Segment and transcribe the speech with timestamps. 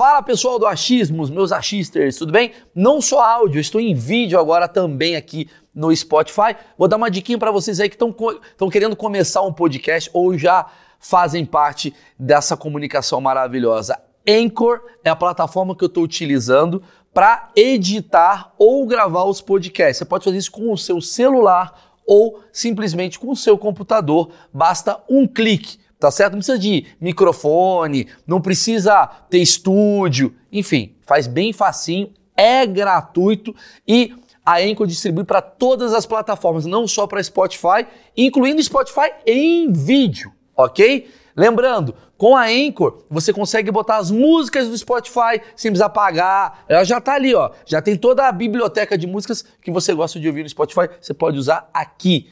[0.00, 2.52] Fala pessoal do Achismos, meus achisters, tudo bem?
[2.74, 6.56] Não só áudio, estou em vídeo agora também aqui no Spotify.
[6.78, 10.64] Vou dar uma diquinha para vocês aí que estão querendo começar um podcast ou já
[10.98, 14.00] fazem parte dessa comunicação maravilhosa.
[14.26, 16.82] Anchor é a plataforma que eu estou utilizando
[17.12, 19.98] para editar ou gravar os podcasts.
[19.98, 24.30] Você pode fazer isso com o seu celular ou simplesmente com o seu computador.
[24.50, 26.32] Basta um clique tá certo?
[26.32, 33.54] Não precisa de microfone, não precisa ter estúdio, enfim, faz bem facinho, é gratuito
[33.86, 37.86] e a Anchor distribui para todas as plataformas, não só para Spotify,
[38.16, 41.08] incluindo Spotify em vídeo, ok?
[41.36, 46.64] Lembrando, com a Anchor, você consegue botar as músicas do Spotify sem precisar pagar.
[46.68, 47.50] Ela já está ali, ó.
[47.64, 51.14] Já tem toda a biblioteca de músicas que você gosta de ouvir no Spotify, você
[51.14, 52.30] pode usar aqui.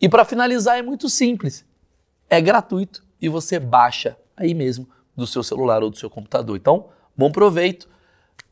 [0.00, 1.64] E para finalizar é muito simples
[2.32, 6.56] é gratuito e você baixa aí mesmo do seu celular ou do seu computador.
[6.56, 7.86] Então, bom proveito.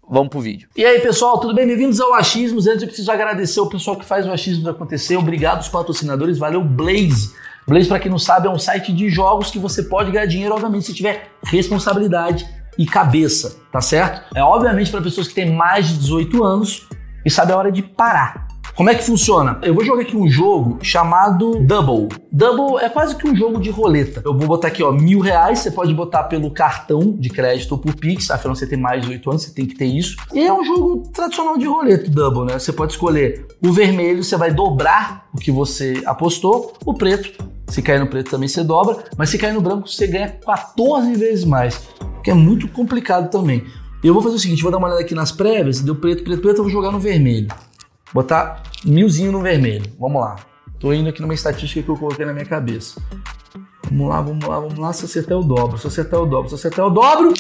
[0.07, 0.69] Vamos pro vídeo.
[0.77, 1.67] E aí, pessoal, tudo bem?
[1.67, 2.67] Bem-vindos ao Achismos.
[2.67, 5.17] Antes eu preciso agradecer o pessoal que faz o Achismos acontecer.
[5.17, 6.37] Obrigado aos patrocinadores.
[6.37, 7.35] Valeu, Blaze.
[7.67, 10.53] Blaze, para quem não sabe, é um site de jogos que você pode ganhar dinheiro,
[10.53, 12.47] obviamente, se tiver responsabilidade
[12.77, 14.37] e cabeça, tá certo?
[14.37, 16.87] É obviamente para pessoas que têm mais de 18 anos
[17.25, 18.50] e sabe a hora de parar.
[18.81, 19.59] Como é que funciona?
[19.61, 22.09] Eu vou jogar aqui um jogo chamado Double.
[22.33, 24.23] Double é quase que um jogo de roleta.
[24.25, 25.59] Eu vou botar aqui, ó, mil reais.
[25.59, 28.31] Você pode botar pelo cartão de crédito ou por Pix.
[28.31, 30.17] Afinal, você tem mais de 8 anos, você tem que ter isso.
[30.33, 32.59] E é um jogo tradicional de roleta, Double, né?
[32.59, 36.73] Você pode escolher o vermelho, você vai dobrar o que você apostou.
[36.83, 38.97] O preto, se cair no preto também você dobra.
[39.15, 41.87] Mas se cair no branco, você ganha 14 vezes mais.
[42.25, 43.63] Que é muito complicado também.
[44.03, 46.41] Eu vou fazer o seguinte, vou dar uma olhada aqui nas prévias, deu preto, preto,
[46.41, 47.49] preto, eu vou jogar no vermelho.
[48.13, 49.93] Botar milzinho no vermelho.
[49.99, 50.37] Vamos lá.
[50.79, 53.01] Tô indo aqui numa estatística que eu coloquei na minha cabeça.
[53.91, 54.93] Vamos lá, vamos lá, vamos lá.
[54.93, 57.33] Se acertar o dobro, se acertar o dobro, se acertar o dobro.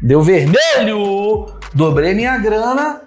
[0.00, 1.46] Deu vermelho!
[1.72, 3.02] Dobrei minha grana.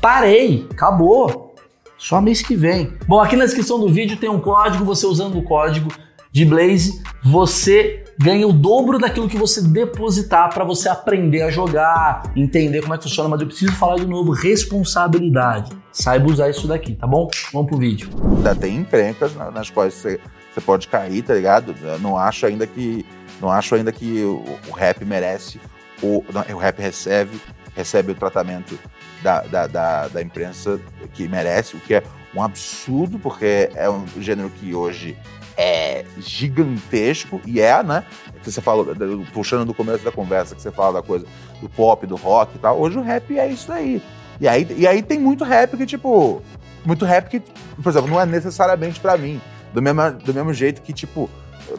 [0.00, 0.66] Parei.
[0.70, 1.54] Acabou.
[1.96, 2.92] Só mês que vem.
[3.06, 4.84] Bom, aqui na descrição do vídeo tem um código.
[4.84, 5.90] Você usando o código
[6.30, 12.32] de Blaze, você ganha o dobro daquilo que você depositar para você aprender a jogar,
[12.36, 15.72] entender como é que funciona, mas eu preciso falar de novo, responsabilidade.
[15.92, 17.28] Saiba usar isso daqui, tá bom?
[17.52, 18.08] Vamos pro vídeo.
[18.36, 20.20] Ainda tem encrencas nas quais você,
[20.52, 21.74] você pode cair, tá ligado?
[21.82, 23.04] Eu não acho ainda que
[23.40, 25.60] não acho ainda que o, o rap merece
[26.02, 27.40] o, o rap recebe
[27.74, 28.78] recebe o tratamento
[29.22, 30.80] da, da, da, da imprensa
[31.12, 32.02] que merece, o que é
[32.34, 35.16] um absurdo, porque é um gênero que hoje
[35.56, 38.04] é gigantesco, e é, né?
[38.42, 38.86] Que você falou,
[39.32, 41.26] puxando do começo da conversa, que você fala da coisa
[41.60, 42.78] do pop, do rock e tal.
[42.78, 44.02] Hoje o rap é isso aí.
[44.40, 46.42] E aí, e aí tem muito rap que, tipo.
[46.84, 47.40] Muito rap que,
[47.82, 49.40] por exemplo, não é necessariamente para mim.
[49.72, 51.30] Do mesmo, do mesmo jeito que, tipo,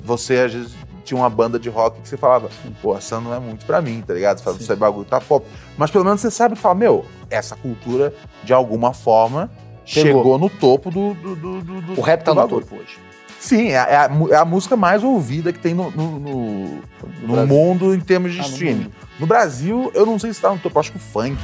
[0.03, 2.49] você às vezes tinha uma banda de rock que você falava,
[2.81, 4.39] pô, essa não é muito para mim, tá ligado?
[4.39, 5.45] Você fala, esse bagulho tá pop.
[5.77, 8.11] Mas pelo menos você sabe que fala, meu, essa cultura,
[8.43, 9.51] de alguma forma,
[9.85, 12.97] chegou, chegou no topo do, do, do, do O rap tá no topo hoje.
[13.45, 16.81] Sim, é a, é a, música mais ouvida que tem no, no, no,
[17.21, 18.91] no mundo em termos de ah, streaming.
[19.19, 21.37] No, Brasil, eu não sei se está no topo, acho que o funk.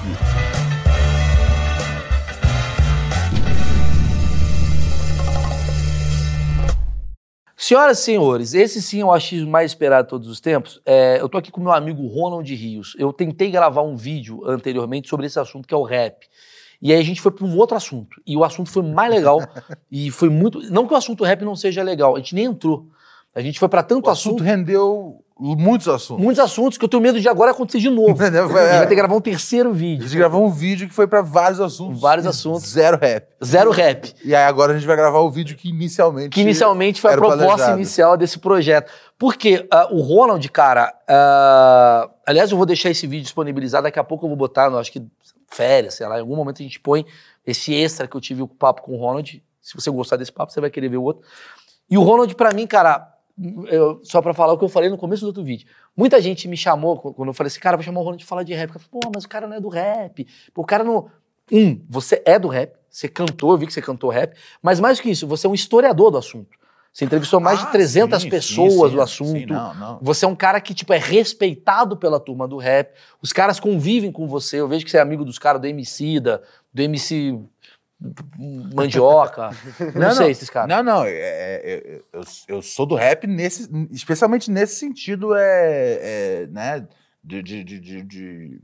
[7.56, 10.82] Senhoras e senhores, esse sim é o achismo mais esperado de todos os tempos.
[10.84, 12.96] É, eu tô aqui com meu amigo Ronald Rios.
[12.98, 16.28] Eu tentei gravar um vídeo anteriormente sobre esse assunto que é o rap.
[16.82, 18.22] E aí a gente foi para um outro assunto.
[18.26, 19.40] E o assunto foi mais legal.
[19.92, 20.60] e foi muito.
[20.72, 22.88] Não que o assunto rap não seja legal, a gente nem entrou.
[23.34, 24.36] A gente foi para tanto o assunto.
[24.36, 26.24] assunto rendeu muitos assuntos.
[26.24, 28.12] Muitos assuntos que eu tenho medo de agora acontecer de novo.
[28.22, 30.04] a gente vai ter que gravar um terceiro vídeo.
[30.04, 32.00] A gente gravou um vídeo que foi para vários assuntos.
[32.00, 32.70] Vários assuntos.
[32.70, 33.26] Zero rap.
[33.44, 34.14] Zero rap.
[34.24, 36.30] E aí agora a gente vai gravar o vídeo que inicialmente.
[36.30, 37.78] Que inicialmente foi a proposta planejado.
[37.78, 38.92] inicial desse projeto.
[39.18, 40.94] Porque uh, o Ronald, cara.
[41.10, 43.84] Uh, aliás, eu vou deixar esse vídeo disponibilizado.
[43.84, 45.02] Daqui a pouco eu vou botar, no, acho que
[45.52, 47.06] férias, sei lá, em algum momento a gente põe
[47.46, 49.44] esse extra que eu tive o papo com o Ronald.
[49.62, 51.24] Se você gostar desse papo, você vai querer ver o outro.
[51.90, 53.12] E o Ronald, para mim, cara,
[53.68, 55.68] eu, só para falar o que eu falei no começo do outro vídeo.
[55.96, 58.44] Muita gente me chamou, quando eu falei assim, cara, vou chamar o Ronald de falar
[58.44, 58.74] de rap.
[58.74, 60.28] Eu falei, pô, mas o cara não é do rap.
[60.56, 61.10] O cara não.
[61.52, 64.98] Um, você é do rap, você cantou, eu vi que você cantou rap, mas mais
[64.98, 66.58] do que isso, você é um historiador do assunto.
[66.94, 69.54] Você entrevistou mais ah, de 300 sim, pessoas sim, sim, do assunto.
[69.54, 70.00] Não, não.
[70.02, 72.94] Você é um cara que tipo é respeitado pela turma do rap.
[73.22, 74.58] Os caras convivem com você.
[74.58, 76.42] Eu vejo que você é amigo dos caras do MC da,
[76.74, 77.40] do MC
[78.74, 79.52] Mandioca.
[79.96, 80.68] não, não, sei esses caras.
[80.68, 81.06] Não, não.
[81.06, 86.86] É, é, eu, eu sou do rap nesse, especialmente nesse sentido é, é né,
[87.24, 88.62] de, de, de, de,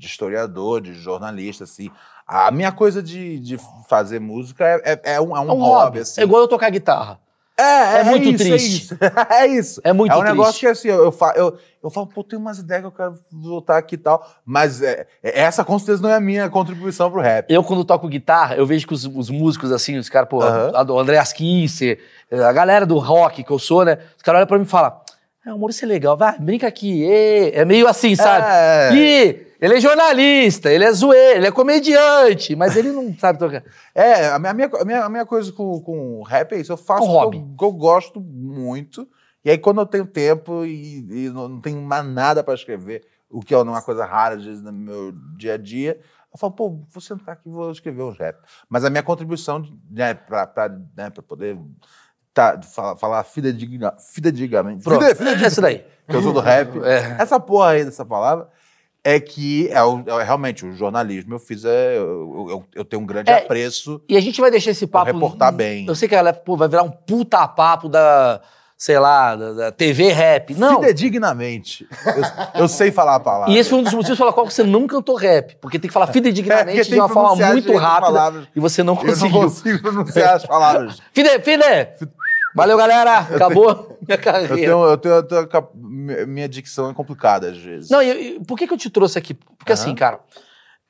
[0.00, 1.90] historiador, de jornalista, assim.
[2.26, 3.58] A minha coisa de, de
[3.88, 5.84] fazer música é, é, é um, é um, é um hobby.
[5.84, 6.20] hobby assim.
[6.20, 7.20] É igual eu tocar guitarra.
[7.58, 8.96] É, É muito isso, triste.
[9.00, 9.16] É isso.
[9.32, 9.80] é isso.
[9.84, 10.32] É muito É um triste.
[10.36, 12.92] negócio que assim, eu, eu, fa- eu, eu falo, pô, tem umas ideias que eu
[12.92, 14.26] quero voltar aqui e tal.
[14.44, 17.50] Mas é, é- essa com certeza não é a minha contribuição pro rap.
[17.50, 20.70] Eu, quando toco guitarra, eu vejo que os, os músicos, assim, os caras, pô, Aham.
[20.74, 21.98] a- o Andreas Kisser,
[22.30, 23.98] a galera do rock que eu sou, né?
[24.16, 24.92] Os caras olham pra mim e falam:
[25.46, 27.04] É, o Maurício é legal, vai, brinca aqui.
[27.04, 28.44] ê." É meio assim, sabe?
[28.46, 28.90] É.
[28.94, 33.62] Ih, ele é jornalista, ele é zoeiro, ele é comediante, mas ele não sabe tocar.
[33.94, 36.72] É, a minha, a minha, a minha, coisa com, com rap é isso.
[36.72, 37.36] Eu faço Um o que hobby.
[37.38, 39.08] eu, eu gosto muito.
[39.44, 43.02] E aí, quando eu tenho tempo e, e não, não tenho mais nada para escrever,
[43.30, 46.00] o que é uma coisa rara, às vezes, no meu dia a dia,
[46.32, 48.36] eu falo, pô, vou sentar aqui e vou escrever uns rap.
[48.68, 51.56] Mas a minha contribuição, né, para né, pra poder
[52.34, 54.82] tá, falar, falar fidedigna, fidedignamente.
[54.82, 55.84] Pronto, fide- fidedigna- é isso daí.
[56.08, 56.76] que eu sou do rap.
[56.84, 57.16] É.
[57.22, 58.48] Essa porra aí dessa palavra
[59.08, 59.78] é que é,
[60.20, 61.34] é realmente o jornalismo.
[61.34, 64.50] Eu fiz, é, eu, eu, eu tenho um grande É, apreço E a gente vai
[64.50, 65.12] deixar esse papo.
[65.12, 65.86] reportar bem.
[65.86, 68.40] Eu sei que ela pô, vai virar um puta papo da,
[68.76, 70.54] sei lá, da, da TV rap.
[70.54, 70.80] Não.
[70.80, 71.86] fidedignamente.
[72.54, 73.54] Eu, eu sei falar a palavra.
[73.54, 75.56] E esse foi um dos motivos pela qual você não cantou rap.
[75.60, 78.48] Porque tem que falar É, fidedignamente tem de uma forma muito rápida.
[78.56, 79.40] E você não Eu não conseguiu.
[79.42, 81.00] consigo pronunciar as palavras.
[81.14, 82.08] Fide, Fide!
[82.56, 83.18] Valeu, galera!
[83.18, 84.54] Acabou minha Eu carreira.
[84.56, 87.90] tenho, eu tenho, eu tenho cap- mi- minha dicção é complicada às vezes.
[87.90, 89.34] Não, e, e por que, que eu te trouxe aqui?
[89.34, 89.80] Porque Aham.
[89.82, 90.20] assim, cara,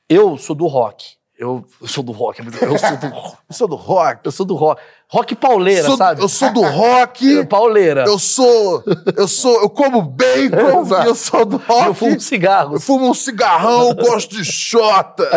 [0.09, 1.17] eu sou do rock.
[1.39, 2.41] Eu, eu sou do rock.
[2.41, 4.19] Eu sou do, Eu sou do rock.
[4.25, 4.81] eu sou do rock.
[5.09, 6.23] Rock pauleira, Sou- sabe?
[6.23, 7.45] Eu sou do rock.
[7.47, 8.05] Pauleira.
[8.07, 8.83] Eu sou.
[9.17, 9.61] Eu sou.
[9.61, 10.81] Eu como bacon.
[10.83, 11.05] Exato.
[11.05, 11.87] e eu sou do rock.
[11.89, 12.73] Eu fumo cigarros.
[12.75, 15.29] Eu fumo um cigarrão, gosto de xota.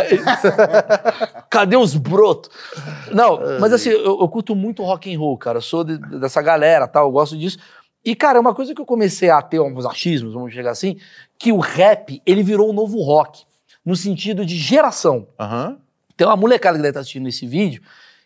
[1.50, 2.50] Cadê os brotos?
[3.12, 5.58] Não, mas assim, eu, eu curto muito rock and roll, cara.
[5.58, 7.58] Eu sou de- dessa galera, tal, eu gosto disso.
[8.04, 10.96] E, cara, é uma coisa que eu comecei a ter alguns achismos, vamos chegar assim,
[11.38, 13.44] que o rap, ele virou o novo rock,
[13.86, 15.28] no sentido de geração.
[15.40, 15.78] Aham.
[16.20, 17.82] Tem uma molecada que deve estar assistindo esse vídeo,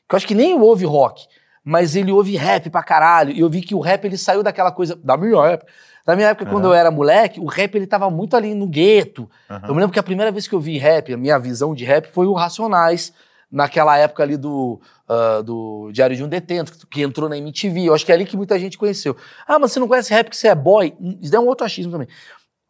[0.09, 1.27] que eu acho que nem ouve rock,
[1.63, 3.31] mas ele ouve rap pra caralho.
[3.31, 5.71] E eu vi que o rap, ele saiu daquela coisa, da minha época.
[6.03, 6.73] Na minha época, quando Aham.
[6.73, 9.67] eu era moleque, o rap, ele tava muito ali no gueto, aham.
[9.67, 11.85] eu me lembro que a primeira vez que eu vi rap, a minha visão de
[11.85, 13.13] rap foi o Racionais,
[13.51, 17.89] naquela época ali do, ah, do Diário de um Detento, que entrou na MTV.
[17.89, 19.15] Eu acho que é ali que muita gente conheceu.
[19.47, 20.95] Ah, mas você não conhece rap porque você é boy?
[20.99, 22.07] Hum, Isso é um outro achismo também.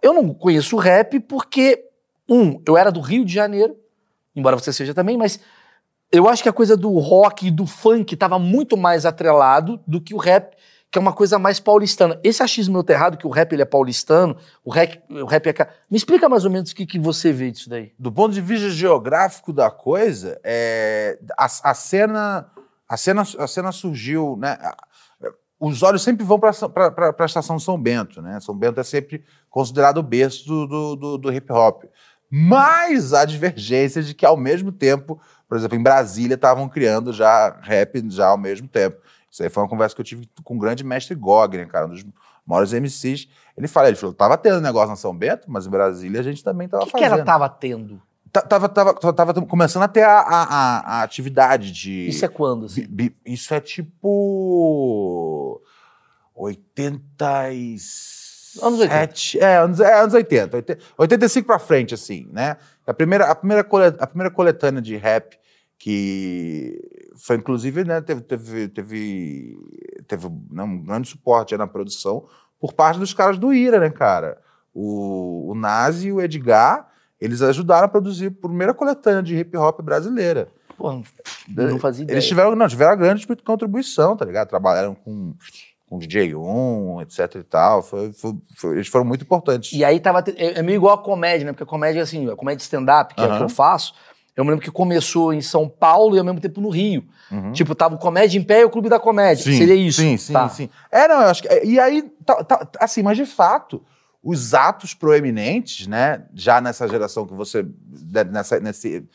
[0.01, 1.81] Eu não conheço rap porque,
[2.27, 3.73] um, eu era do Rio de Janeiro,
[4.35, 5.39] embora você seja também, mas
[6.11, 9.99] eu acho que a coisa do rock e do funk estava muito mais atrelado do
[9.99, 10.55] que o rap,
[10.91, 12.19] que é uma coisa mais paulistana.
[12.23, 15.47] Esse achismo meu tá errado, que o rap ele é paulistano, o rap, o rap
[15.49, 15.53] é...
[15.89, 17.91] Me explica mais ou menos o que, que você vê disso daí.
[17.97, 22.47] do ponto de vista geográfico da coisa, é, a, a cena,
[22.87, 24.55] a cena, a cena surgiu, né?
[25.59, 28.39] Os olhos sempre vão para a estação São Bento, né?
[28.41, 31.85] São Bento é sempre considerado o berço do, do, do- do hip hop.
[32.35, 37.55] Mas há divergências de que, ao mesmo tempo, por exemplo, em Brasília estavam criando já
[37.61, 38.97] rap já ao mesmo tempo.
[39.29, 41.89] Isso aí foi uma conversa que eu tive com o grande mestre Gogner, cara, um
[41.89, 42.03] dos
[42.45, 43.27] maiores MCs.
[43.55, 46.43] Ele fala, ele falou, tava tendo negócio na São Bento, mas em Brasília a gente
[46.43, 47.13] também O tava que, que fazendo.
[47.13, 48.01] ela tava tendo?
[48.31, 52.07] Ta- Tava, tava, tava, começando a ter a, a, a- atividade de.
[52.09, 52.65] Isso é quando?
[52.65, 52.87] Assim?
[53.23, 55.61] isso é tipo.
[56.35, 58.12] 87.
[58.61, 59.13] Anos 80.
[59.39, 60.55] É, anos, é, anos 80.
[60.57, 62.57] 80 85 pra frente, assim, né?
[62.85, 65.37] A primeira, a primeira, cole- a primeira coletânea de rap
[65.77, 66.79] que
[67.17, 69.57] foi, inclusive, né, teve, teve, teve,
[70.07, 72.25] teve né, um grande suporte na produção
[72.59, 74.37] por parte dos caras do Ira, né, cara?
[74.73, 76.87] O, o Nazi e o Edgar,
[77.19, 80.47] eles ajudaram a produzir a primeira coletânea de hip hop brasileira.
[80.77, 81.03] Pô, não,
[81.69, 82.15] não fazia ideia.
[82.15, 84.47] Eles tiveram, não, tiveram grande contribuição, tá ligado?
[84.49, 85.33] Trabalharam com,
[85.93, 87.81] com DJ 1, etc e tal.
[87.83, 89.71] Foi, foi- foi- eles foram muito importantes.
[89.73, 90.23] E aí tava.
[90.35, 91.51] É é meio igual a comédia, né?
[91.51, 93.93] Porque a comédia, assim, a comédia stand-up, que é o que eu faço,
[94.35, 97.03] eu me lembro que começou em São Paulo e ao mesmo tempo no Rio.
[97.31, 97.51] Uhum.
[97.51, 99.43] Tipo, tava o Comédia em Pé e o Clube da Comédia.
[99.43, 100.01] Seria isso.
[100.01, 100.49] Sim, sim, Tá.
[100.49, 100.69] sim.
[100.91, 101.63] É, não, eu acho que.
[101.65, 103.83] E aí, tá- tá- assim, mas de fato,
[104.23, 107.63] os atos proeminentes, né, já nessa geração que você.
[108.11, 109.07] né, Nessa, nesse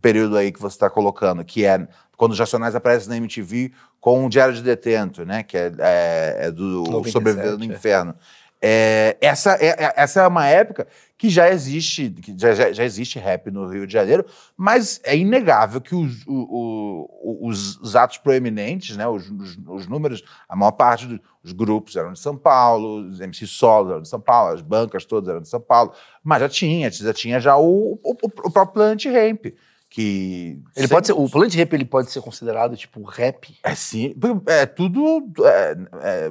[0.00, 4.24] período aí que você está colocando, que é quando os Racionais aparecem na MTV com
[4.24, 7.66] o Diário de Detento, né, que é, é- é do 97, Sobrevivendo no é.
[7.76, 8.14] Inferno.
[8.62, 10.86] É, essa, é, é- essa é uma época
[11.18, 14.24] que já existe, que já, já, existe rap no Rio de Janeiro,
[14.56, 19.86] mas é inegável que os, o- o- os, os atos proeminentes, né, os, os- os
[19.86, 21.06] números, a maior parte
[21.42, 25.04] dos grupos eram de São Paulo, os MC solos eram de São Paulo, as bancas
[25.04, 25.92] todas eram de São Paulo,
[26.24, 28.10] mas já tinha, já tinha já o, o,
[28.44, 29.46] o próprio Planet Ramp,
[29.88, 30.60] que...
[30.74, 33.56] Ele pode ser, o Planet Rap ele pode ser considerado tipo rap.
[33.62, 34.14] É sim,
[34.46, 35.32] é tudo...
[35.44, 36.30] É, é,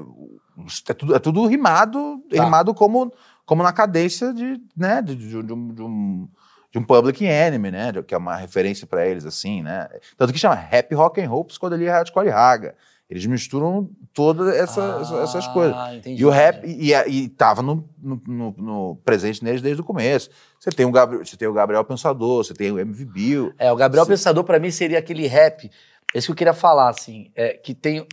[0.89, 2.43] é tudo, é tudo rimado, Tá.
[2.43, 3.11] rimado como,
[3.45, 6.27] como na cadência de, né, de, de, de um, de um
[6.75, 9.87] de um Public Enemy, né, que é uma referência para eles assim, né?
[10.17, 12.75] Tanto que chama Rap Rock and Roll Psicodelia Hardcore Raga.
[13.09, 15.75] Eles misturam todas essa, Ah, essas coisas.
[15.93, 19.85] entendi, E o rap, e, e, tava no, no- no- no presente neles desde o
[19.85, 20.29] começo.
[20.59, 23.53] Você tem o Gabriel, você tem o Gabriel Pensador, você tem o MV Bill.
[23.59, 24.11] É, o Gabriel Sim.
[24.11, 25.69] Pensador, pra mim, seria aquele rap.
[26.15, 28.07] Esse que eu queria falar, assim, é, que tem.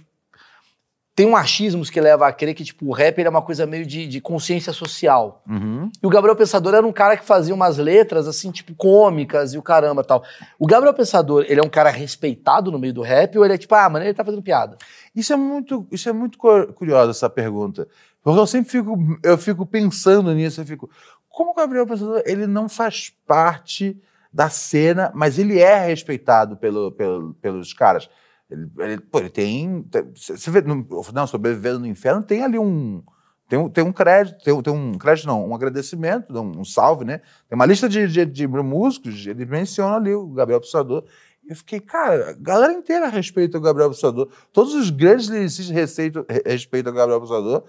[1.15, 3.67] Tem um achismos que leva a crer que, tipo, o rap ele é uma coisa
[3.67, 5.43] meio de, de consciência social.
[5.47, 5.91] Uhum.
[6.03, 9.59] E o Gabriel Pensador era um cara que fazia umas letras, assim, tipo, cômicas e
[9.59, 10.25] o caramba tal.
[10.59, 13.59] O Gabriel Pensador, ele é um cara respeitado no meio do rap ou ele é
[13.59, 14.79] tipo, ah, mano, ele tá fazendo piada?
[15.15, 17.87] Isso é muito, isso é muito cu- curioso essa pergunta,
[18.25, 20.89] porque eu sempre fico, eu fico pensando nisso, eu fico,
[21.29, 24.01] como o Gabriel Pensador, ele não faz parte
[24.33, 28.09] da cena, mas ele é respeitado pelo, pelo- pelos caras.
[28.53, 33.03] Ele, ele, pô, ele tem, você vê, no, não, sobrevivendo no inferno tem ali um
[33.49, 37.05] tem um, tem um crédito, tem, tem um crédito não, um agradecimento, um, um salve,
[37.05, 37.19] né?
[37.49, 41.05] Tem uma lista de, de, de músicos, ele menciona ali o Gabriel Pensador.
[41.47, 44.31] Eu fiquei, cara, a galera inteira respeita o Gabriel Pensador.
[44.53, 47.65] Todos os grandes lyricistas receitam- re- respeitam o Gabriel Pensador.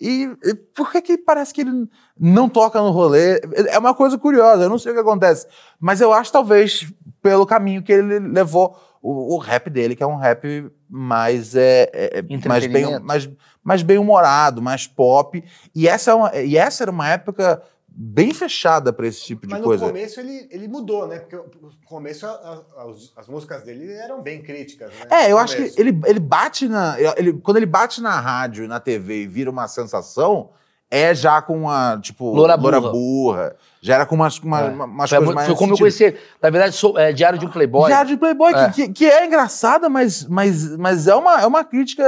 [0.00, 1.88] E, e por que, que parece que ele
[2.18, 3.40] não toca no rolê?
[3.68, 5.48] É uma coisa curiosa, eu não sei o que acontece.
[5.80, 8.76] Mas eu acho, talvez, pelo caminho que ele levou
[9.06, 13.30] o, o rap dele, que é um rap mais, é, é, é, mais, bem, mais,
[13.62, 15.44] mais bem humorado, mais pop.
[15.74, 19.52] E essa, é uma- e essa era uma época bem fechada para esse tipo de
[19.52, 19.84] Mas coisa.
[19.84, 21.18] no começo ele, ele mudou, né?
[21.18, 22.30] Porque no começo a-
[22.78, 25.06] a- as, as músicas dele eram bem críticas, né?
[25.26, 26.96] É, eu acho que ele, ele bate na.
[27.16, 30.48] Ele, quando ele bate na rádio, na TV e vira uma sensação,
[30.96, 32.80] é já com uma, tipo, Loura burra.
[32.80, 33.56] burra.
[33.82, 34.64] Já era com umas, uma, É.
[34.70, 35.46] uma- umas Foi, coisas mais.
[35.48, 36.16] foi como eu conheci.
[36.42, 37.86] Na verdade, sou, é Diário de um Playboy.
[37.86, 38.70] Diário de Playboy, É.
[38.70, 42.04] Que, que, é engraçada, mas, mas, mas é, uma, é uma crítica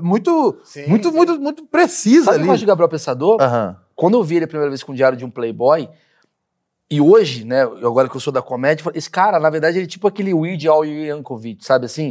[0.00, 1.14] muito, Sim, muito, sim.
[1.16, 2.54] muito, muito precisa Sabe o que eu ali.
[2.54, 3.38] acho de Gabriel Pensador?
[3.94, 5.88] Quando eu vi ele a primeira vez com o Diário de um Playboy,
[6.90, 9.76] e hoje, né, agora que eu sou da comédia, eu falei, esse cara, na verdade,
[9.76, 12.10] ele é tipo aquele Weird Al Yankovic, sabe assim?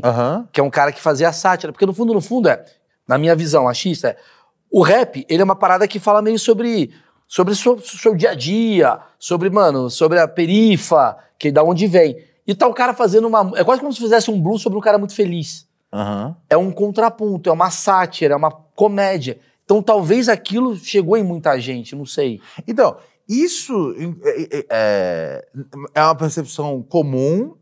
[0.51, 1.73] Que é um cara que fazia sátira.
[1.73, 2.63] Porque no fundo, no fundo, é,
[3.07, 4.17] na minha visão achista, é,
[4.71, 6.91] o rap, ele é uma parada que fala meio sobre
[7.27, 11.85] sobre o seu, seu dia a dia, sobre, mano, sobre a perifa, que da onde
[11.85, 12.17] vem.
[12.47, 13.51] E tá o cara fazendo uma...
[13.59, 15.67] É quase como se fizesse um blues sobre um cara muito feliz.
[15.91, 16.37] Aham.
[16.49, 19.39] É um contraponto, é uma sátira, é uma comédia.
[19.65, 22.39] Então talvez aquilo chegou em muita gente, não sei.
[22.65, 22.95] Então,
[23.27, 23.93] isso
[24.23, 25.47] é, é-
[25.95, 27.55] é uma percepção comum,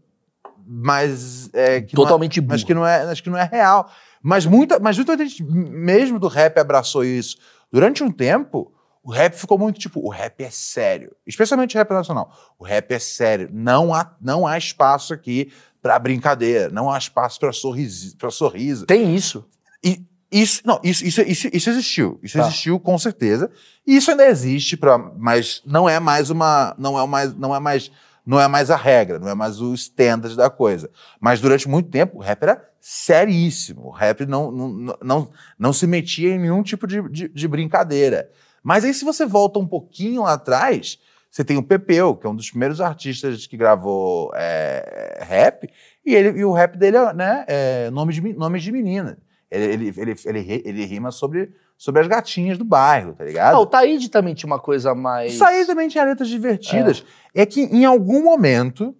[0.68, 3.90] mas é, não é- Totalmente mas que não é, mas que não é real.
[4.28, 7.38] Mas muita, mas muita gente mesmo do rap abraçou isso.
[7.72, 11.92] Durante um tempo, o rap ficou muito tipo, o rap é sério, especialmente o rap
[11.92, 12.34] nacional.
[12.58, 17.40] O rap é sério, não há, não há espaço aqui para brincadeira, não há espaço
[17.40, 18.88] para sorriso, para sorriso.
[18.88, 19.46] Tem isso.
[19.84, 20.02] E
[20.32, 22.20] isso, não, isso, isso, isso, isso existiu.
[22.24, 22.48] Isso Tá.
[22.48, 23.52] existiu com certeza.
[23.86, 26.76] E isso ainda existe, pra, mas não é mais uma.
[26.80, 27.92] Não é mais, não é mais.
[28.26, 30.90] Não é mais a regra, não é mais o standard da coisa.
[31.22, 33.88] Mas durante muito tempo, o rap era seríssimo.
[33.88, 38.30] O rap não, não, não, não, se metia em nenhum tipo de, de, de brincadeira.
[38.62, 41.00] Mas aí, se você volta um pouquinho lá atrás,
[41.32, 45.68] você tem o Pepeu, que é um dos primeiros artistas que gravou é, rap,
[46.06, 49.18] e, ele, e o rap dele é, né, é nome, de, nome de menina.
[49.50, 53.56] Ele, ele, ele, ele, ele rima sobre, sobre as gatinhas do bairro, tá ligado?
[53.56, 55.34] Ah, o Taíde também tinha uma coisa mais...
[55.34, 57.04] Isso aí também tinha letras divertidas.
[57.34, 58.96] É, que em algum momento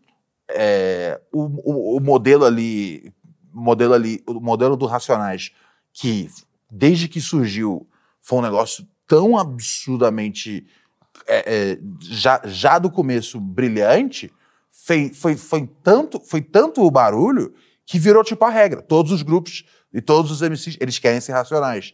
[0.50, 3.15] é, o, o, o modelo ali, o
[3.62, 5.52] modelo ali, o modelo do Racionais,
[5.94, 6.30] que
[6.70, 7.88] desde que surgiu
[8.22, 10.66] foi um negócio tão absurdamente
[11.28, 14.32] é, é, já, já do começo brilhante,
[14.70, 17.54] foi, foi, foi, tanto, foi tanto o barulho
[17.86, 18.82] que virou tipo a regra.
[18.82, 21.94] Todos os grupos e todos os MCs, eles querem ser racionais.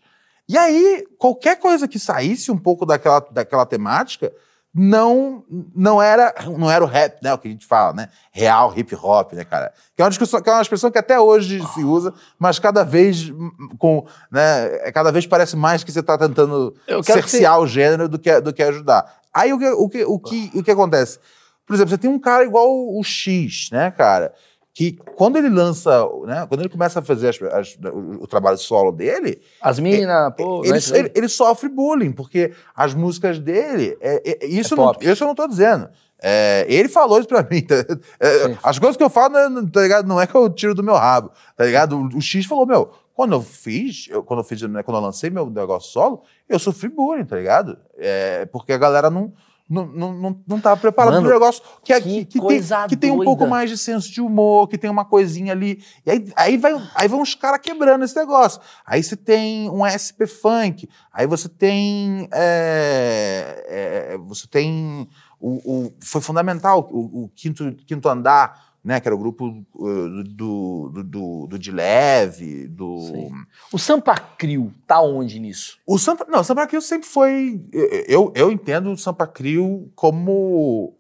[0.50, 4.34] E aí, qualquer coisa que saísse um pouco daquela, daquela temática
[4.74, 5.44] não
[5.76, 7.34] não era não era o rap, né?
[7.34, 8.10] O que a gente fala, né?
[8.32, 9.74] Real hip hop, né, cara?
[9.96, 12.84] Que é uma discussão, que é uma expressão que até hoje se usa, mas cada
[12.84, 13.32] vez
[13.78, 14.88] com, né?
[14.88, 18.18] é Cada vez parece mais que você está tentando quero que cercear o gênero do
[18.18, 19.20] que do que ajudar.
[19.34, 21.20] Aí o que o que o que, o que acontece?
[21.66, 24.34] Por exemplo, você tem um cara igual o X, né, cara?
[24.74, 26.46] Que quando ele lança, né?
[26.48, 30.64] Quando ele começa a fazer as- as- o, o trabalho solo dele, As minas, pô...
[30.64, 33.98] ele, né, ele- ele sofre bullying, porque as músicas dele.
[34.00, 35.90] é- é- isso, É não, isso eu não tô dizendo.
[36.24, 37.62] É, ele falou isso pra mim.
[37.62, 37.76] tá?
[38.20, 40.08] É, as coisas que eu falo, não, tá ligado?
[40.08, 41.98] não é que eu tiro do meu rabo, tá ligado?
[41.98, 45.04] O, o X falou, meu, quando eu fiz, eu- quando eu fiz, né, quando eu
[45.04, 47.78] lancei meu negócio solo, eu sofri bullying, tá ligado?
[47.98, 49.34] É, porque a galera não.
[49.72, 52.58] Não, não, não, não tava preparada Mano, pro negócio que, é- que que, que tem,
[52.90, 55.82] que tem um pouco mais de senso de humor, que tem uma coisinha ali.
[56.06, 58.60] E aí, aí, vai, aí vão os caras quebrando esse negócio.
[58.86, 62.28] Aí você tem um SP Funk, aí você tem.
[62.34, 65.08] é, é, você tem.
[65.40, 69.00] O, o- foi fundamental o, o quinto, quinto andar né?
[69.00, 72.98] Que era o grupo uh, do, do, do, do De Leve, do.
[73.00, 73.32] Sim.
[73.72, 75.78] O Sampa Crio tá onde nisso?
[75.86, 76.26] O Sampa.
[76.28, 77.64] Não, o Sampa Crio sempre foi.
[78.08, 80.98] Eu, eu entendo o Sampa Crio como.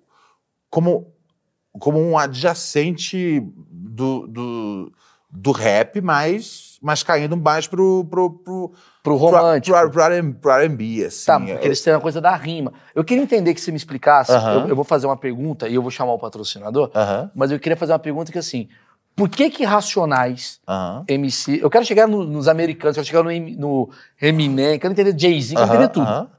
[0.69, 1.11] como,
[1.79, 4.93] como um adjacente do, do,
[5.29, 8.05] do rap, mas, mas caindo mais pro.
[8.05, 8.73] pro, pro
[9.03, 9.75] Pro romântico.
[9.75, 11.25] Pro, pro, pro, R&B, assim.
[11.25, 12.71] Tá, porque eles têm a coisa da rima.
[12.93, 14.53] Eu queria entender que você me explicasse, Aham.
[14.63, 17.59] eu, eu vou fazer uma pergunta e eu vou chamar o patrocinador, Aham, mas eu
[17.59, 18.69] queria fazer uma pergunta que assim,
[19.15, 21.03] por que que Racionais, aham.
[21.07, 23.89] MC, eu quero chegar no- nos americanos, eu quero chegar no, no
[24.21, 26.29] Eminem, quero entender Jay-Z, quero entender tudo.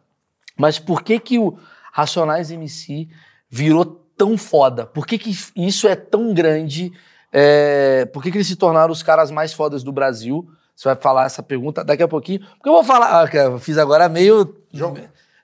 [0.56, 1.58] Mas por que que o
[1.92, 3.08] Racionais MC
[3.50, 3.84] virou
[4.16, 4.86] tão foda?
[4.86, 6.92] Por que que isso é tão grande?
[7.32, 10.48] É, por que que eles se tornaram os caras mais fodas do Brasil?
[10.74, 12.40] Você vai falar essa pergunta daqui a pouquinho.
[12.40, 13.22] Porque eu vou falar...
[13.22, 14.56] Ah, eu fiz agora meio...
[14.72, 14.94] João.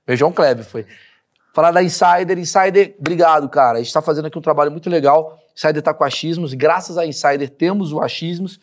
[0.07, 0.87] Meu João Kleber foi.
[1.53, 2.39] Falar da Insider.
[2.39, 3.77] Insider, obrigado, cara.
[3.77, 5.39] A gente está fazendo aqui um trabalho muito legal.
[5.55, 6.55] Insider está com achismos.
[6.55, 8.61] Graças a Insider temos o achismos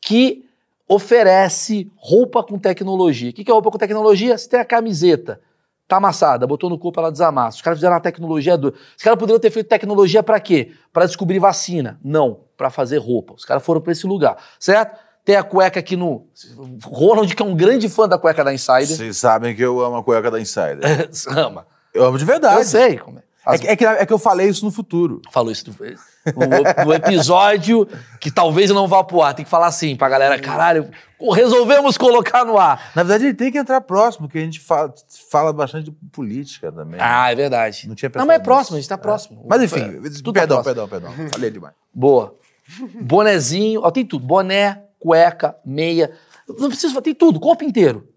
[0.00, 0.46] que
[0.88, 3.30] oferece roupa com tecnologia.
[3.30, 4.38] O que que é roupa com tecnologia?
[4.38, 5.40] Você tem a camiseta,
[5.88, 7.56] tá amassada, botou no corpo, ela desamassa.
[7.56, 8.72] Os caras fizeram uma tecnologia do.
[8.96, 10.72] Os caras poderiam ter feito tecnologia para quê?
[10.92, 11.98] Para descobrir vacina.
[12.02, 13.34] Não, para fazer roupa.
[13.34, 15.05] Os caras foram para esse lugar, certo?
[15.26, 16.24] Tem a cueca aqui no.
[16.84, 18.86] Ronald, que é um grande fã da cueca da Insider.
[18.86, 21.10] Vocês sabem que eu amo a cueca da Insider.
[21.36, 21.66] Ama.
[21.92, 22.60] Eu amo de verdade.
[22.60, 23.22] Eu sei como é.
[23.48, 25.20] É que, é, que, é que eu falei isso no futuro.
[25.32, 25.64] Falou isso
[26.34, 27.88] no, no episódio
[28.20, 29.34] que talvez eu não vá pro ar.
[29.34, 30.90] Tem que falar assim pra galera, caralho,
[31.32, 32.90] resolvemos colocar no ar.
[32.94, 34.92] Na verdade, ele tem que entrar próximo, porque a gente fala,
[35.30, 36.98] fala bastante de política também.
[37.00, 37.88] Ah, é verdade.
[37.88, 39.44] Não tinha Não, mas é próximo, a gente tá próximo.
[39.48, 41.12] Mas enfim, É, tudo tá perdão, perdão, perdão.
[41.32, 41.74] Falei demais.
[41.94, 42.34] Boa.
[43.00, 44.26] Bonezinho, ó, tem tudo.
[44.26, 46.10] Boné, cueca, meia.
[46.58, 48.08] Não precisa, tem tudo, corpo inteiro.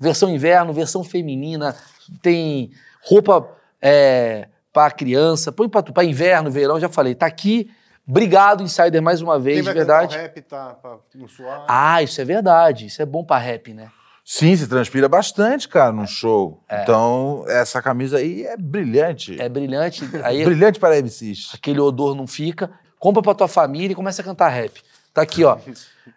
[0.00, 1.76] Versão inverno, versão feminina,
[2.22, 2.70] tem
[3.02, 3.46] roupa
[3.80, 7.14] é, para criança, põe pra inverno, verão, já falei.
[7.14, 7.70] Tá aqui.
[8.06, 10.16] Obrigado, Insider, mais uma vez, Quem de vai verdade.
[10.16, 11.64] rap tá pra não suar.
[11.68, 12.86] Ah, isso é verdade.
[12.86, 13.90] Isso é bom pra rap, né?
[14.22, 16.62] Sim, se transpira bastante, cara, num show.
[16.70, 19.40] Então, essa camisa aí é brilhante.
[19.40, 20.08] É brilhante.
[20.22, 21.50] Aí Brilhante para MCs.
[21.54, 22.70] aquele odor não fica.
[22.98, 24.82] Compra pra tua família e começa a cantar rap.
[25.14, 25.56] Tá aqui, ó.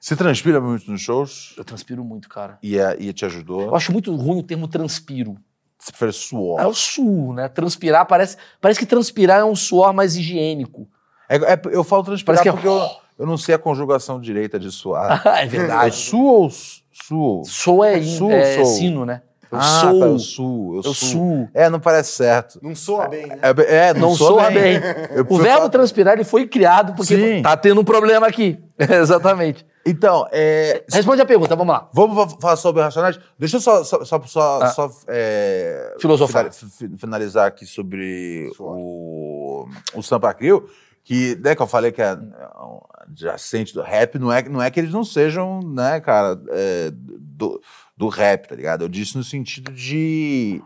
[0.01, 2.57] Se transpira muito nos shows Eu transpiro muito, cara.
[2.63, 3.75] e, é- e te Eu ajudou.
[3.75, 5.37] acho muito ruim o termo transpiro.
[5.79, 6.59] Você prefere suor.
[6.59, 7.47] É o suor, né?
[7.47, 10.89] Transpirar parece, parece que transpirar é um suor mais higiênico.
[11.29, 14.59] É- é- eu falo transpirar Parece é- porque eu, eu não sei a conjugação direita
[14.59, 15.21] de suar.
[15.27, 15.95] é Eu verdade.
[15.95, 17.43] suo ou su- suo?
[17.45, 18.65] Sou é, in- é sou.
[18.65, 19.21] sino, né?
[19.51, 19.99] Eu ah, sou.
[19.99, 20.73] tá, eu suo.
[20.73, 21.09] Eu, eu suo.
[21.09, 21.49] suo.
[21.53, 22.59] É, não parece certo.
[22.61, 23.39] Não soa bem, né?
[23.41, 24.75] É, é, não, Não soa soa bem.
[25.11, 27.41] Eu O verbo falar- transpirar ele foi criado porque Sim.
[27.41, 28.59] tá tendo um problema aqui.
[28.77, 29.65] Exatamente.
[29.85, 31.89] Então, é, Responde a pergunta, vamos lá.
[31.93, 33.17] Vamos fa- falar sobre Racionais?
[33.39, 34.67] Deixa eu só, só, só, só, Ah.
[34.67, 36.51] só, é, Filosofar.
[36.51, 40.65] finali- fi- finalizar aqui sobre o, o Sampa Crio,
[41.05, 44.69] que, né, que eu falei que é um adjacente do rap, não é, não é
[44.69, 47.61] que eles não sejam, né, cara, é, do,
[47.97, 48.83] do rap, tá ligado?
[48.83, 50.61] Eu disse no sentido de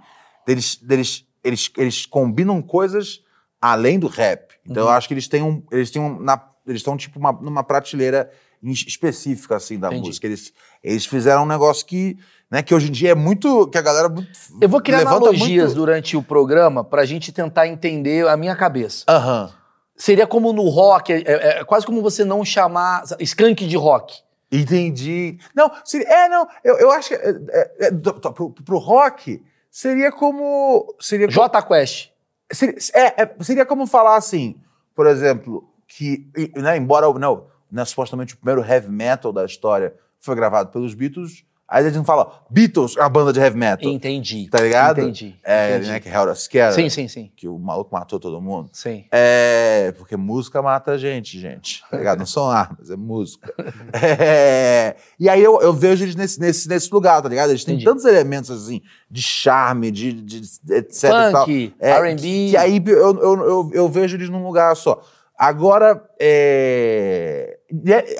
[0.46, 3.22] deles, deles eles, eles combinam coisas
[3.60, 4.54] além do rap.
[4.66, 4.94] Então eu Uhum.
[4.96, 8.30] acho que eles têm um, eles têm um, na, eles estão tipo uma, numa prateleira
[8.64, 10.08] específica assim da Entendi.
[10.08, 10.28] música.
[10.28, 12.18] Eles, eles fizeram um negócio que,
[12.50, 15.68] né, que hoje em dia é muito que a galera muito Eu vou criar analogias
[15.68, 19.04] muito- durante o programa pra gente tentar entender a minha cabeça.
[19.08, 19.52] Aham.
[19.96, 24.16] Seria como no rock, é, é- é quase como você não chamar skunk de rock.
[24.52, 25.40] Entendi.
[25.56, 28.78] Não, seria, é, não, eu, eu acho que é, é, é, do- do- pro, pro
[28.78, 32.10] rock seria como seria como- J Quest.
[32.52, 34.56] Seria, é, é, seria como falar assim,
[34.94, 40.36] por exemplo, que, né, embora não, né, supostamente o primeiro heavy metal da história foi
[40.36, 44.48] gravado pelos Beatles, aí eles não falam Beatles é uma banda de heavy metal, Entendi.
[44.50, 45.00] tá ligado?
[45.02, 45.36] Entendi.
[45.44, 45.90] É, entendi.
[45.90, 47.32] né, que Hell Scare, Sim, sim, sim.
[47.36, 48.70] que o maluco matou todo mundo.
[48.74, 49.06] Sim.
[49.12, 51.82] É, porque música mata a gente, gente.
[51.90, 52.20] Tá ligado?
[52.20, 53.52] Não são armas, é música.
[53.94, 57.50] É, e aí eu, eu vejo eles nesse, nesse, nesse lugar, tá ligado?
[57.52, 57.86] Eles têm Entendi.
[57.86, 60.38] tantos elementos assim, de charme, de, de
[60.74, 61.04] etc.
[61.04, 61.46] e tal.
[61.46, 62.22] Funk, É, R&B.
[62.50, 65.02] Que aí eu, eu, eu, eu vejo eles num lugar só.
[65.38, 67.58] Agora, e é-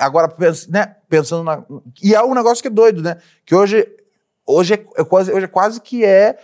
[0.00, 1.62] agora pens- né, pensando na.
[2.02, 3.16] E é um negócio que é doido, né?
[3.44, 3.86] Que hoje,
[4.46, 6.38] hoje, é, é quase, hoje é quase que é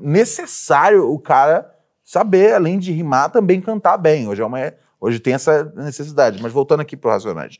[0.00, 1.70] necessário o cara
[2.04, 4.28] saber, além de rimar, também cantar bem.
[4.28, 4.58] Hoje, é uma,
[5.00, 6.42] hoje tem essa necessidade.
[6.42, 7.58] Mas voltando aqui pro Racionais.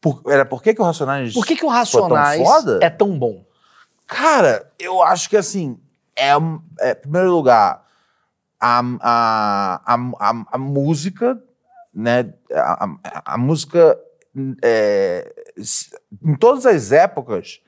[0.00, 1.32] Por, era, por que, que o Racionais.
[1.32, 2.78] Por que, que o tão Racionais foda?
[2.82, 3.44] é tão bom?
[4.06, 5.78] Cara, eu acho que assim,
[6.16, 6.32] é,
[6.80, 7.84] é em primeiro lugar,
[8.60, 11.40] a, a, a, a, a música,
[11.94, 12.32] né?
[12.52, 13.98] A, a- a música,
[14.62, 15.32] é,
[16.24, 17.60] em todas as épocas,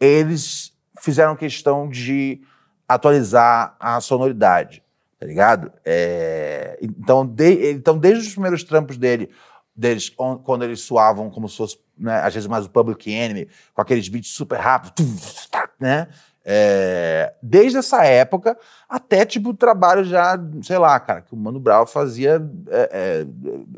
[0.00, 2.40] eles fizeram questão de
[2.88, 4.82] atualizar a sonoridade.
[5.20, 5.72] tá ligado?
[5.84, 9.28] É, então, de- então, desde os primeiros trampos dele,
[9.74, 13.48] deles, on- quando eles suavam como se fosse, né, às vezes mais o Public Enemy,
[13.74, 15.48] com aqueles beats super rápidos,
[15.80, 16.06] né?
[16.44, 18.56] É, desde essa época
[18.88, 23.26] até, tipo, trabalho já, sei lá, cara, que o Mano Brown fazia é, é,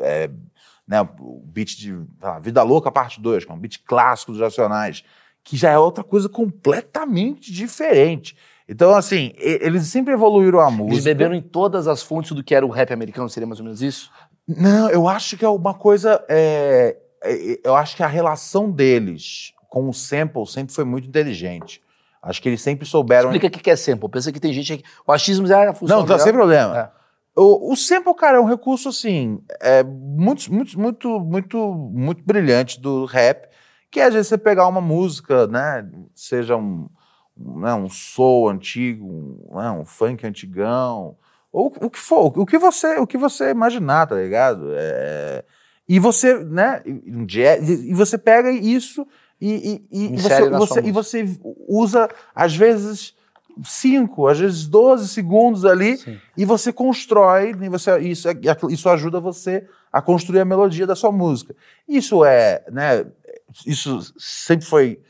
[0.01, 0.31] é,
[0.87, 4.41] né, o beat de lá, Vida Louca, parte 2, que é um beat clássico dos
[4.41, 5.03] Racionais,
[5.43, 8.37] que já é outra coisa completamente diferente.
[8.69, 11.03] Então, assim, eles sempre evoluíram a Eles música.
[11.03, 13.83] beberam em todas as fontes do que era o rap americano, seria mais ou menos
[13.83, 14.11] isso?
[14.47, 16.25] Não, eu acho que é uma coisa.
[16.29, 21.81] é, é, eu acho que a relação deles com o sample sempre foi muito inteligente.
[22.23, 23.31] Acho que eles sempre souberam.
[23.31, 24.09] Explica o que é sample.
[24.09, 24.85] Pensa que tem gente que.
[25.07, 26.79] O achismo já é a função Não, tá sem problema.
[26.97, 27.01] É.
[27.35, 32.81] O, o sample, cara, é um recurso assim, é muito, muito, muito, muito, muito brilhante
[32.81, 33.49] do rap,
[33.91, 36.89] que é às vezes você pegar uma música, né, seja um,
[37.37, 41.17] né, um soul antigo, um, né, um funk antigão,
[41.53, 44.69] ou o que for, o que você, o que você imaginar, tá ligado?
[44.75, 45.45] É,
[45.89, 49.07] e você, né, um jazz, e você pega isso
[49.41, 53.15] e, e, e você, você- e você usa, às vezes,
[53.65, 56.19] 5, às vezes 12 segundos ali, Sim.
[56.37, 58.35] e você constrói, e você, isso, é-
[58.71, 61.55] isso ajuda você a construir a melodia da sua música.
[61.89, 63.05] Isso é, né,
[63.67, 65.01] isso sempre foi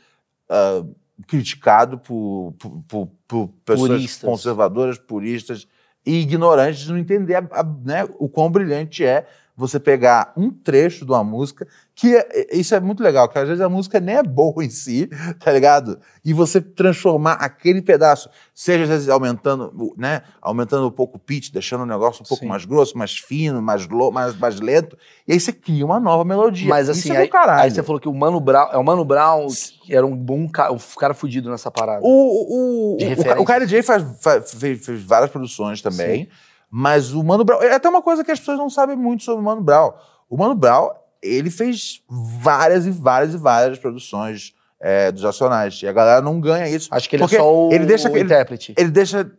[0.49, 0.83] ah,
[1.27, 4.29] criticado por, por, por- por pessoas Puristas.
[4.29, 5.67] conservadoras, puristas
[6.05, 10.49] e ignorantes de não entender a- a- né, o quão brilhante é você pegar um
[10.49, 11.67] trecho de uma música,
[12.01, 14.69] que é- isso é muito legal, que às vezes a música nem é boa em
[14.71, 15.07] si,
[15.39, 15.99] tá ligado?
[16.25, 21.51] E você transformar aquele pedaço, seja às vezes aumentando, né, aumentando um pouco o pitch,
[21.51, 22.49] deixando o negócio um pouco Sim.
[22.49, 26.25] mais grosso, mais fino, mais, lo, mais, mais lento, e aí você cria uma nova
[26.25, 26.67] melodia.
[26.67, 27.61] Mas Isso assim, é do aí, caralho.
[27.61, 28.69] aí você falou que o Mano Brown.
[28.71, 29.45] É o Mano Brown
[29.83, 32.01] que era um bom cara, um cara fudido nessa parada.
[32.03, 33.37] O, o, o, o, referências.
[33.39, 36.27] o Kylie J faz, fa- fez, fez várias produções também,
[36.69, 37.61] mas o Mano Brown.
[37.61, 39.91] É até uma coisa que as pessoas não sabem muito sobre o Mano Brown.
[40.29, 40.89] O Mano Brown,
[41.21, 45.79] ele fez várias e várias e várias produções é, dos Nacionais.
[45.83, 46.87] E a galera não ganha isso.
[46.91, 48.73] Acho que ele é só o, ele deixa o aquele- intérprete.
[48.77, 49.31] Ele deixa.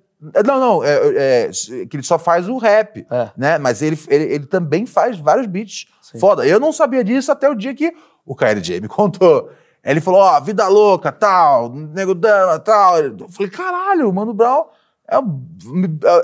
[0.46, 1.50] Não, não, é, é,
[1.90, 3.30] que ele só faz o rap, É.
[3.36, 3.58] né?
[3.58, 6.20] Mas ele, ele, ele também faz vários beats Sim.
[6.20, 6.46] foda.
[6.46, 7.92] Eu não sabia disso até o dia que
[8.24, 9.50] o KLJ me contou.
[9.84, 12.98] Ele falou, ó, vida louca, tal, nego dama, tal.
[13.00, 14.66] Eu falei, caralho, o Mano Brown
[15.08, 15.44] é, um-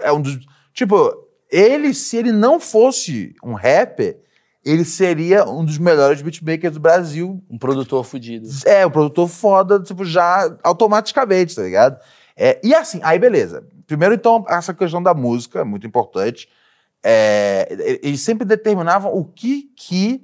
[0.03, 0.38] é um dos.
[0.73, 1.12] Tipo,
[1.51, 4.21] ele, se ele não fosse um rapper,
[4.70, 8.48] ele seria um dos melhores beatmakers do Brasil Um produtor fudido.
[8.66, 11.98] é, o produtor foda, tipo, já automaticamente, tá ligado?
[12.37, 13.66] É, e assim, aí beleza.
[13.87, 16.48] Primeiro, então, essa questão da música, muito importante.
[17.02, 17.68] É,
[18.02, 20.22] e- eles sempre determinavam o que que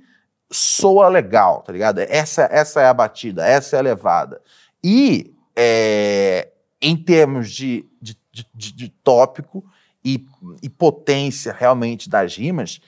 [0.51, 1.99] soa legal, tá ligado?
[2.01, 4.41] Essa, essa é a batida, essa é a levada.
[4.83, 6.51] E é,
[6.83, 9.65] em termos de, de, de, de- de tópico
[10.05, 10.27] e,
[10.63, 12.81] e potência realmente das rimas,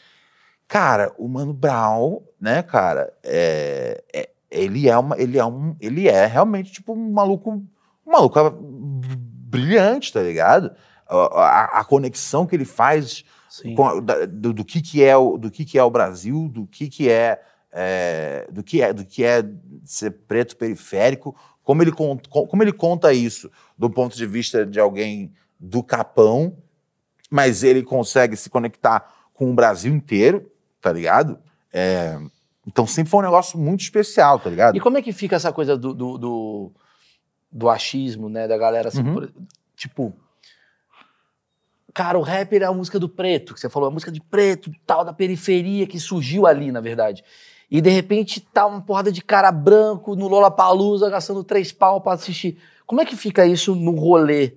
[0.69, 6.09] cara, o Mano Brown, né, cara, é, é- ele é uma, ele é um, ele
[6.09, 7.51] é realmente tipo um maluco,
[8.07, 8.39] um maluco
[9.49, 10.73] brilhante, tá ligado?
[11.09, 13.25] A, a- a conexão que ele faz
[13.75, 16.67] com da- do, do que que é o, do que que é o Brasil, do
[16.67, 17.41] que que é,
[17.73, 19.45] é, do que é, do que é
[19.85, 25.33] ser preto periférico, como ele, como ele conta isso do ponto de vista de alguém
[25.59, 26.57] do Capão,
[27.31, 30.51] mas ele consegue se conectar com o Brasil inteiro,
[30.87, 31.37] tá ligado?
[31.73, 32.17] É,
[32.65, 34.77] então sempre foi um negócio muito especial, tá ligado?
[34.77, 36.73] E como é que fica essa coisa do, do, do,
[37.51, 38.47] do achismo, né?
[38.47, 39.15] Da galera assim, Uhum.
[39.15, 39.33] por-
[39.75, 40.15] tipo.
[41.93, 44.71] Cara, o rap é a música do preto, que você falou, a música de preto,
[44.87, 47.25] tal, da periferia, que surgiu ali, na verdade.
[47.69, 52.13] E de repente tá uma porrada de cara branco no Lollapalooza gastando três pau pra
[52.13, 52.59] assistir.
[52.87, 54.53] Como é que fica isso no rolê?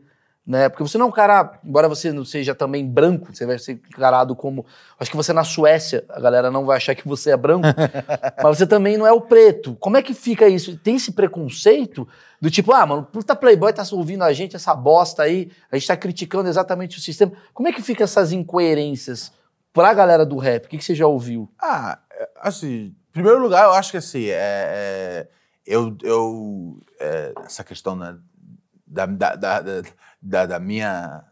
[0.49, 0.67] Né?
[0.67, 3.73] Porque você não é um cara, embora você não seja também branco, você vai ser
[3.73, 4.65] encarado como.
[4.99, 7.67] Acho que você na Suécia, a galera não vai achar que você é branco,
[8.43, 9.75] mas você também não é o preto.
[9.75, 10.75] Como é que fica isso?
[10.75, 12.07] Tem esse preconceito
[12.41, 15.87] do tipo, ah, mano, puta Playboy tá ouvindo a gente, essa bosta aí, a gente
[15.87, 17.31] tá criticando exatamente o sistema.
[17.53, 19.31] Como é que fica essas incoerências
[19.71, 20.65] pra galera do rap?
[20.65, 21.47] O que, que você já ouviu?
[21.61, 25.27] Ah, é, assim, em primeiro lugar, eu acho que assim, é, é,
[25.63, 28.17] eu, eu é, essa questão né,
[28.87, 29.81] da, da, da, da-
[30.21, 31.23] da, da minha,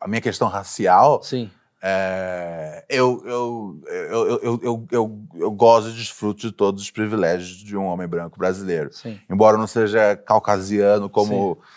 [0.00, 1.22] a minha questão racial.
[1.22, 1.50] Sim.
[1.84, 7.56] É, eu, eu, eu, eu, eu, eu, eu, gozo e desfruto de todos os privilégios
[7.56, 8.92] de um homem branco brasileiro.
[8.92, 9.18] Sim.
[9.28, 11.68] Embora não seja caucasiano como, Sim.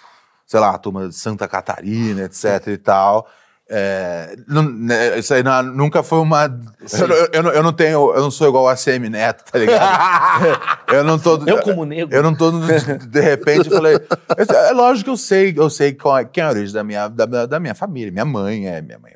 [0.46, 3.28] sei lá, a turma de Santa Catarina, etc e tal.
[3.67, 6.45] É, né, isso aí não- nunca foi uma.
[6.45, 8.13] Eu, eu- eu não- eu não tenho.
[8.13, 10.62] Eu não sou igual a ACM Neto, tá ligado?
[10.93, 11.38] eu não tô.
[11.47, 12.15] Eu, como negro.
[12.15, 13.95] Eu não tô, de, de repente, eu falei.
[14.38, 17.08] É lógico que eu sei, eu sei qual é- quem é a origem da minha,
[17.08, 18.12] da, da- minha família.
[18.12, 18.82] Minha mãe é.
[18.84, 19.13] Minha mãe,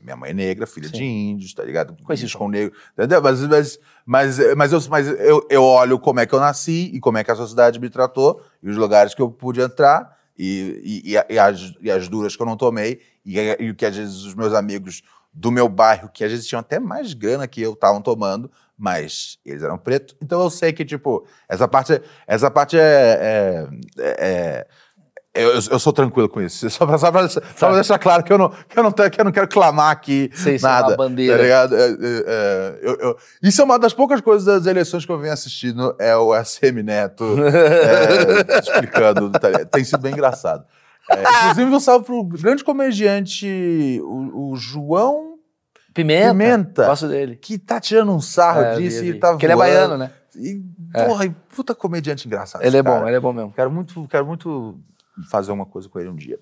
[0.00, 0.92] minha mãe é negra, filha Sim.
[0.94, 1.94] de índios, tá ligado?
[2.04, 3.20] Conheci Índios com negro, entendeu?
[3.20, 7.00] Mas, mas, mas, mas, eu, mas eu, eu olho como é que eu nasci e
[7.00, 11.02] como é que a sociedade me tratou e os lugares que eu pude entrar e,
[11.04, 13.96] e, e, as, e as duras que eu não tomei e, e o que às
[13.96, 17.60] vezes os meus amigos do meu bairro, que às vezes tinham até mais grana que
[17.60, 20.16] eu, estavam tomando, mas eles eram pretos.
[20.22, 23.68] Então eu sei que, tipo, essa parte, essa parte é.
[23.98, 24.66] é- é-
[25.34, 26.68] eu, eu sou tranquilo com isso.
[26.70, 29.10] Só pra, só pra- só pra deixar claro que eu, não, que, eu não, tenho-
[29.10, 30.30] que eu não quero clamar aqui
[30.62, 30.96] nada.
[30.96, 31.36] bandeira.
[31.36, 31.76] Tá ligado?
[31.76, 31.94] É, é,
[32.26, 36.16] é, eu- isso é uma das poucas coisas das eleições que eu venho assistindo, é
[36.16, 39.30] o SM Neto é, explicando.
[39.30, 39.48] tá?
[39.66, 40.64] Tem sido bem engraçado.
[41.10, 45.36] É, inclusive, um salve pro grande comediante, o, o João
[45.94, 46.28] Pimenta.
[46.32, 46.86] Pimenta.
[46.86, 47.36] Gosto dele.
[47.36, 49.18] que tá tirando um sarro É, disso vi, e vi.
[49.18, 50.10] tá Porque ele é baiano, né?
[50.36, 50.62] E,
[50.94, 51.04] É.
[51.04, 52.62] porra, e puta comediante engraçado.
[52.62, 53.08] Ele é bom, cara.
[53.08, 53.52] ele é bom mesmo.
[53.52, 54.78] Quero muito, quero muito
[55.30, 56.38] fazer uma coisa com ele um dia.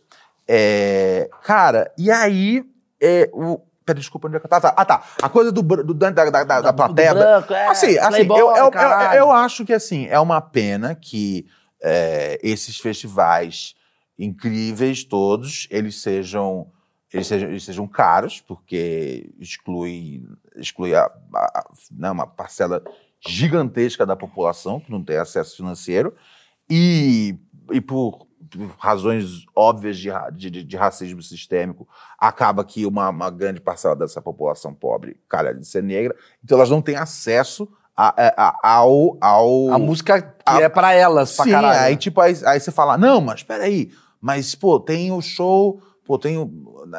[0.48, 2.64] É, cara, e aí.
[3.00, 4.68] É, o, pera, desculpa, onde é que eu tava?
[4.68, 5.04] Ah, tá.
[5.22, 7.14] A coisa do, da, da, da, da, plateia.
[7.14, 10.94] branco, é, assim, assim playboy, eu, eu, eu, eu acho que assim, é uma pena
[10.94, 11.46] que
[11.82, 13.74] é, esses festivais
[14.18, 16.70] incríveis todos, eles sejam.
[17.12, 22.82] Eles sejam, eles sejam caros, porque exclui, exclui a, a- né, uma parcela
[23.26, 26.14] gigantesca da população que não tem acesso financeiro,
[26.68, 27.38] e,
[27.70, 28.25] e por
[28.78, 34.72] razões óbvias de, de, de- racismo sistêmico, acaba que uma, uma grande parcela dessa população
[34.74, 39.70] pobre calha de ser negra, então elas não têm acesso a- a- a- ao, ao,
[39.72, 41.80] A música que A- é pra elas, pra Sim, caralho.
[41.80, 41.98] aí né?
[41.98, 46.36] tipo, aí, aí você fala, não, mas peraí, mas, pô, tem o show, pô, tem
[46.36, 46.50] o,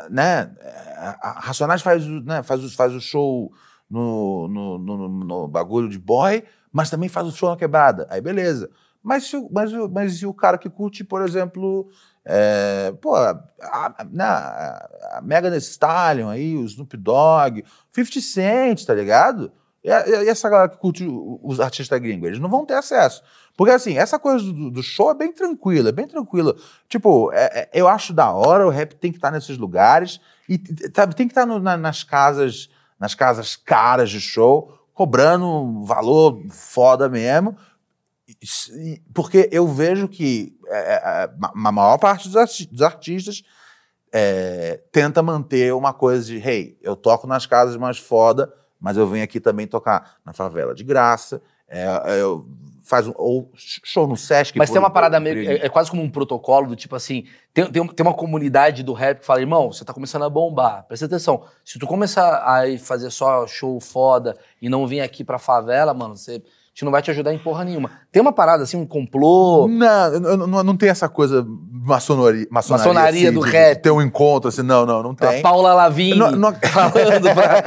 [0.10, 3.52] né, é, a Racionais faz, o- né, faz, faz o show
[3.90, 8.20] no, no, no, no bagulho de boy, mas também faz o show na quebrada, aí
[8.20, 8.70] beleza.
[9.04, 11.88] Mas, mas, mas e o cara que curte, por exemplo,
[12.26, 18.86] é, pô, a, a, né, a Megan Thee Stallion aí, o Snoop Dogg, 50 Cent,
[18.86, 19.52] tá ligado?
[19.84, 23.24] E, e essa galera que curte os artistas gringos, eles não vão ter acesso.
[23.56, 26.56] Porque, assim, essa coisa do, do show é bem tranquila, é bem tranquila.
[26.90, 30.62] Tipo, é- é- eu acho da hora, o rap tem que estar nesses lugares e
[30.94, 35.84] sabe, tem que estar no- na- nas casas, nas casas caras de show, cobrando um
[35.84, 37.56] valor foda mesmo.
[39.14, 43.44] Porque eu vejo que é, é, a maior parte dos, arti- dos artistas
[44.14, 49.08] é, tenta manter uma coisa de, hey, eu toco nas casas mais foda, mas eu
[49.08, 51.42] venho aqui também tocar na favela de graça.
[51.70, 51.86] É,
[52.22, 52.48] eu
[52.84, 54.58] faz um, ou show no Sesc.
[54.58, 55.50] Mas por- tem uma parada meio.
[55.52, 57.26] É, é quase como um protocolo do tipo assim.
[57.54, 60.86] Tem, tem, tem uma comunidade do rap que fala, irmão, você tá começando a bombar.
[60.88, 61.44] Presta atenção.
[61.66, 66.16] Se tu começar a fazer só show foda e não vir aqui pra favela, mano,
[66.16, 66.42] você.
[66.78, 67.90] A gente não vai te ajudar em porra nenhuma.
[68.12, 69.68] Tem uma parada assim, um complô.
[69.68, 73.76] Não, não, não tem essa coisa maçonaria, maçonaria, Maçonaria assim, do de- rap.
[73.78, 75.42] de ter um encontro assim, não, não, não A tem.
[75.42, 77.64] Paula Lavigne Não- não- falando pra...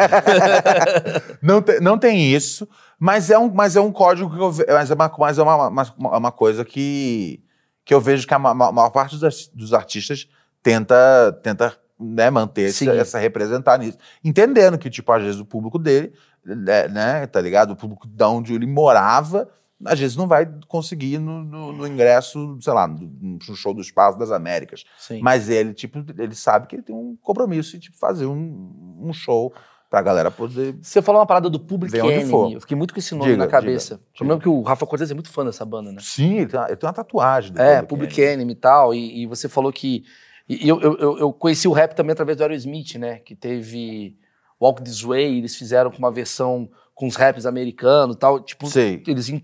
[1.42, 2.68] não, tem, não tem isso,
[3.00, 5.42] mas é um, mas é um código que eu ve- mas é uma, mas é
[5.42, 7.42] uma, uma, uma coisa que,
[7.84, 10.28] que eu vejo que a ma- ma- maior parte dos, dos artistas
[10.62, 10.96] tenta,
[11.42, 12.88] tenta né, manter Sim.
[12.90, 13.98] essa representar nisso.
[14.24, 16.12] Entendendo que, tipo, às vezes o público dele,
[16.44, 17.72] né, né, tá ligado?
[17.72, 19.48] O público de onde ele morava,
[19.84, 23.80] às vezes não vai conseguir no, no- no ingresso, sei lá, no, no show do
[23.80, 24.84] Espaço das Américas.
[24.98, 25.20] Sim.
[25.22, 29.12] Mas ele, tipo, ele sabe que ele tem um compromisso de tipo, fazer um, um
[29.12, 29.52] show
[29.88, 30.76] pra galera poder.
[30.80, 32.30] Você falou uma parada do Public Enemy.
[32.30, 32.52] for.
[32.52, 33.96] Eu fiquei muito com esse nome Diga, na cabeça.
[34.12, 35.98] diga, Eu lembro que o Rafa Cortez é muito fã dessa banda, né?
[36.00, 37.52] Sim, ele tem uma, ele tem uma tatuagem.
[37.52, 38.34] do É, Public Enemy.
[38.34, 38.94] Enemy e tal.
[38.94, 40.04] E, você falou que.
[40.48, 43.18] E eu, eu, eu- eu conheci o rap também através do Aerosmith, né?
[43.18, 44.16] Que teve
[44.60, 48.40] Walk This Way, eles fizeram com uma versão com os raps americanos e tal.
[48.40, 49.02] Tipo, Sei.
[49.06, 49.42] eles en-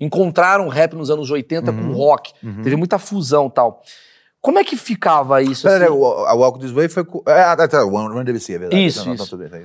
[0.00, 1.92] encontraram rap nos anos 80 com Uhum.
[1.92, 2.32] rock.
[2.42, 2.62] Uhum.
[2.62, 3.82] Teve muita fusão e tal.
[4.40, 5.68] Como é que ficava isso?
[5.68, 5.94] Pera, assim?
[5.94, 7.04] a Walk This Way foi.
[7.04, 8.84] com- É, ah, tá, tá, o One Run DBC, é verdade.
[8.86, 9.36] Isso, Não, não, isso.
[9.36, 9.58] bem, tá.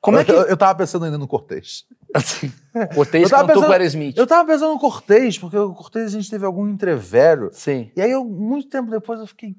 [0.00, 0.30] Como é que.
[0.32, 1.84] Eu, eu tava pensando ainda no Cortez.
[2.14, 2.52] Assim,
[2.94, 4.16] Cortez Eu cantou com pensando- o Aerosmith.
[4.16, 7.50] Eu tava pensando no Cortez, porque o Cortez a gente teve algum entrevero.
[7.52, 7.90] Sim.
[7.96, 9.54] E aí, eu, muito tempo depois, eu fiquei.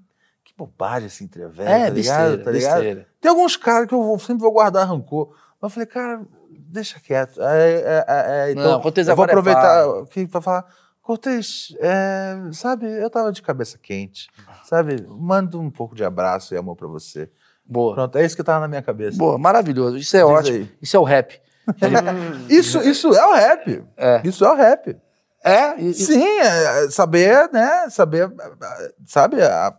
[0.57, 1.93] Que bobagem esse entrevero, É, tá ligado?
[1.93, 2.73] besteira, tá ligado?
[2.75, 3.07] besteira.
[3.21, 5.29] Tem alguns caras que eu vou- sempre vou guardar rancor.
[5.61, 7.41] Mas eu falei, cara, deixa quieto.
[7.41, 10.65] É, é, é, é, então, Não, Cortez eu vou é aproveitar aqui pra falar.
[11.01, 14.27] Cortez, é, sabe, eu tava de cabeça quente.
[14.65, 17.29] Sabe, mando um pouco de abraço e amor pra você.
[17.65, 17.93] Boa.
[17.95, 19.17] Pronto, é isso que tava na minha cabeça.
[19.17, 19.97] Boa, maravilhoso.
[19.97, 20.57] Isso é Diz ótimo.
[20.57, 20.71] aí.
[20.81, 21.41] Isso é o rap.
[22.49, 23.83] Isso, isso é o rap.
[23.97, 24.21] É.
[24.23, 24.97] Isso é o rap.
[25.43, 27.89] É, e- Sim, é, é saber, né?
[27.89, 29.75] Saber, é, sabe, a-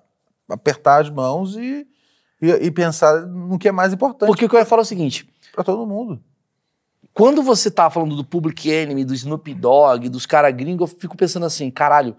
[0.49, 1.87] apertar as mãos e,
[2.41, 4.85] e, e pensar no que é mais importante porque o que eu ia falar é
[4.85, 6.23] o seguinte: pra todo mundo.
[7.13, 11.17] quando você tá falando do Public Enemy, do Snoop Dogg, dos caras gringos, eu fico
[11.17, 12.17] pensando assim, caralho,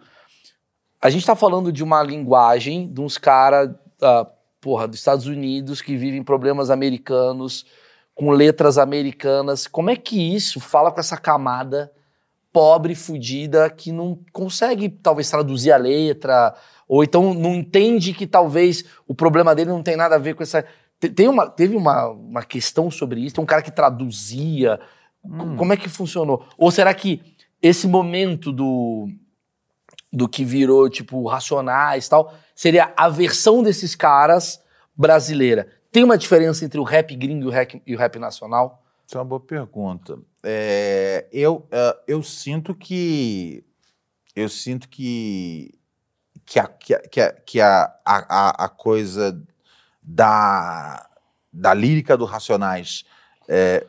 [1.02, 3.72] a gente tá falando de uma linguagem de uns caras
[4.62, 7.66] porra, dos Estados Unidos, que vivem problemas americanos,
[8.14, 9.68] com letras americanas.
[9.68, 11.92] Como é que isso fala com essa camada
[12.52, 16.56] pobre, fudida, que não consegue talvez traduzir a letra,
[16.90, 20.42] ou então não entende que talvez o problema dele não tem nada a ver com
[20.42, 20.66] essa.
[21.00, 23.36] Tem uma, teve uma, uma questão sobre isso?
[23.36, 24.80] Tem um cara que traduzia.
[25.24, 25.56] Hum.
[25.56, 26.44] Como é que funcionou?
[26.58, 27.22] Ou será que
[27.62, 29.08] esse momento do,
[30.12, 34.60] do que virou, tipo, Racionais e tal, seria a versão desses caras
[34.98, 35.70] brasileira?
[35.92, 38.84] Tem uma diferença entre o rap gringo e o rap, e o rap nacional?
[39.06, 40.18] Isso é uma boa pergunta.
[40.44, 43.64] É, eu, é, eu sinto que
[44.36, 45.79] eu sinto que
[46.50, 49.40] que a, que a, que a, que a, a, a coisa
[50.02, 51.08] da,
[51.54, 53.06] da lírica do Racionais
[53.48, 53.86] é,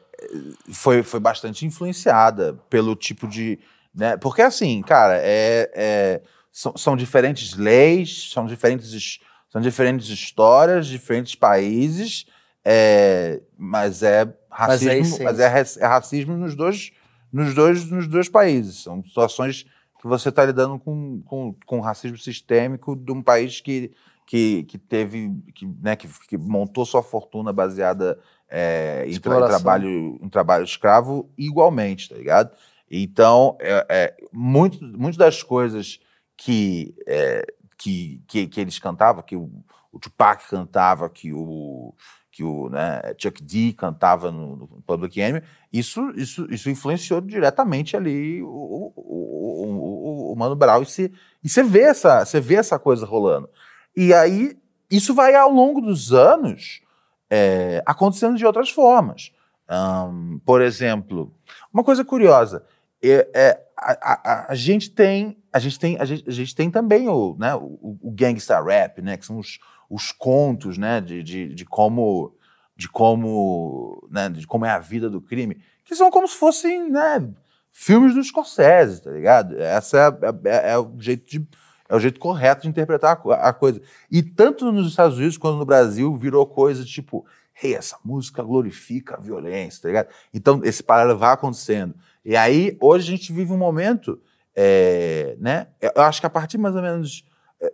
[0.70, 3.58] foi, foi bastante influenciada pelo tipo de.
[3.94, 4.18] Né?
[4.18, 6.20] Porque, assim, cara, é, é
[6.52, 12.26] são, são diferentes leis, são diferentes, são diferentes histórias, diferentes países,
[12.62, 16.92] é, mas é racismo, mas, é, mas é, é, racismo nos dois,
[17.32, 18.82] nos, dois, nos dois países.
[18.82, 19.64] São situações
[20.00, 23.92] que você está lidando com, com, com racismo sistêmico de um país que,
[24.24, 29.46] que, que teve, que, né, que, que montou sua fortuna baseada é, em, tra em,
[29.46, 32.50] trabalho, em trabalho escravo igualmente, tá ligado?
[32.90, 36.00] Então, é, é, muito, muito das coisas
[36.34, 37.44] que, é,
[37.76, 39.50] que, que, que, eles cantavam, que o,
[39.92, 41.94] o Tupac cantava, que o,
[42.30, 47.96] que o né, Chuck D cantava no, no, Public Enemy, isso, isso, isso influenciou diretamente
[47.96, 51.12] ali o, o, o, o Mano Brown e você,
[51.42, 53.48] e você vê essa você vê essa coisa rolando.
[53.96, 54.56] E aí
[54.90, 56.80] isso vai ao longo dos anos
[57.28, 59.32] é, acontecendo de outras formas.
[59.70, 61.32] Um, por exemplo,
[61.72, 62.64] uma coisa curiosa,
[63.02, 66.70] é, é a, a, a, gente tem a gente tem a gente, a gente tem
[66.70, 71.22] também o, né, o, o gangsta rap, né, que são os, os contos, né, de,
[71.22, 72.36] de, de como
[72.76, 76.90] de como né, de como é a vida do crime, que são como se fossem
[76.90, 77.28] né,
[77.72, 79.58] filmes do Scorsese, tá ligado?
[79.58, 81.48] Essa é, é, é o jeito de
[81.88, 83.82] é o jeito correto de interpretar a, a coisa.
[84.08, 87.26] E tanto nos Estados Unidos quanto no Brasil virou coisa tipo,
[87.60, 90.08] hey, essa música glorifica a violência, tá ligado?
[90.32, 91.94] Então esse paralelo vai acontecendo.
[92.24, 94.20] E aí, hoje a gente vive um momento,
[94.54, 95.68] é, né?
[95.80, 97.24] Eu acho que a partir mais ou menos.
[97.60, 97.72] É,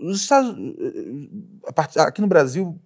[0.00, 0.56] os Estados,
[1.74, 2.80] partir, aqui no Brasil,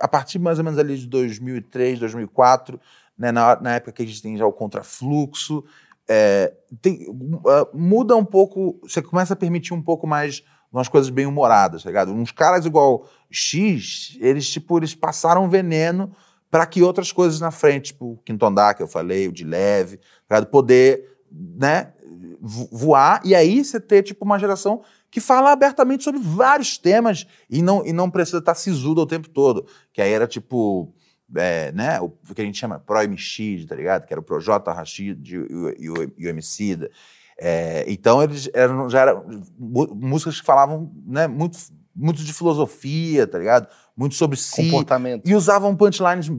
[0.00, 2.78] a partir mais ou menos ali de 2003, 2004,
[3.16, 5.64] né, na, na época que a gente tem já o contrafluxo,
[6.08, 11.08] é, tem, uh, muda um pouco, você começa a permitir um pouco mais umas coisas
[11.08, 12.12] bem humoradas, tá ligado?
[12.12, 16.14] Uns caras igual X, eles tipo, eles passaram veneno
[16.50, 19.44] para que outras coisas na frente, tipo o Quinto Andar, que eu falei, o de
[19.44, 21.92] leve, tá poder, né,
[22.40, 27.62] voar e aí você ter tipo uma geração que fala abertamente sobre vários temas e
[27.62, 30.92] não, e não precisa estar sisudo o tempo todo, que aí era tipo
[31.36, 34.06] é, né, o, que a gente chama Pro MX, tá ligado?
[34.06, 36.90] Que era o Projota Rashid e o, e o, e o Emicida.
[37.38, 39.24] É, então eles eram, já eram
[39.58, 41.58] músicas que falavam né, muito,
[41.94, 43.68] muito de filosofia, tá ligado?
[43.96, 44.64] Muito sobre si.
[44.64, 45.28] Comportamento.
[45.28, 46.30] E usavam punchlines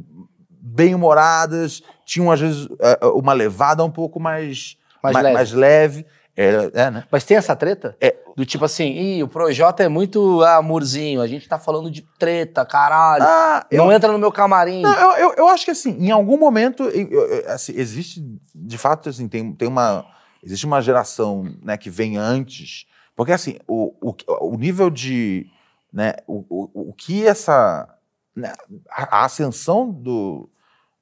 [0.50, 5.34] bem humoradas, tinham às vezes é, uma levada um pouco mais, mais, mais leve.
[5.34, 6.06] Mais leve.
[6.38, 7.04] É, é, né?
[7.10, 7.96] Mas tem essa treta?
[8.02, 8.14] É.
[8.36, 13.24] Do tipo assim, o Projota é muito amorzinho, a gente tá falando de treta, caralho.
[13.24, 14.82] Ah, não eu, entra no meu camarim.
[14.82, 16.84] Não, eu, eu, eu, acho que assim, em algum momento,
[17.48, 18.22] assim, existe,
[18.54, 20.06] de fato, assim, tem, tem uma.
[20.44, 22.86] Existe uma geração né, que vem antes.
[23.16, 25.48] Porque assim, o, o, o nível de.
[25.96, 27.88] Né, o, o, o que essa.
[28.36, 28.54] Né,
[28.92, 30.50] a ascensão do,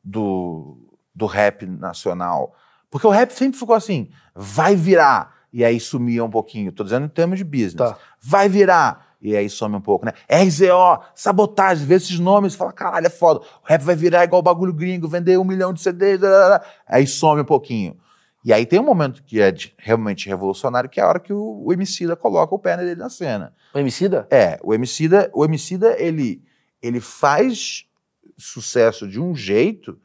[0.03, 0.77] do,
[1.15, 2.56] do rap nacional
[2.93, 6.71] porque o rap sempre ficou assim, vai virar, e aí sumia um pouquinho.
[6.71, 7.73] Tô dizendo em termos de business.
[7.73, 7.97] Tá.
[8.21, 10.12] Vai virar, e aí some um pouco, né?
[10.29, 13.39] RZO, sabotagem, vê esses nomes fala, caralho, é foda.
[13.39, 16.21] O rap vai virar igual o bagulho gringo, vender um milhão de CDs,
[16.88, 17.97] aí some um pouquinho.
[18.43, 21.32] E aí tem um momento que é de, realmente revolucionário, que é a hora que
[21.32, 23.53] o, o Emicida coloca o pé dele na cena.
[23.73, 24.27] O Emicida?
[24.29, 26.43] É, o Emicida, o Emicida ele,
[26.82, 27.86] ele faz
[28.38, 29.97] sucesso de um jeito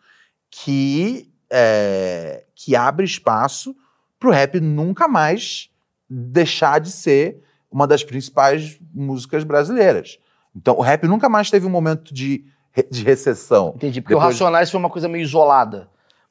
[0.50, 3.74] que é, que abre espaço
[4.18, 5.70] para o rap nunca mais
[6.08, 10.18] deixar de ser uma das principais músicas brasileiras.
[10.54, 12.44] Então, o rap nunca mais teve um momento de,
[12.90, 13.72] de recessão.
[13.76, 14.26] Entendi, porque Depois...
[14.26, 15.88] o Racionais foi uma coisa meio isolada.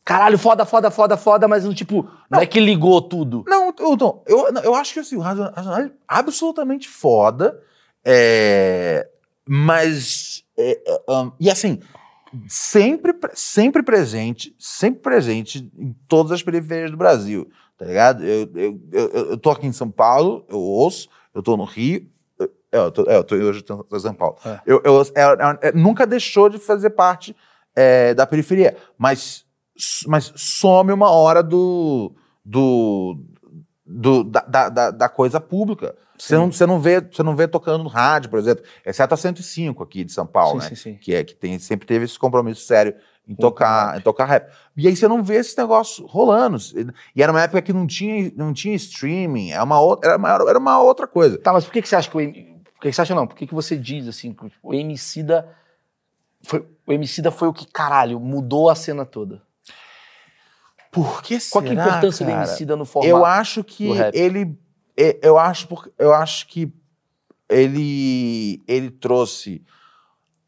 [0.08, 3.44] Caralho, foda, foda, foda, foda, mas tipo, não, não é que ligou tudo.
[3.46, 7.62] Não, eu, eu, eu acho que assim, o Racionais é absolutamente foda,
[8.06, 9.06] é,
[9.46, 10.46] mas.
[10.58, 11.82] É, é um, e assim,
[12.48, 18.24] sempre, sempre presente, sempre presente em todas as periferias do Brasil, tá ligado?
[18.24, 22.08] Eu, eu, eu, eu tô aqui em São Paulo, eu ouço, eu tô no Rio,
[22.72, 24.38] É, eu tô, é, eu tô hoje em São Paulo.
[24.46, 24.62] É.
[24.66, 25.02] Eu, eu-
[25.62, 27.36] é- nunca deixou de fazer parte
[27.76, 29.46] é, da periferia, mas,
[30.08, 32.14] mas some uma hora do,
[32.44, 33.20] do,
[33.86, 35.96] do- da, da, da- coisa pública.
[36.18, 39.18] Você não, você, não vê, você não vê tocando no rádio, por exemplo, exceto a
[39.18, 40.76] 105 aqui de São Paulo, sim, né?
[40.76, 40.96] sim, sim.
[40.96, 42.96] que é que tem, sempre teve esse compromisso sério
[43.28, 44.00] em tocar, rap.
[44.00, 44.52] em tocar rap.
[44.76, 46.58] E aí você não vê esse negócio rolando.
[47.16, 50.30] E era uma época que não tinha, não tinha streaming, era uma outra, era uma,
[50.32, 51.38] era uma outra coisa.
[51.38, 52.20] Tá, mas por que, que você acha que o.
[52.20, 53.28] Por que, que você acha não?
[53.28, 55.48] Por que, que você diz assim que o Emicida
[56.44, 59.42] foi o Emicida foi o que caralho mudou a cena toda?
[60.92, 62.44] Por que Qual que é a será, importância do cara?
[62.48, 63.10] Emicida no formato?
[63.10, 64.58] Eu acho que do ele,
[65.22, 66.72] eu acho, por- eu acho que
[67.50, 69.64] ele, ele trouxe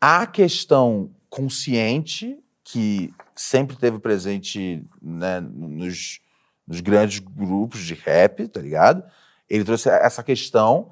[0.02, 6.20] a questão consciente que sempre teve presente né, nos,
[6.68, 9.04] nos grandes grupos de rap, tá ligado?
[9.50, 10.92] Ele trouxe essa questão,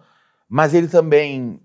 [0.50, 1.60] mas ele também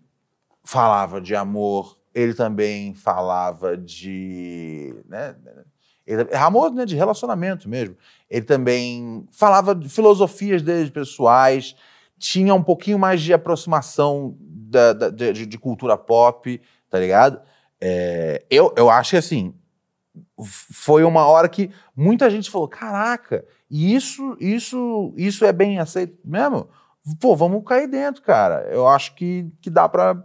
[0.65, 4.95] falava de amor, ele também falava de.
[5.09, 5.35] Né,
[6.07, 7.97] ele, amor né, de relacionamento mesmo.
[8.31, 11.75] Ele também falava de filosofias dele pessoais,
[12.19, 17.41] tinha um pouquinho mais de aproximação da, da- de, de cultura pop, tá ligado?
[17.81, 19.55] É, eu, eu acho que assim,
[20.41, 26.69] foi uma hora que muita gente falou: caraca, isso, isso, isso é bem aceito mesmo?
[27.21, 28.69] Pô, vamos cair dentro, cara.
[28.71, 30.23] Eu acho que, que dá pra.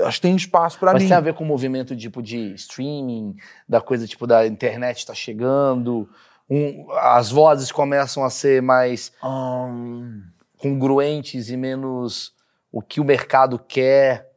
[0.00, 1.08] Acho que tem espaço pra Mas mim.
[1.08, 3.36] tem a ver com o movimento tipo de streaming,
[3.68, 6.08] da coisa tipo da internet tá chegando,
[6.50, 10.22] um- as vozes começam a ser mais Ahn,
[10.58, 12.32] congruentes e menos
[12.72, 14.30] o que o mercado quer.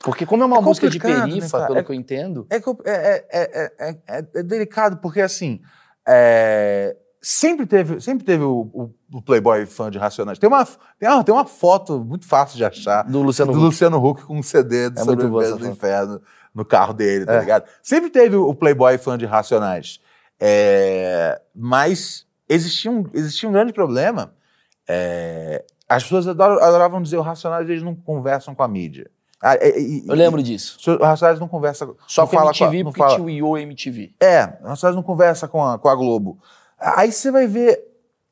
[0.00, 1.66] Porque como é uma É música de né, perifa, cara?
[1.66, 5.60] pelo É- que eu entendo, É, é, é, é, é, é- é delicado, porque assim.
[6.06, 6.94] é,
[7.26, 10.38] sempre teve, sempre teve o, o- o Playboy fã de Racionais.
[10.38, 10.64] Tem uma,
[10.98, 13.64] tem, uma, tem uma foto muito fácil de achar do Luciano do Huck.
[13.66, 15.66] Luciano Huck com um CD de É Sobrevivência do.
[15.66, 16.20] Inferno
[16.54, 17.40] no carro dele, tá É.
[17.40, 17.64] ligado?
[17.82, 20.00] Sempre teve o Playboy fã de Racionais.
[20.38, 24.34] É, mas existia um, existia um grande problema.
[24.86, 29.10] é, as pessoas adoram- adoravam dizer o Racionais eles não conversam com a mídia.
[29.40, 30.78] Ah, e- e- Eu lembro disso.
[31.00, 33.56] O Racionais não conversa Só não com a MTV, não porque fala- tinha o Io
[33.58, 34.14] MTV.
[34.20, 36.38] é, o Racionais não conversa com a, com a Globo.
[36.78, 37.80] Aí você vai ver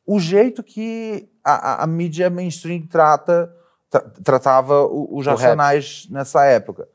[0.07, 3.53] o jeito que a, a- a mídia mainstream trata,
[3.91, 5.27] tra- tratava os.
[5.27, 6.89] Racionais nessa época.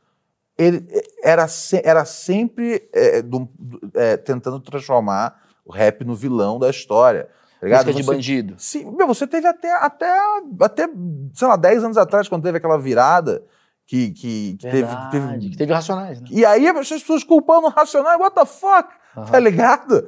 [0.58, 3.50] Ele eh, era, se- era sempre eh, do-
[3.94, 7.30] eh, tentando transformar o rap no vilão da história.
[7.60, 7.68] Tá?
[7.68, 8.56] Música de Você- bandido.
[8.58, 10.16] Sim, meu, você teve até, até,
[10.62, 10.88] até,
[11.34, 13.44] sei lá, 10 anos atrás, quando teve aquela virada
[13.86, 16.28] que, que, que teve, Verdade, teve- que teve Racionais, né?
[16.32, 18.90] E aí as pessoas culpando o Racionais, what the fuck?
[19.16, 19.26] Aham.
[19.32, 20.08] Tá ligado?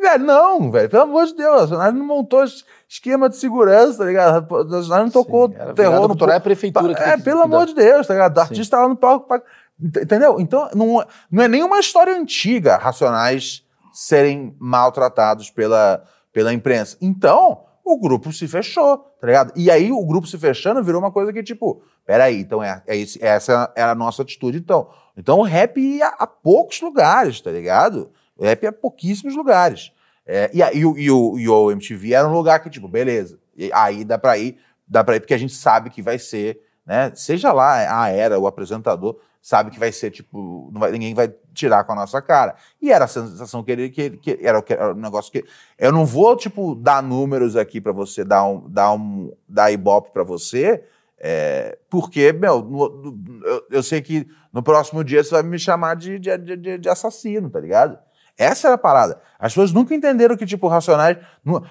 [0.00, 3.98] Velho, não, velho, pelo amor de Deus, o Racionais não montou es- esquema de segurança,
[3.98, 4.50] tá ligado?
[4.52, 7.66] O Racionais não tocou Sim, era terror no é a prefeitura que É, pelo amor
[7.66, 8.36] de Deus, tá ligado?
[8.36, 8.48] O Sim.
[8.48, 9.26] artista lá no palco.
[9.26, 9.42] pra-
[9.82, 10.40] Ent- Entendeu?
[10.40, 16.96] Então, não, é- não é nenhuma história antiga Racionais serem maltratados pela, pela imprensa.
[17.00, 19.52] Então, o grupo se fechou, tá ligado?
[19.54, 22.96] E aí, o grupo se fechando virou uma coisa que, tipo, peraí, então é, é
[22.96, 24.88] esse- essa é a nossa atitude, então.
[25.16, 28.10] Então, o rap ia a poucos lugares, tá ligado?
[28.40, 29.92] Rap a pouquíssimos lugares.
[30.26, 33.38] É, e, o, e, o, e o MTV era um lugar que, tipo, beleza.
[33.56, 36.60] E aí dá pra ir, dá pra ir porque a gente sabe que vai ser,
[36.84, 37.12] né?
[37.14, 41.84] Seja lá a era, o apresentador, sabe que vai ser, tipo, vai- ninguém vai tirar
[41.84, 42.56] com a nossa cara.
[42.82, 45.44] E era a sensação que ele, que, que era, o um negócio que.
[45.78, 50.10] Eu não vou, tipo, dar números aqui pra você, dar um, dar um, dar ibope
[50.12, 50.82] pra você,
[51.18, 55.58] é, porque, meu, no- no- eu, eu sei que no próximo dia você vai me
[55.58, 57.96] chamar de, de, de- de assassino, tá ligado?
[58.38, 59.20] Essa era a parada.
[59.38, 61.18] As pessoas nunca entenderam que, tipo, Racionais.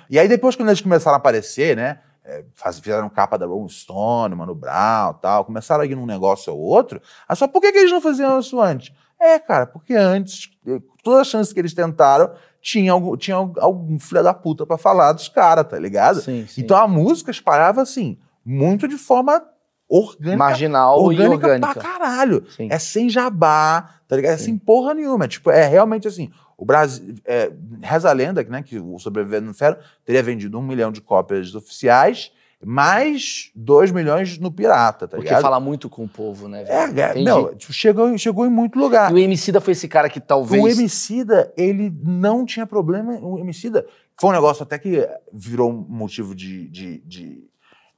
[0.10, 2.00] E aí, depois, quando eles começaram a aparecer, né?
[2.26, 2.44] é,
[2.74, 7.00] fizeram capa da Rolling Stone, Mano Brown tal, começaram a ir num negócio ou outro.
[7.30, 8.94] Aí só, por que, que eles não faziam isso antes?
[9.22, 13.98] É, cara, porque antes, eh, todas as chances que eles tentaram, tinha algum, tinha algum
[14.00, 16.20] filho da puta pra falar dos caras, tá ligado?
[16.22, 16.62] Sim, sim.
[16.62, 19.42] Então a música espalhava assim, muito de forma
[19.88, 20.38] orgânica.
[20.38, 21.74] Marginal orgânica, e orgânica.
[21.74, 22.44] pra caralho.
[22.50, 22.68] Sim.
[22.72, 24.34] É sem jabá, tá ligado?
[24.34, 24.46] É Sim.
[24.46, 25.26] sem porra nenhuma.
[25.26, 26.32] É, tipo, é realmente assim.
[26.58, 27.16] O Brasil.
[27.26, 27.52] É,
[27.82, 31.54] reza a lenda né, que o Sobrevivendo no Inferno teria vendido um milhão de cópias
[31.54, 32.32] oficiais,
[32.64, 35.42] mais dois milhões no pirata, tá Porque ligado?
[35.42, 36.64] fala muito com o povo, né?
[36.68, 37.00] É, velho?
[37.00, 37.26] é, Entendi.
[37.26, 39.12] meu, tipo, chegou, em- chegou em muito lugar.
[39.12, 40.64] E o Emicida foi esse cara que talvez...
[40.64, 43.20] O Emicida, ele não tinha problema.
[43.22, 43.86] O Emicida
[44.18, 46.68] foi um negócio até que virou um motivo de.
[46.70, 47.44] de, de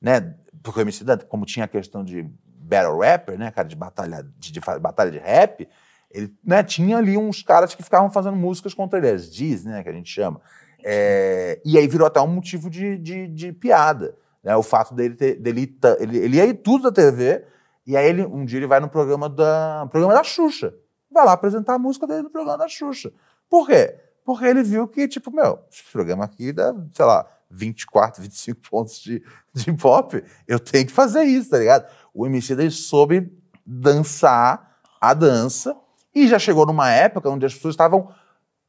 [0.01, 0.35] né?
[0.63, 2.27] Porque o Emicida, como tinha a questão de
[2.59, 5.67] battle rapper, né, cara, de batalha de, de batalha de rap,
[6.09, 9.83] ele né, tinha ali uns caras que ficavam fazendo músicas contra ele, as diz, né,
[9.83, 10.41] que a gente chama.
[10.83, 14.15] É, e aí virou até um motivo de, de, de piada.
[14.43, 15.35] Né, o fato dele ter.
[15.35, 17.43] Dele, ele, ele ia ir tudo da TV
[17.85, 20.73] E aí ele, um dia ele vai no programa da, programa da Xuxa.
[21.11, 23.11] Vai lá apresentar a música dele no programa da Xuxa.
[23.49, 23.95] Por quê?
[24.23, 28.99] Porque ele viu que, tipo, meu, esse programa aqui dá, sei lá, 24, 25 pontos
[28.99, 30.23] de, de pop.
[30.47, 31.89] Eu tenho que fazer isso, tá ligado?
[32.13, 33.31] O MC daí soube
[33.65, 35.75] dançar a dança
[36.23, 38.09] e já chegou numa época onde as pessoas estavam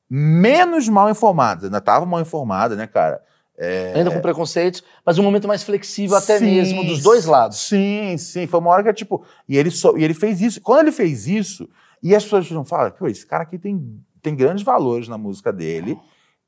[0.08, 1.64] menos mal informadas.
[1.64, 3.22] Ainda estavam mal informadas, né, cara?
[3.56, 3.92] É...
[3.96, 7.58] Ainda com preconceitos, mas um momento mais flexível até sim, mesmo dos dois lados.
[7.58, 8.46] Sim, sim.
[8.46, 9.24] Foi uma hora que, tipo.
[9.48, 9.96] E ele, so...
[9.98, 10.60] e ele fez isso.
[10.60, 11.68] Quando ele fez isso,
[12.02, 15.52] e as pessoas não falam, pô, esse cara aqui tem, tem grandes valores na música
[15.52, 15.98] dele.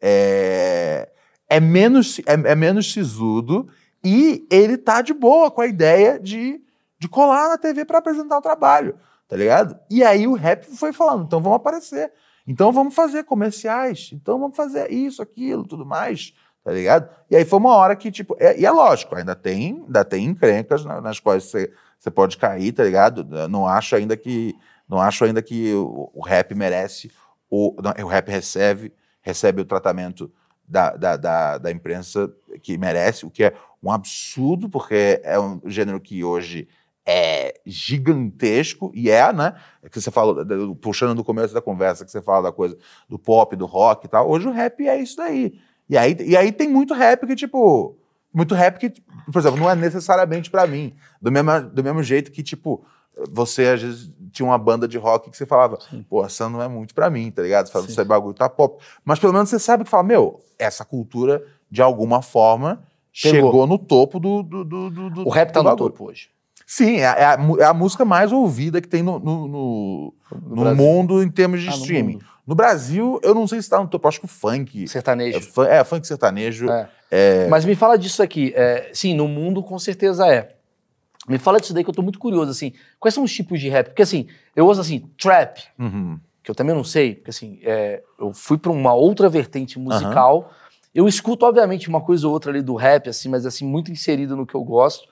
[0.01, 1.09] É,
[1.49, 3.69] é menos, é, é menos sisudo
[4.03, 6.61] e ele tá de boa com a ideia de,
[6.99, 8.97] de colar na TV para apresentar o trabalho,
[9.31, 9.79] tá ligado?
[9.89, 12.13] E aí o rap foi falando, então vamos aparecer.
[12.47, 14.11] Então vamos fazer comerciais.
[14.13, 17.09] Então vamos fazer isso, aquilo, tudo mais tá ligado?
[17.31, 20.25] E aí foi uma hora que, tipo, é, e é lógico, ainda tem, ainda tem
[20.25, 23.25] encrencas nas quais você, você pode cair, tá ligado?
[23.49, 24.55] Não acho ainda que,
[24.89, 27.11] não acho ainda que o, o rap merece,
[27.49, 30.31] o, não, o rap recebe, recebe o tratamento
[30.67, 35.61] da, da, da, da, imprensa que merece, o que é um absurdo, porque é um
[35.65, 36.69] gênero que hoje
[37.11, 39.55] é gigantesco, e é, né?
[39.83, 40.45] É que você falou,
[40.77, 42.77] puxando no começo da conversa, que você fala da coisa
[43.09, 45.59] do pop, do rock e tal, hoje o rap é isso daí.
[45.89, 47.97] E aí, e aí tem muito rap que, tipo.
[48.33, 48.91] Muito rap que,
[49.33, 50.95] por exemplo, não é necessariamente para mim.
[51.21, 52.85] Do mesmo, do mesmo jeito que, tipo,
[53.29, 56.05] você às vezes tinha uma banda de rock que você falava, Sim.
[56.09, 57.67] pô, essa não é muito para mim, tá ligado?
[57.67, 58.81] Você fala, isso é bagulho tá pop.
[59.05, 62.85] Mas pelo menos você sabe que fala, meu, essa cultura, de alguma forma,
[63.21, 63.41] Pegou.
[63.41, 64.45] chegou no topo do.
[64.45, 66.31] do, do, do o rap tá no topo hoje.
[66.71, 70.77] Sim, é, é, a, é a música mais ouvida que tem no, no, no, no,
[70.77, 72.21] mundo em termos de ah, streaming.
[72.47, 74.87] No Brasil, eu não sei se está no topo, acho que o funk.
[74.87, 75.51] Sertanejo.
[75.65, 76.71] É, é funk sertanejo.
[76.71, 76.89] É.
[77.11, 77.49] É...
[77.49, 78.53] Mas me fala disso aqui.
[78.55, 80.55] É, sim, no mundo com certeza é.
[81.29, 82.73] Me fala disso daí que eu tô muito curioso, assim.
[83.01, 83.89] Quais são os tipos de rap?
[83.89, 86.21] Porque assim, eu ouço assim, trap, uhum.
[86.41, 90.39] que eu também não sei, porque assim, é, eu fui para uma outra vertente musical.
[90.39, 90.45] Uhum.
[90.95, 94.37] Eu escuto, obviamente, uma coisa ou outra ali do rap, assim, mas assim, muito inserido
[94.37, 95.09] no que eu gosto.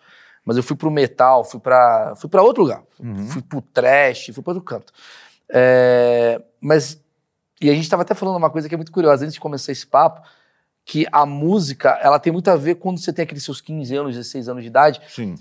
[0.49, 2.82] Mas eu fui pro metal, fui para fui para outro lugar.
[2.99, 3.26] Uhum.
[3.26, 4.94] Fui pro trash, fui para outro canto.
[5.46, 6.99] É, mas
[7.61, 9.72] e a gente estava até falando uma coisa que é muito curiosa antes de começar
[9.72, 10.26] esse papo,
[10.86, 14.16] que a música, ela tem muito a ver quando você tem aqueles seus 15 anos,
[14.16, 15.03] 16 anos de idade.
[15.11, 15.34] Sim.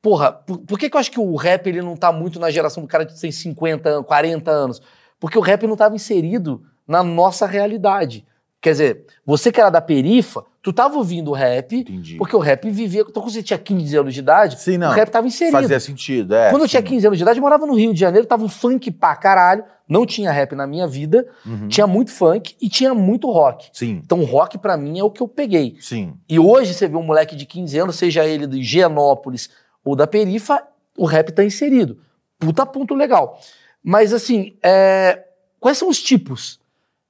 [0.00, 2.50] Porra, por, por que, que eu acho que o rap ele não tá muito na
[2.50, 4.80] geração do cara que tem 50, 40 anos?
[5.20, 8.24] Porque o rap não estava inserido na nossa realidade.
[8.66, 12.16] Quer dizer, você que era da perifa, tu tava ouvindo rap, Entendi.
[12.16, 13.02] porque o rap vivia.
[13.02, 14.88] Então, quando você tinha 15 anos de idade, sim, não.
[14.88, 15.52] o rap tava inserido.
[15.52, 16.50] Fazia sentido, é.
[16.50, 18.48] Quando eu tinha 15 anos de idade, eu morava no Rio de Janeiro, tava um
[18.48, 19.62] funk pra caralho.
[19.88, 21.68] Não tinha rap na minha vida, uhum.
[21.68, 23.68] tinha muito funk e tinha muito rock.
[23.72, 24.00] Sim.
[24.04, 25.76] Então, rock para mim é o que eu peguei.
[25.80, 26.14] Sim.
[26.28, 29.48] E hoje você vê um moleque de 15 anos, seja ele de Higienópolis
[29.84, 30.60] ou da perifa,
[30.98, 31.98] o rap tá inserido.
[32.36, 33.38] Puta ponto legal.
[33.80, 35.22] Mas assim, é...
[35.60, 36.58] quais são os tipos?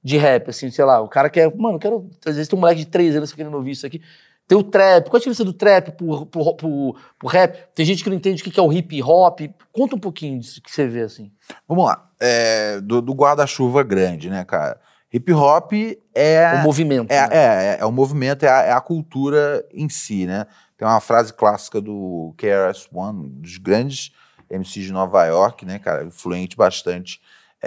[0.07, 2.79] De rap, assim, sei lá, o cara quer, mano, quero, às vezes tem um moleque
[2.79, 4.01] de três anos querendo ouvir isso aqui.
[4.47, 7.59] Tem o trap, qual a diferença do trap pro, pro, pro, pro rap?
[7.75, 9.41] Tem gente que não entende o que é o hip hop.
[9.73, 11.29] Conta um pouquinho disso que você vê, assim.
[11.67, 14.79] Vamos lá, é, do, do guarda-chuva grande, né, cara?
[15.11, 15.73] Hip hop
[16.15, 16.53] é...
[16.53, 17.11] O movimento.
[17.11, 17.35] É, né?
[17.35, 20.47] é, é, é, o movimento, é a, é a, cultura em si, né?
[20.77, 24.13] Tem uma frase clássica do KRS-One, dos grandes
[24.49, 26.05] MCs de Nova York, né, cara?
[26.05, 27.19] Influente bastante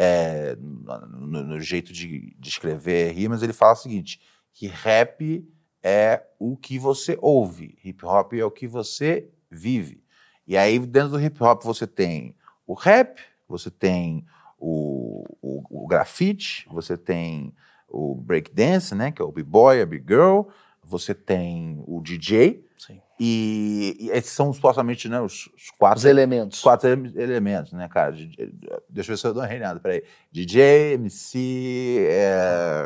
[0.03, 4.18] é, no, no, jeito de, de escrever rimas, ele fala o seguinte:
[4.55, 5.46] que rap
[5.82, 10.03] é o que você ouve, hip hop é o que você vive.
[10.46, 12.34] E aí, dentro do hip hop, você tem
[12.66, 14.24] o rap, você tem
[14.59, 17.53] o, o, o grafite, você tem
[17.86, 20.44] o breakdance, né, que é o b-boy, a b-girl,
[20.82, 23.03] você tem o DJ, Sim.
[23.23, 26.57] E, e, esses são supostamente né, os, os quatro os elementos.
[26.57, 28.12] Os quatro elementos, né, cara?
[28.12, 30.03] Deixa eu ver se eu dou uma reinada, peraí.
[30.33, 32.83] DJ, MC, é,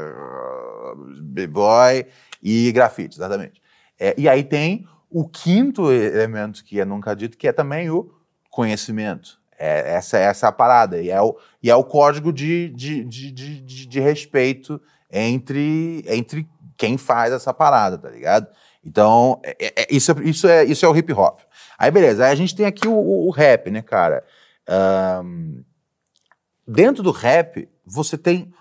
[1.23, 2.07] B-boy
[2.43, 3.63] e grafite, exatamente.
[3.97, 8.13] É, e aí tem o quinto elemento que é nunca dito, que é também o
[8.51, 9.41] conhecimento.
[9.57, 11.01] É, essa, essa é a parada.
[11.01, 16.45] E é o, e é o código de, de, de, de, de respeito entre, entre
[16.77, 18.49] quem faz essa parada, tá ligado?
[18.85, 21.41] Então, é, é, é, isso, é, isso, é, isso é o hip hop.
[21.79, 22.25] Aí, beleza.
[22.25, 24.25] Aí a gente tem aqui o, o, o rap, né, cara?
[25.25, 25.65] Um,
[26.67, 28.53] dentro do rap, você tem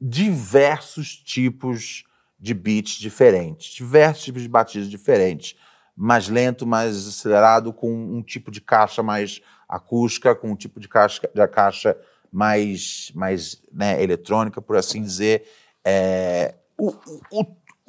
[0.00, 2.04] diversos tipos
[2.38, 5.56] de beats diferentes, diversos tipos de batidas diferentes.
[5.96, 10.88] Mais lento, mais acelerado, com um tipo de caixa mais acústica, com um tipo de
[10.88, 11.96] caixa, de caixa
[12.32, 15.46] mais, mais né, eletrônica, por assim dizer.
[15.84, 16.94] É, o,
[17.30, 17.44] o,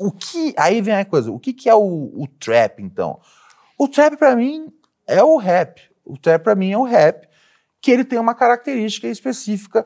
[0.07, 0.53] o que.
[0.57, 1.31] Aí vem a coisa.
[1.31, 3.19] O que, que é o, o trap, então?
[3.77, 4.71] O trap, para mim,
[5.07, 5.81] é o rap.
[6.05, 7.27] O trap pra mim é o rap,
[7.81, 9.85] que ele tem uma característica específica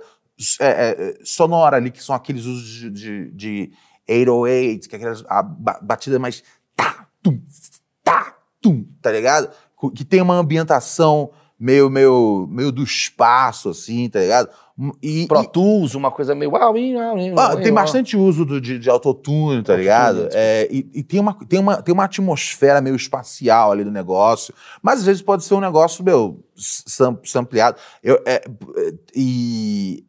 [0.59, 3.71] é, é, sonora ali, que são aqueles usos de, de, de
[4.07, 6.43] 808, que é aquelas a batida mais
[6.75, 7.39] tá, tum,
[8.03, 9.51] tá, tum, tá ligado?
[9.95, 14.49] Que tem uma ambientação meio, meio, meio do espaço, assim, tá ligado?
[15.01, 16.51] E, Pro Tools, uma coisa meio.
[17.35, 20.29] Ah, tem bastante uso do, de, de autotune, tá ligado?
[20.31, 24.53] É, e, e, tem, uma, tem, uma, tem uma atmosfera meio espacial ali do negócio.
[24.79, 26.43] Mas às vezes pode ser um negócio, meu,
[27.23, 27.79] sampleado.
[28.03, 28.43] Eu, é,
[29.15, 30.05] e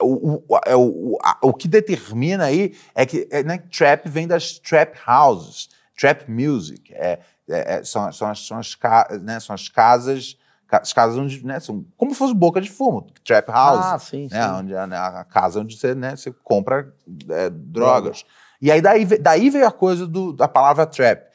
[0.00, 4.28] o, o, é, o, a, o que determina aí é que é, né, trap vem
[4.28, 5.68] das trap houses,
[5.98, 6.94] trap music.
[6.94, 7.18] É,
[7.50, 8.78] é, é são, são, as, são, as,
[9.20, 10.36] né, são as casas
[10.72, 14.28] as casas onde, né, são como se fosse boca de fumo, trap house, ah, sim,
[14.30, 14.54] né, sim.
[14.54, 16.92] Onde, né, a casa onde você, né, você compra
[17.28, 18.24] é, drogas.
[18.60, 21.30] E aí daí, daí veio a coisa do, da palavra trap.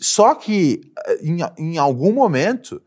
[0.00, 2.82] Só que eh, em, em algum momento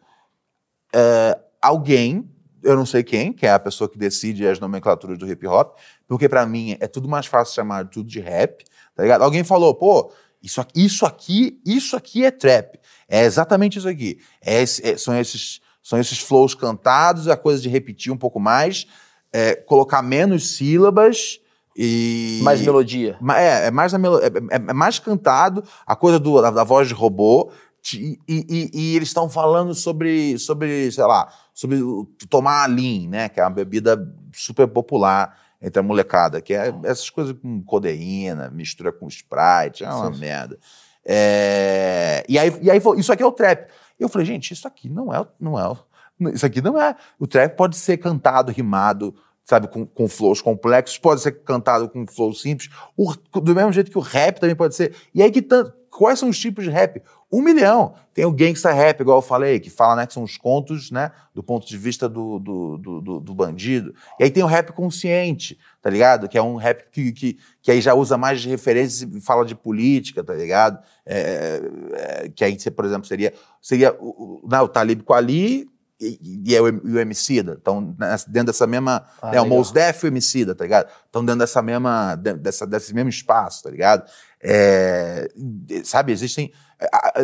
[0.93, 2.30] é, alguém,
[2.64, 5.78] eu não sei quem, que é a pessoa que decide as nomenclaturas do hip hop,
[6.08, 8.64] porque para mim é tudo mais fácil chamar tudo de rap,
[8.95, 9.24] tá ligado?
[9.24, 12.80] Alguém falou, pô, isso aqui, isso aqui, isso aqui é trap.
[13.08, 14.20] É exatamente isso aqui.
[14.41, 18.88] É, é, são esses são esses flows cantados, a coisa de repetir um pouco mais,
[19.32, 21.40] é, colocar menos sílabas
[21.76, 22.40] e.
[22.44, 23.18] Mais melodia.
[23.36, 26.94] É, é mais, é, é, é, mais cantado, a coisa do, da, da voz de
[26.94, 27.52] robô.
[27.94, 31.82] E, e, e eles estão falando sobre, sobre, sei lá, sobre
[32.30, 33.28] tomar lean, né?
[33.28, 33.98] Que é uma bebida
[34.32, 39.90] super popular entre a molecada, que é essas coisas com codeína, mistura com Sprite, é
[39.90, 40.20] uma Sim.
[40.20, 40.58] merda.
[41.06, 43.70] É, e, aí, e aí, isso aqui é o trap.
[44.00, 45.78] Eu falei, gente, isso aqui não é, não é,
[46.34, 46.96] isso aqui não é.
[47.20, 49.16] O trap pode ser cantado, rimado,
[49.46, 53.91] sabe, com, com flows complexos, pode ser cantado com flows simples, o, do mesmo jeito
[53.91, 54.96] que o rap também pode ser.
[55.14, 57.02] E aí que tanto, quais são os tipos de rap?
[57.32, 57.96] Um milhão.
[58.14, 61.12] Tem o gangsta rap, igual eu falei, que fala né, que são os contos, né,
[61.34, 63.94] do ponto de vista do, do, do, do, bandido.
[64.20, 66.30] E aí tem o rap consciente, tá ligado?
[66.30, 69.44] Que é um rap que, que, que aí já usa mais de referências e fala
[69.44, 70.80] de política, tá ligado?
[71.06, 71.62] É,
[71.94, 75.68] é, que aí, por exemplo, seria, seria o, o, né, o Talib Kweli
[76.00, 77.58] e, e, é o, o Emicida.
[77.60, 77.96] Então,
[78.28, 79.06] dentro dessa mesma.
[79.22, 80.89] Ah, né, o Mos Def e o Emicida, tá ligado?
[81.06, 84.10] Estão dentro dessa mesma, dessa, desse mesmo espaço, tá ligado?
[84.41, 85.30] É,
[85.84, 86.52] sabe, existem.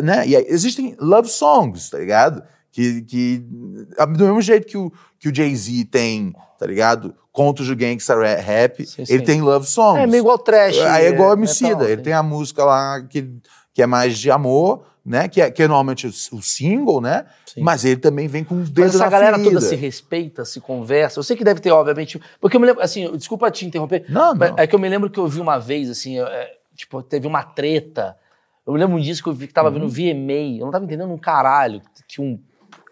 [0.02, 2.42] Né, e existem love songs, tá ligado?
[2.72, 7.14] Que, que do mesmo jeito que o, que o Jay-Z tem, tá ligado?
[7.32, 9.12] Contos de gangsta rap, sim, sim.
[9.12, 10.02] ele tem love songs.
[10.02, 10.78] É meio igual trash.
[10.78, 11.90] É, é igual o Emicida.
[11.90, 13.30] Ele tem a música lá que,
[13.74, 15.28] que é mais de amor, né?
[15.28, 17.26] Que é, que é normalmente o, single, né?
[17.46, 17.60] Sim.
[17.62, 19.54] Mas ele também vem com os dedos Mas essa galera ferida.
[19.54, 21.18] toda se respeita, se conversa.
[21.18, 22.20] Eu sei que deve ter, obviamente.
[22.40, 24.04] Porque eu me lembro, assim, desculpa te interromper.
[24.08, 24.54] Não, não.
[24.56, 27.42] É que eu me lembro que eu vi uma vez, assim, é, tipo, teve uma
[27.42, 28.16] treta.
[28.66, 29.88] Eu me lembro disso que eu vi que tava uhum.
[29.88, 30.58] vendo VMA.
[30.58, 31.80] Eu não tava entendendo um caralho.
[32.06, 32.40] Que um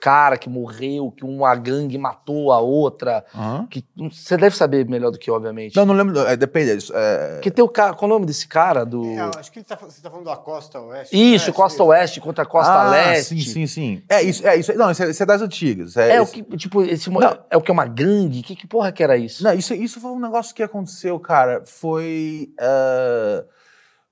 [0.00, 3.24] cara que morreu, que uma gangue matou a outra.
[3.34, 3.66] Uhum.
[3.66, 5.76] Que, você deve saber melhor do que, obviamente.
[5.76, 6.18] Não, não lembro.
[6.20, 6.88] É, depende.
[6.92, 7.40] É...
[7.42, 7.94] Que tem o cara.
[7.94, 8.84] Qual é o nome desse cara?
[8.84, 9.04] Do...
[9.04, 11.34] É, acho que ele tá, você tá falando da Costa Oeste.
[11.34, 13.40] Isso, Costa Oeste contra Costa ah, Leste.
[13.42, 14.02] Sim, sim, sim.
[14.08, 14.72] É isso, é isso.
[14.74, 15.96] Não, isso é, isso é das antigas.
[15.96, 17.10] É, é o que, tipo, esse,
[17.50, 18.42] é o que é uma gangue?
[18.42, 19.42] Que, que porra que era isso?
[19.42, 21.62] Não, isso, isso foi um negócio que aconteceu, cara.
[21.64, 22.52] Foi.
[22.60, 23.58] Uh...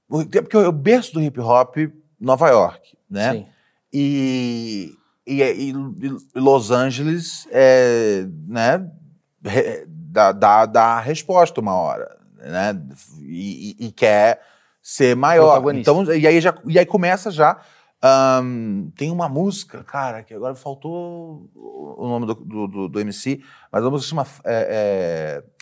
[0.08, 1.76] Porque o berço do hip hop,
[2.20, 3.32] Nova York, né?
[3.32, 3.46] Sim.
[3.92, 4.95] E
[5.26, 8.88] e, e, e Los Angeles é, né,
[9.88, 12.80] dá, dá, dá a resposta uma hora, né?
[13.20, 14.40] E, e quer
[14.80, 15.74] ser maior.
[15.74, 17.58] Então, e aí, já, e aí começa já.
[18.42, 23.84] Um, tem uma música, cara, que agora faltou o nome do, do, do MC, mas
[23.84, 24.26] a música chama.
[24.44, 25.55] É, é,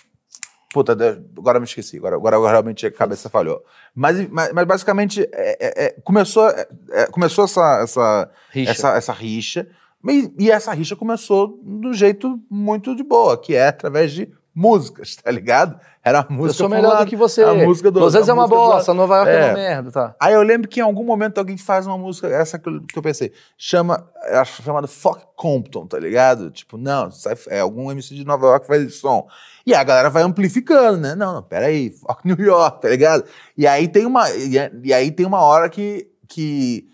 [0.75, 0.93] Puta,
[1.39, 3.65] agora me esqueci, agora, agora realmente a cabeça falhou.
[3.95, 8.71] Mas, mas, mas basicamente é, é, é começou, é, é, começou essa, essa, rixa.
[8.73, 9.69] Essa, essa rixa,
[10.05, 15.17] e, e, essa rixa começou do jeito muito de boa, que é através de músicas,
[15.17, 15.81] tá ligado?
[16.03, 16.51] Era a música.
[16.51, 17.43] Eu sou melhor do que você.
[17.43, 18.05] A música do.
[18.05, 18.95] Às vezes é uma bosta.
[18.95, 19.35] Nova York é.
[19.35, 20.15] é uma merda, tá?
[20.21, 22.97] Aí eu lembro que em algum momento alguém faz uma música, essa que eu, que
[22.97, 26.51] eu pensei, chama, acho chamada Fuck Compton, tá ligado?
[26.51, 27.09] Tipo, não,
[27.49, 29.27] é algum MC de Nova York faz esse som.
[29.67, 31.15] E a galera vai amplificando, né?
[31.15, 33.25] Não, não, peraí, Fuck New York, tá ligado?
[33.57, 36.87] E aí tem uma, e aí tem uma hora que, que,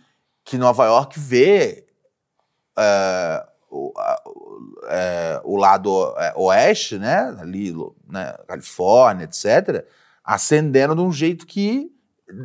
[0.44, 1.84] que Nova York vê.
[2.78, 3.92] Uh, o,
[4.88, 7.72] é, o lado é, oeste, né, ali,
[8.08, 9.86] né, Califórnia, etc.,
[10.24, 11.90] ascendendo de um jeito que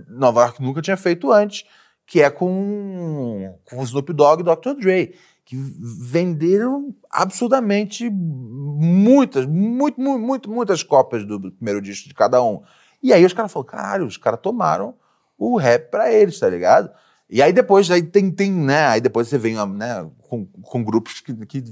[0.10, 1.66] Nova York nunca tinha feito antes,
[2.06, 4.80] que é com, com o Snoop Dogg e Dr.
[4.80, 12.62] Dre, que venderam absurdamente muitas, muito, muito, muitas cópias do primeiro disco de cada um.
[13.02, 14.96] E aí os caras falaram, caralho, os caras tomaram
[15.38, 16.90] o rap para eles, tá ligado?
[17.30, 18.88] E aí depois aí tem, tem, né?
[18.88, 20.08] Aí depois você vem né,
[20.44, 21.64] com, com grupos que, que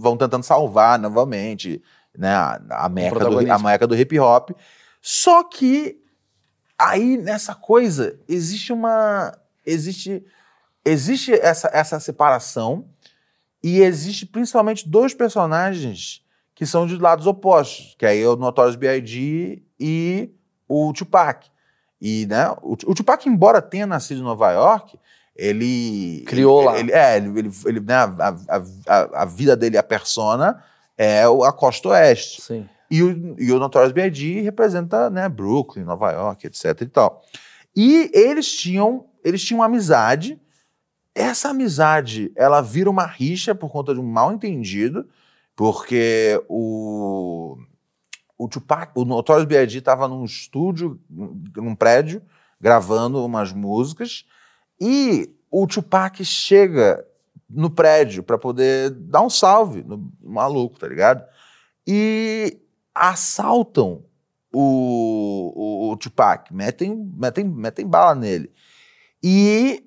[0.00, 1.82] vão tentando salvar novamente
[2.16, 4.50] né, a, a, meca do, a meca do hip hop.
[5.00, 6.02] Só que
[6.78, 9.36] aí nessa coisa existe uma.
[9.64, 10.24] Existe,
[10.84, 12.88] existe essa, essa separação
[13.62, 18.76] e existe principalmente dois personagens que são de lados opostos, que aí é o Notorious
[18.76, 19.62] B.I.G.
[19.78, 20.30] e
[20.68, 21.48] o Tupac.
[22.00, 24.98] E, né, o, o Tupac, embora tenha nascido em Nova York,
[25.40, 26.22] ele...
[26.26, 26.78] Criou ele, lá.
[26.78, 28.36] Ele, é, ele, ele, ele né, a,
[28.86, 30.62] a, a, vida dele, a persona,
[30.98, 32.42] é a costa oeste.
[32.42, 32.68] Sim.
[32.90, 34.42] E o, e o Notorious B.I.G.
[34.42, 37.22] representa né, Brooklyn, Nova York, etc e tal.
[37.74, 40.38] E eles tinham, eles tinham uma amizade.
[41.14, 45.08] Essa amizade, ela vira uma rixa por conta de um mal entendido,
[45.56, 47.56] porque o,
[48.36, 49.78] o Tupac, o Notorious B.I.G.
[49.78, 52.20] estava num estúdio, num prédio,
[52.60, 54.26] gravando umas músicas,
[54.80, 57.04] e o Tupac chega
[57.48, 61.24] no prédio para poder dar um salve no maluco, tá ligado?
[61.86, 62.60] E
[62.94, 64.04] assaltam
[64.52, 68.52] o, o, o Tupac, metem, metem, metem bala nele.
[69.22, 69.84] E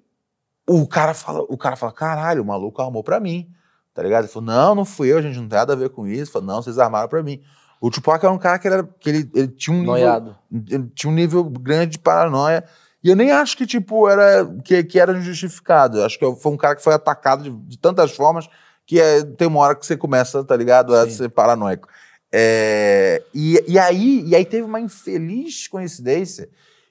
[0.67, 3.49] o cara fala, o cara fala, caralho, o maluco armou para mim,
[3.93, 4.23] tá ligado?
[4.23, 6.23] Ele falou, não, não fui eu, a gente não tem nada a ver com isso.
[6.23, 7.41] Ele falou, não, vocês armaram para mim.
[7.81, 10.35] O Tupac era um cara que, era, que ele, ele tinha um nível,
[10.69, 12.63] ele tinha um nível grande de paranoia.
[13.03, 15.97] E eu nem acho que, tipo, era, que, que era injustificado.
[15.97, 18.47] Eu acho que foi um cara que foi atacado de, de tantas formas
[18.85, 21.11] que é, tem uma hora que você começa, tá ligado, a Sim.
[21.11, 21.87] ser paranoico.
[22.31, 26.49] É, e, e, aí, e aí teve uma infeliz coincidência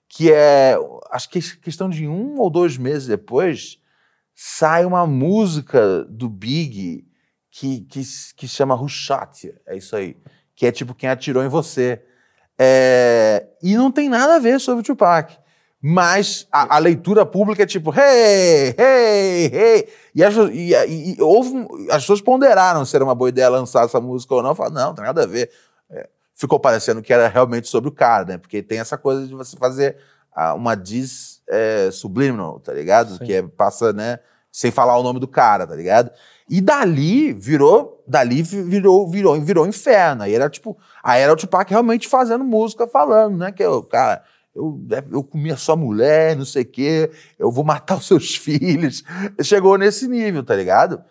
[0.08, 0.76] que é,
[1.10, 3.78] acho que questão de um ou dois meses depois,
[4.34, 7.06] sai uma música do Big
[7.50, 8.02] que, que,
[8.36, 10.16] que chama Rushot, é isso aí,
[10.54, 12.02] que é tipo quem atirou em você.
[12.58, 15.38] É, e não tem nada a ver sobre o Tupac.
[15.84, 19.88] Mas a, a, leitura pública é tipo, hey, hey, hey.
[20.14, 23.84] E, as, e, e, e houve, as pessoas ponderaram se era uma boa ideia lançar
[23.84, 24.54] essa música ou não.
[24.54, 25.50] Falaram, não, não tem nada a ver.
[25.90, 28.38] É, ficou parecendo que era realmente sobre o cara, né?
[28.38, 29.96] Porque tem essa coisa de você fazer
[30.54, 33.18] uma diz é, subliminal, tá ligado?
[33.18, 33.24] Sim.
[33.24, 34.20] Que é, passa, né?
[34.52, 36.12] Sem falar o nome do cara, tá ligado?
[36.48, 40.22] E dali virou, dali virou, virou, virou inferno.
[40.22, 43.50] Aí era tipo, aí era o Tupac realmente fazendo música, falando, né?
[43.50, 44.22] Que o cara
[44.54, 48.06] eu, né, eu comi a sua mulher, não sei o quê, eu vou matar os
[48.06, 49.02] seus filhos.
[49.42, 51.02] Chegou nesse nível, tá ligado?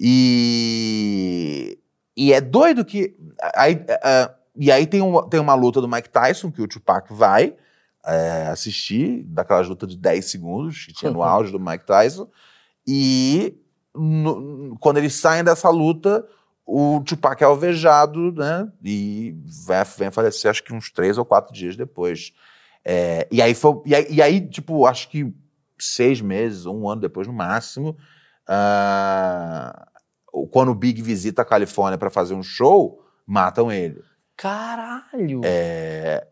[0.00, 1.78] E,
[2.16, 3.16] e é doido que.
[3.54, 7.12] Aí, uh, e aí tem, um, tem uma luta do Mike Tyson, que o Tupac
[7.12, 7.54] vai
[8.04, 12.28] é, assistir, daquela luta de 10 segundos, que tinha no auge do Mike Tyson.
[12.86, 13.56] E
[13.94, 16.26] no, quando eles saem dessa luta,
[16.66, 18.70] o Tupac é alvejado, né?
[18.82, 19.36] E
[19.66, 22.32] vem, vem falecer acho que uns três ou quatro dias depois.
[22.84, 25.32] É, e, aí foi, e, aí, e, aí, tipo, acho que
[25.78, 27.96] seis meses, um ano depois no máximo,
[28.48, 34.02] uh, quando o Big visita a Califórnia para fazer um show, matam ele.
[34.36, 35.40] Caralho!
[35.44, 36.26] É,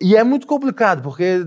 [0.00, 1.44] e é muito complicado, porque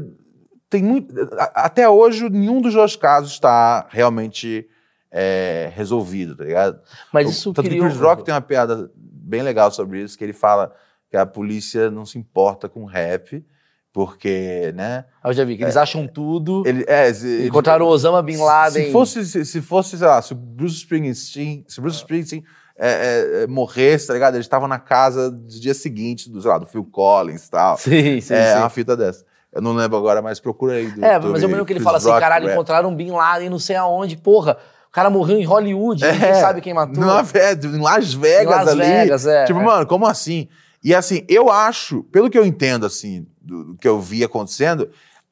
[0.70, 1.14] tem muito.
[1.54, 4.68] Até hoje, nenhum dos dois casos está realmente
[5.12, 6.82] é, resolvido, tá ligado?
[7.12, 7.86] Mas isso Tanto criou...
[7.86, 10.74] que Chris Rock tem uma piada bem legal sobre isso, que ele fala
[11.10, 13.46] que a polícia não se importa com rap,
[13.94, 15.06] porque, né?
[15.24, 16.64] Eu já vi que eles é, acham tudo.
[16.66, 18.86] Ele, é, se, encontraram o Osama Bin Laden.
[18.86, 22.44] Se fosse, se, se, fosse, sei lá, se o Bruce Springsteen, se Bruce Springsteen
[22.78, 24.36] é, é, é, morresse, tá ligado?
[24.36, 27.78] Eles estavam na casa do dia seguinte, do, sei lá, do Phil Collins e tal.
[27.78, 28.60] Sim, sim, É sim.
[28.60, 29.26] uma fita dessa.
[29.52, 30.88] Eu não lembro agora, mas procura aí.
[30.90, 33.60] Do, é, mas eu lembro que ele fala assim, caralho, encontraram um Bin Laden não
[33.60, 34.58] sei aonde, porra.
[34.88, 37.04] O cara morreu em Hollywood, é, ninguém sabe quem matou.
[37.04, 38.82] Não, é, em Las Vegas em Las ali.
[38.82, 39.46] Vegas, é.
[39.46, 40.48] Tipo, mano, como assim?
[40.84, 44.90] E assim, eu acho, pelo que eu entendo, assim, do, que eu vi acontecendo,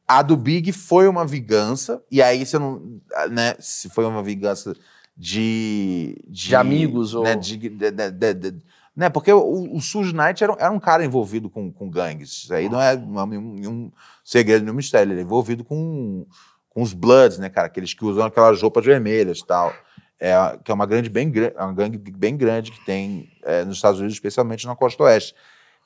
[0.08, 3.00] a do Big foi uma vingança, e aí você não.
[3.30, 4.76] né, se foi uma vingança
[5.16, 6.22] de.
[6.28, 7.40] De, de amigos, né, ou.
[7.40, 8.56] De, de,
[8.96, 12.30] né, porque o, o Suge Knight era, era um cara envolvido com, com gangues.
[12.30, 13.92] Isso aí não é nenhum, nenhum
[14.24, 15.14] segredo, nenhum mistério.
[15.14, 16.26] Ele é envolvido com,
[16.70, 17.68] com os Bloods, né, cara?
[17.68, 19.74] Aqueles que usam aquelas roupas vermelhas e tal
[20.20, 20.34] é,
[20.64, 24.00] que é uma grande bem é uma gangue bem grande que tem é, nos Estados
[24.00, 25.34] Unidos, especialmente na costa oeste.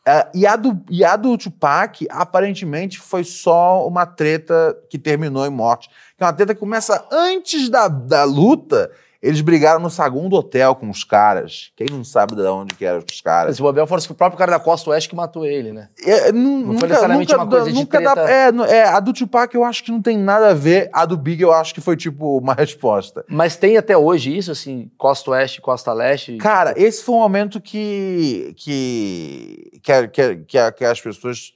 [0.05, 5.45] É, e, a do, e a do Tupac, aparentemente, foi só uma treta que terminou
[5.45, 5.89] em morte.
[6.17, 8.91] Que é uma treta que começa antes da, da luta
[9.23, 11.71] eles brigaram no saguão do hotel com os caras.
[11.77, 13.55] Quem não sabe de onde que eram os caras.
[13.55, 15.87] Se o Abel fosse o próprio cara da Costa Oeste que matou ele, né?
[16.03, 18.15] É, não, não foi necessariamente nunca, uma coisa de treta...
[18.15, 20.89] Dá, é, é, a do Tupac eu acho que não tem nada a ver.
[20.91, 23.23] A do Big eu acho que foi tipo uma resposta.
[23.29, 26.35] Mas tem até hoje isso, assim, Costa Oeste, Costa Leste?
[26.35, 31.53] Cara, esse foi um momento que, que, que, que, que, que as pessoas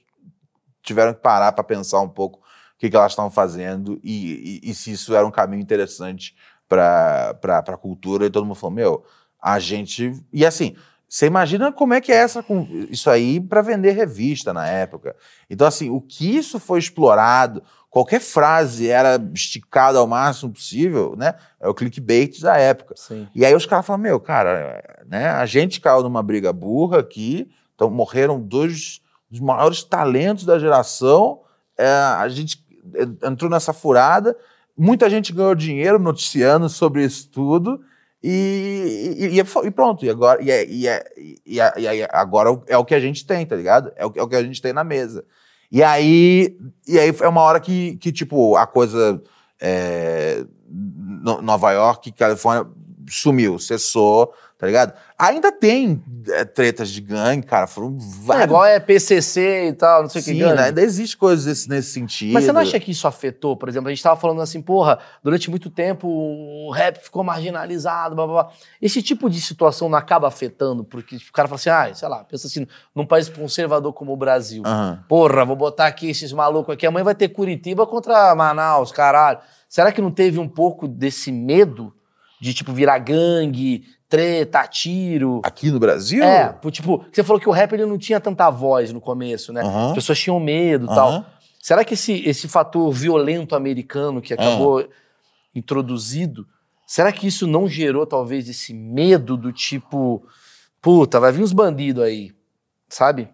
[0.82, 2.40] tiveram que parar para pensar um pouco
[2.78, 6.34] que, que elas estavam fazendo e, e, e se isso era um caminho interessante
[6.68, 7.38] para
[7.68, 8.26] a cultura.
[8.26, 9.04] E todo mundo falou: meu,
[9.40, 10.12] a gente.
[10.32, 10.76] E assim,
[11.08, 12.44] você imagina como é que é essa,
[12.90, 15.16] isso aí para vender revista na época.
[15.48, 21.34] Então, assim, o que isso foi explorado, qualquer frase era esticada ao máximo possível, né?
[21.58, 22.94] É o clickbait da época.
[22.96, 23.26] Sim.
[23.34, 27.50] E aí os caras falam, meu, cara, né, a gente caiu numa briga burra aqui,
[27.74, 29.00] então morreram dois
[29.30, 31.40] dos maiores talentos da geração,
[31.76, 32.64] é, a gente
[33.22, 34.36] entrou nessa furada,
[34.78, 37.80] muita gente ganhou dinheiro noticiando sobre isso tudo,
[38.22, 41.04] e, e, e, pronto, e agora, e, é, e, é,
[41.46, 43.92] e, é, agora é o que a gente tem, tá ligado?
[43.96, 45.24] É o, é o que a gente tem na mesa.
[45.70, 46.56] E aí,
[46.86, 49.22] e aí é uma hora que, que tipo, a coisa.
[49.60, 50.44] É,
[51.42, 52.70] Nova York, Califórnia,
[53.08, 54.92] sumiu, cessou, tá ligado?
[55.16, 58.42] Ainda tem é, tretas de gangue, cara, foram vários...
[58.42, 60.56] É, igual é PCC e tal, não sei o que gangue.
[60.56, 60.64] Né?
[60.64, 62.32] ainda existe coisas nesse, nesse, sentido.
[62.32, 64.98] Mas você não acha que isso afetou, por exemplo, a gente tava falando assim, porra,
[65.22, 68.52] durante muito tempo o rap ficou marginalizado, blá, blá, blá.
[68.82, 72.24] Esse tipo de situação não acaba afetando, porque o cara fala assim, ah, sei lá,
[72.24, 74.98] pensa assim, num país conservador como o Brasil, uhum.
[75.08, 79.38] porra, vou botar aqui esses malucos aqui, amanhã vai ter Curitiba contra Manaus, caralho.
[79.68, 81.94] Será que não teve um pouco desse medo
[82.40, 85.40] de, tipo, virar gangue, treta, tiro.
[85.44, 86.22] Aqui no Brasil?
[86.22, 89.62] É, tipo, você falou que o rap ele não tinha tanta voz no começo, né?
[89.62, 89.88] Uhum.
[89.88, 90.94] As pessoas tinham medo e uhum.
[90.94, 91.26] tal.
[91.60, 94.88] Será que esse, esse fator violento americano que acabou uhum.
[95.54, 96.46] introduzido,
[96.86, 100.24] será que isso não gerou talvez esse medo do tipo,
[100.80, 102.32] puta, vai vir uns bandidos aí,
[102.88, 103.28] sabe?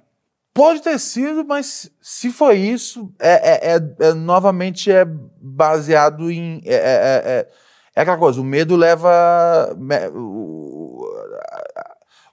[0.54, 6.62] Pode ter sido, mas se foi isso, é, é, é, é novamente é baseado em.
[6.64, 7.48] É, é, é,
[7.96, 9.76] é aquela coisa, o medo leva.
[10.14, 10.63] O,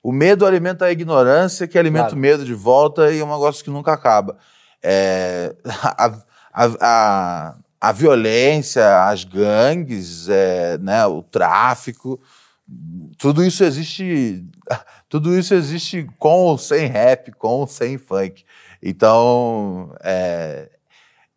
[0.03, 2.17] o medo alimenta a ignorância, que alimenta claro.
[2.17, 4.37] o medo de volta e é um negócio que nunca acaba.
[4.81, 6.07] É, a,
[6.53, 12.19] a, a, a, violência, as gangues, é, né, o tráfico,
[13.17, 14.45] tudo isso existe.
[15.09, 18.45] Tudo isso existe com ou sem rap, com ou sem funk.
[18.81, 20.69] Então, é,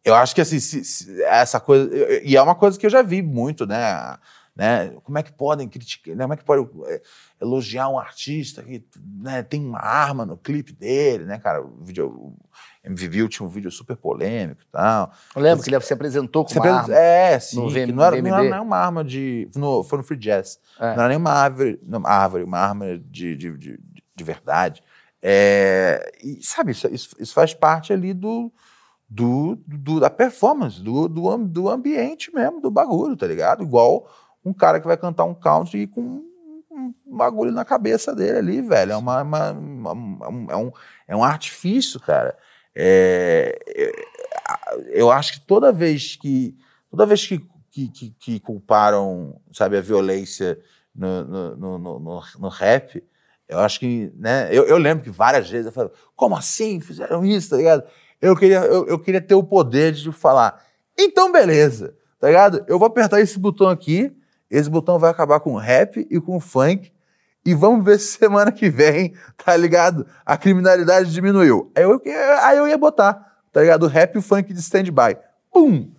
[0.04, 1.90] eu acho que assim, se, se, essa coisa.
[2.22, 4.16] E é uma coisa que eu já vi muito, né?
[4.54, 4.94] Né?
[5.02, 6.22] Como é que podem criticar, né?
[6.24, 7.02] como é que pode é,
[7.40, 8.86] elogiar um artista que
[9.18, 11.60] né, tem uma arma no clipe dele, né, cara?
[11.60, 12.36] O vídeo, o
[12.88, 15.12] MVView tinha um vídeo super polêmico e tal.
[15.34, 16.94] Eu lembro que ele se apresentou com uma arma.
[16.94, 17.56] É, sim.
[17.56, 19.50] No VM, não, era, não era uma arma de.
[19.56, 20.60] No, foi no Free Jazz.
[20.78, 20.94] É.
[20.94, 23.80] Não era nem uma árvore, uma árvore, uma arma de, de, de,
[24.14, 24.82] de verdade.
[25.20, 28.52] É, e sabe, isso, isso, isso faz parte ali do
[29.08, 33.62] do, do, da performance, do, do, do ambiente mesmo, do bagulho, tá ligado?
[33.62, 34.08] Igual
[34.44, 36.22] um cara que vai cantar um country com
[36.70, 38.92] um bagulho na cabeça dele ali, velho.
[38.92, 40.72] É, uma, uma, uma, é, um,
[41.08, 42.36] é um artifício, cara.
[42.74, 43.56] É,
[44.88, 46.56] eu acho que toda vez que
[46.90, 47.38] toda vez que,
[47.70, 50.58] que, que, que culparam, sabe, a violência
[50.94, 53.02] no, no, no, no, no rap,
[53.48, 57.24] eu acho que, né, eu, eu lembro que várias vezes eu falei, como assim fizeram
[57.24, 57.84] isso, tá ligado?
[58.24, 60.64] eu queria, eu, eu queria ter o poder de falar,
[60.98, 62.64] então beleza, tá ligado?
[62.66, 64.16] Eu vou apertar esse botão aqui,
[64.56, 66.92] esse botão vai acabar com rap e com funk,
[67.44, 70.06] e vamos ver se semana que vem, tá ligado?
[70.24, 71.70] A criminalidade diminuiu.
[71.76, 72.00] Aí eu,
[72.42, 73.86] aí eu ia botar, tá ligado?
[73.86, 75.16] Rap e o funk de stand-by.
[75.52, 75.94] Pum!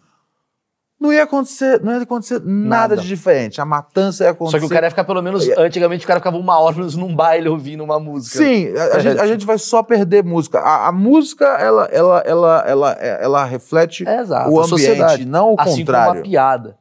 [1.06, 3.62] não ia acontecer, não ia acontecer nada, nada, de diferente.
[3.62, 4.58] A matança ia acontecer.
[4.58, 5.48] Só que o cara ia ficar pelo menos.
[5.58, 8.38] Antigamente o cara ficava uma hora num baile ouvindo uma música.
[8.38, 10.60] Sim, a, a, gente, a gente, vai só perder música.
[10.60, 15.56] A, a, música, ela, ela, ela, ela, ela reflete é, exato, o ambiente, não o
[15.60, 16.08] assim contrário.
[16.08, 16.78] Como uma piada.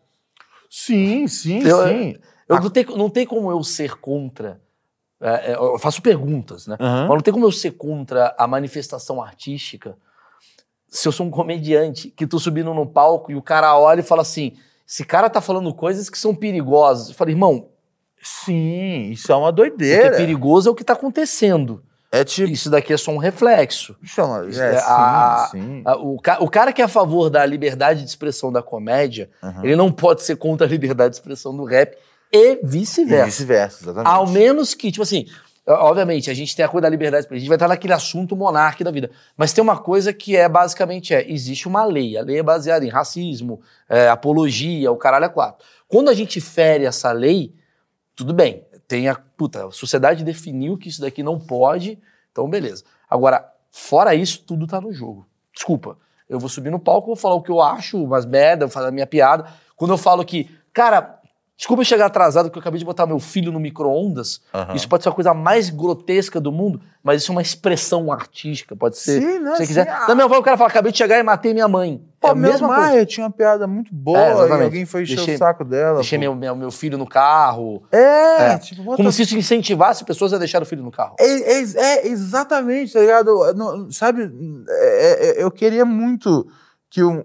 [0.70, 2.16] Sim, sim, eu, sim.
[2.48, 4.60] Eu, não, tem, não tem como eu ser contra.
[5.20, 6.76] É, eu faço perguntas, né?
[6.80, 7.00] Uhum.
[7.02, 9.96] Mas não tem como eu ser contra a manifestação artística
[10.94, 14.04] se eu sou um comediante que tô subindo no palco e o cara olha e
[14.04, 14.52] fala assim:
[14.86, 17.08] esse cara tá falando coisas que são perigosas.
[17.08, 17.68] Eu falei, irmão.
[18.22, 20.06] Sim, isso é uma doideira.
[20.06, 21.82] O que é perigoso é o que tá acontecendo.
[22.14, 22.48] É tipo...
[22.50, 23.96] Isso daqui é só um reflexo.
[24.04, 25.82] Chama, é, é, a, sim, sim.
[25.84, 29.64] A, o, o, cara que é a favor da liberdade de expressão da comédia, uhum.
[29.64, 31.96] ele não pode ser contra a liberdade de expressão do rap
[32.32, 33.24] e vice-versa.
[33.26, 34.12] Vice-versa, exatamente.
[34.12, 35.26] Ao menos que, tipo assim,
[35.66, 38.84] Obviamente, a gente tem a coisa da liberdade, a gente vai estar naquele assunto monarca
[38.84, 39.10] da vida.
[39.34, 42.18] Mas tem uma coisa que é basicamente é: existe uma lei.
[42.18, 45.64] A lei é baseada em racismo, é, apologia, o caralho é quatro.
[45.88, 47.54] Quando a gente fere essa lei,
[48.14, 48.63] tudo bem.
[48.86, 49.14] Tem a.
[49.14, 51.98] Puta, a sociedade definiu que isso daqui não pode,
[52.30, 52.84] então beleza.
[53.08, 55.26] Agora, fora isso, tudo tá no jogo.
[55.52, 55.98] Desculpa.
[56.28, 58.88] Eu vou subir no palco, vou falar o que eu acho, umas merda, vou fazer
[58.88, 59.46] a minha piada.
[59.76, 61.20] Quando eu falo que, cara,
[61.56, 64.40] Desculpa eu chegar atrasado, porque eu acabei de botar meu filho no micro-ondas.
[64.52, 64.74] Uhum.
[64.74, 68.74] Isso pode ser a coisa mais grotesca do mundo, mas isso é uma expressão artística,
[68.74, 69.22] pode ser.
[69.22, 69.88] Sim, não, se você sim, quiser.
[69.88, 70.06] ah.
[70.06, 72.02] Da minha avó, o cara fala: acabei de chegar e matei minha mãe.
[72.24, 75.16] É Pô, meu mesma Maia tinha uma piada muito boa É, e alguém foi encher
[75.16, 75.96] Deixei- o saco dela.
[75.96, 77.82] Deixei meu, meu, meu filho no carro.
[77.92, 78.58] É, É.
[78.58, 81.14] tipo, Como se isso incentivasse pessoas a deixar o filho no carro.
[81.18, 81.26] É,
[81.60, 83.52] é- é, exatamente, tá ligado?
[83.54, 84.30] Não, sabe,
[84.68, 86.46] é- é- eu queria muito
[86.90, 87.24] que um,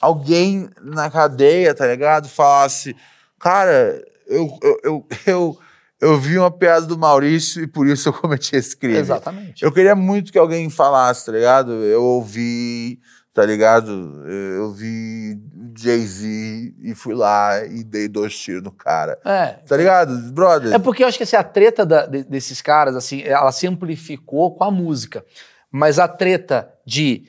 [0.00, 2.94] alguém na cadeia, tá ligado, falasse,
[3.38, 5.58] cara, eu, eu, eu, eu,
[6.00, 8.98] eu vi uma piada do Maurício e por isso eu cometi esse crime.
[8.98, 9.64] Exatamente.
[9.64, 11.72] Eu queria muito que alguém falasse, tá ligado?
[11.72, 12.98] Eu ouvi,
[13.38, 14.24] tá ligado?
[14.28, 15.40] Eu vi
[15.78, 19.16] Jay-Z e fui lá e dei dois tiros no cara.
[19.24, 19.46] É.
[19.64, 20.12] Tá ligado?
[20.32, 20.74] Brother.
[20.74, 23.64] É porque eu acho que assim, a treta da- de- desses caras, assim, ela se
[23.68, 25.24] amplificou com a música.
[25.70, 27.28] Mas a treta de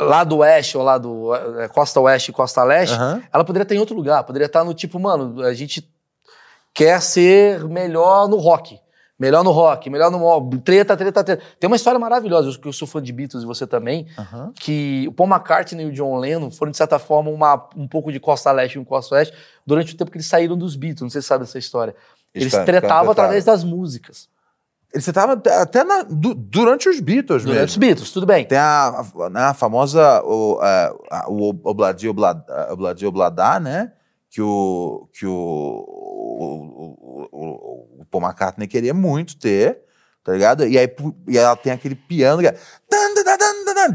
[0.00, 3.22] lado oeste ou lado eh, costa oeste e costa leste, Aham.
[3.32, 4.24] ela poderia estar em outro lugar.
[4.24, 5.88] Poderia estar no tipo, mano, a gente
[6.74, 8.80] quer ser melhor no rock.
[9.20, 10.58] Melhor no rock, melhor no mob.
[10.60, 11.42] Treta, treta, treta.
[11.60, 14.50] Tem uma história maravilhosa, eu- que eu sou fã de Beatles e você também, Aham.
[14.58, 18.10] que o Paul McCartney e o John Lennon foram, de certa forma, uma, um pouco
[18.10, 21.02] de costa leste e um costa oeste durante o tempo que eles saíram dos Beatles.
[21.02, 21.94] Não sei se você sabe dessa história.
[22.34, 24.26] Eles Ficaram- tretavam através das músicas.
[24.94, 27.80] Você tava até- na- du- durante os Beatles Durante os mesmo.
[27.80, 28.44] Beatles, tudo bem.
[28.46, 32.08] Tem a, a, né, a famosa o, a- a- o Obladi
[33.06, 33.92] Obladá, né?
[34.30, 36.58] Que o, que o, o,
[37.32, 39.80] o, o, Paul McCartney queria muito ter,
[40.22, 40.66] tá ligado?
[40.66, 40.88] E aí
[41.26, 42.56] e ela tem aquele piano que é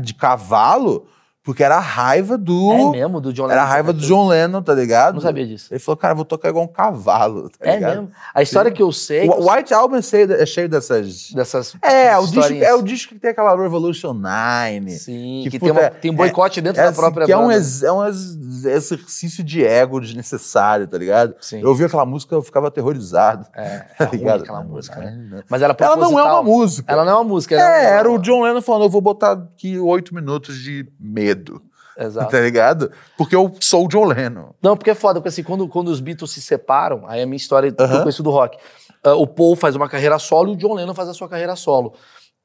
[0.01, 1.07] de cavalo,
[1.45, 2.73] porque era a raiva do.
[2.73, 3.53] É mesmo, do John Lennon.
[3.53, 5.13] era a raiva do John Lennon, tá ligado?
[5.13, 5.71] Não sabia disso.
[5.71, 7.91] Ele falou, cara, vou tocar igual um cavalo, tá É ligado?
[8.01, 8.11] mesmo.
[8.33, 11.31] A história que eu sei O White Album é cheio, é cheio dessas.
[11.31, 14.89] dessas É, o disco, é o disco que tem aquela Revolution 9.
[14.91, 17.25] Sim, que que, puta, tem, uma- é- tem um boicote dentro É da assim, própria
[17.25, 17.53] que é um, banda.
[17.85, 18.35] é um ex-
[18.65, 21.35] exercício de ego desnecessário, tá ligado?
[21.39, 21.61] Sim.
[21.61, 23.45] Eu ouvi aquela música, eu ficava aterrorizado.
[23.55, 24.43] É, Tá é ligado?
[24.43, 25.43] aquela música, né?
[25.49, 26.91] Mas ela, Ela não é uma música.
[26.91, 27.55] Ela não é uma música.
[27.55, 31.34] É, era o John Lennon falando, eu vou botar aqui oito minutos de medo,
[31.97, 32.29] Exato.
[32.29, 32.91] tá ligado?
[33.17, 34.49] Porque eu sou o John Lennon.
[34.61, 37.25] Não, porque é foda, porque assim, quando, quando os Beatles se separam, aí é a
[37.25, 38.57] minha história que eu conheço do rock.
[39.03, 41.55] Ah, o Paul faz uma carreira solo e o John Lennon faz a sua carreira
[41.55, 41.93] solo.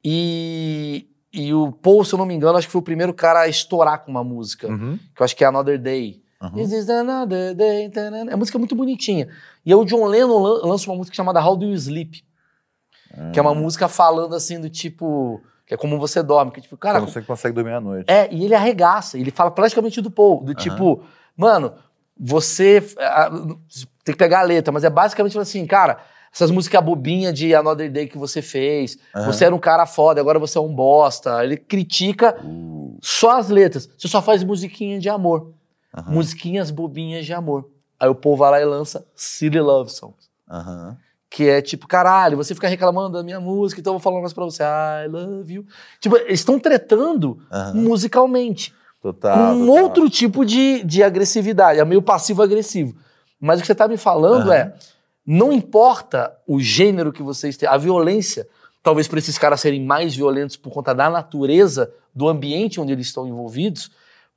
[0.04, 3.40] E, e o Paul, se eu não me engano, acho que foi o primeiro cara
[3.40, 4.98] a estourar com uma música, Uhum.
[5.14, 6.22] que eu acho que é Another Day.
[6.42, 6.52] Uhum.
[6.52, 7.90] This is another day.
[7.94, 9.28] É uma música muito bonitinha.
[9.64, 12.24] E aí o John Lennon lan- lança uma música chamada How Do You Sleep?
[13.32, 15.42] Que é uma música falando assim do tipo.
[15.70, 16.50] Que é como você dorme.
[16.50, 18.10] Que tipo, cara, Como você consegue dormir à noite.
[18.10, 21.04] é, e ele arregaça, ele fala praticamente do Paul, do tipo,
[21.36, 21.74] mano,
[22.18, 23.30] você ah,
[24.04, 25.98] tem que pegar a letra, mas é basicamente assim, cara,
[26.34, 29.26] essas músicas bobinhas de Another Day que você fez, Aham.
[29.26, 31.44] você era um cara foda, agora você é um bosta.
[31.44, 33.88] Ele critica Uh, só as letras.
[33.96, 35.52] Você só faz musiquinha de amor,
[35.96, 37.70] aham, musiquinhas bobinhas de amor.
[38.00, 40.28] Aí o Paul vai lá e lança Silly Love Songs.
[40.50, 40.96] aham.
[41.30, 44.32] Que é tipo, caralho, você fica reclamando da minha música, então eu vou falar mais
[44.32, 44.64] pra você.
[44.64, 45.64] I love you.
[46.00, 47.74] Tipo, eles estão tretando aham.
[47.74, 49.36] musicalmente Total.
[49.54, 49.82] com um total.
[49.84, 52.96] outro tipo de, de agressividade, é meio passivo-agressivo.
[53.40, 54.54] Mas o que você está me falando Aham.
[54.54, 54.74] é,
[55.24, 58.48] não importa o gênero que vocês têm, a violência,
[58.82, 63.06] talvez para esses caras serem mais violentos por conta da natureza do ambiente onde eles
[63.06, 63.90] estão envolvidos,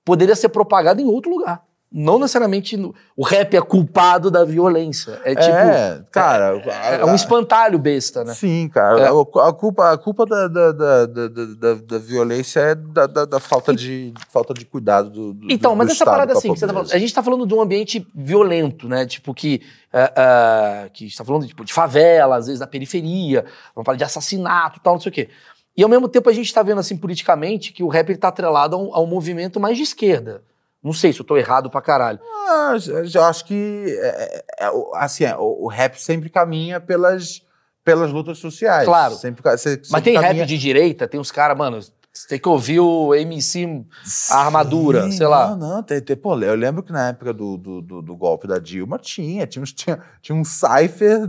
[0.06, 1.64] poderia ser propagada em outro lugar.
[1.96, 2.76] Não necessariamente
[3.16, 5.22] o rap é culpado da violência.
[5.24, 6.60] É tipo, é, cara.
[6.66, 8.34] é, é um espantalho besta, né?
[8.34, 9.00] Sim, cara.
[9.00, 9.08] É.
[9.10, 14.12] A, culpa, a culpa da, da, da, da, da, violência é da, da, falta, de,
[14.32, 15.34] falta de cuidado do.
[15.34, 17.46] do Então, do mas essa parada assim, que você tá falando, a gente tá falando
[17.46, 19.06] de um ambiente violento, né?
[19.06, 19.62] Tipo, que,
[19.94, 23.84] é, é, que a gente tá falando tipo, de favela, às vezes da periferia, uma
[23.84, 25.30] parada de assassinato tal, não sei o quê.
[25.78, 28.30] E ao mesmo tempo a gente tá vendo, assim, politicamente, que o rap ele tá
[28.30, 30.42] atrelado a um, a um movimento mais de esquerda.
[30.84, 32.20] Não sei se eu tô errado pra caralho.
[32.50, 32.74] Ah,
[33.14, 37.42] eu acho que é, é, é, assim, é, o, o rap sempre caminha pelas,
[37.84, 38.86] pelas lutas sociais.
[38.86, 39.16] Claro.
[39.16, 41.80] Sempre, sempre Mas tem caminha- rap de direita, tem uns caras, mano,
[42.16, 43.84] você tem que ouvir o MC
[44.30, 45.56] a armadura, sei lá.
[45.56, 48.46] Não, não, tem, tem- pô, eu lembro que na época do, do, do- do golpe
[48.48, 51.22] da Dilma tinha, tinha, tinha, tinha um cipher,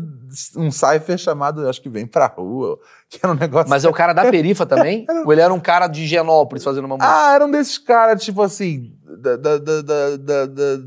[0.57, 2.79] um cipher chamado, acho que vem pra rua,
[3.09, 3.71] que era um negócio.
[3.71, 5.07] Mas é o cara da perifa também?
[5.25, 7.15] Ou ele era um cara de Genópolis fazendo uma música?
[7.31, 8.93] Ah, era um desses caras, tipo assim,
[9.37, 10.79] da, da, da, da-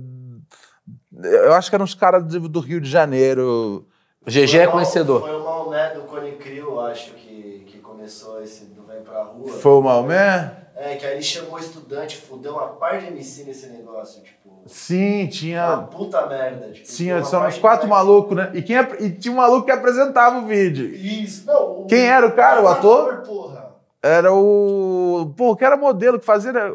[1.23, 3.87] eu acho que eram os caras do, do Rio de Janeiro.
[4.25, 5.21] GG é o- conhecedor.
[5.21, 9.47] Foi o Maomé do Cone Crew, acho que, que começou esse do Vem Pra Rua.
[9.47, 10.53] Foi o Maomé?
[10.75, 14.61] É, que aí ele chamou estudante, fudeu uma par de MC nesse negócio, tipo.
[14.67, 15.77] Sim, Uma tinha.
[15.89, 16.71] puta merda.
[16.71, 18.51] Tipo, Tinha, uma são par uns quatro malucos, né?
[18.53, 20.85] E, quem, e tinha um maluco que apresentava o vídeo.
[20.93, 21.85] Isso, não.
[21.87, 23.21] Quem era o cara, o ator?
[23.25, 23.71] porra.
[24.03, 25.33] Era o.
[25.35, 26.51] Pô, que era modelo, que fazia.
[26.53, 26.69] né,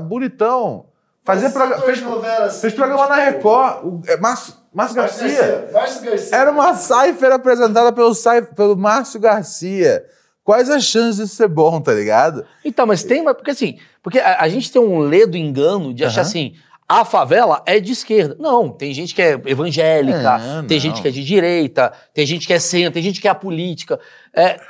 [0.00, 0.86] Bonitão.
[1.26, 3.84] Fazia Esse progra- ator fez, de novela, assim, fez programa na tipo, Record.
[3.84, 5.68] O, é, Márcio, Márcio Garcia.
[5.72, 6.36] Márcio Garcia.
[6.36, 8.12] Era uma cipher apresentada pelo,
[8.54, 10.04] pelo Márcio Garcia.
[10.44, 12.46] quais as chances de ser bom, tá ligado?
[12.64, 16.20] Então, mas tem, porque assim, porque a, a gente tem um ledo engano de achar
[16.20, 16.54] assim,
[16.88, 18.36] a favela é de esquerda.
[18.38, 22.46] Não, tem gente que é evangélica, É, tem gente que é de direita, tem gente
[22.46, 23.98] que é centro, tem gente que é a política.
[24.32, 24.60] É,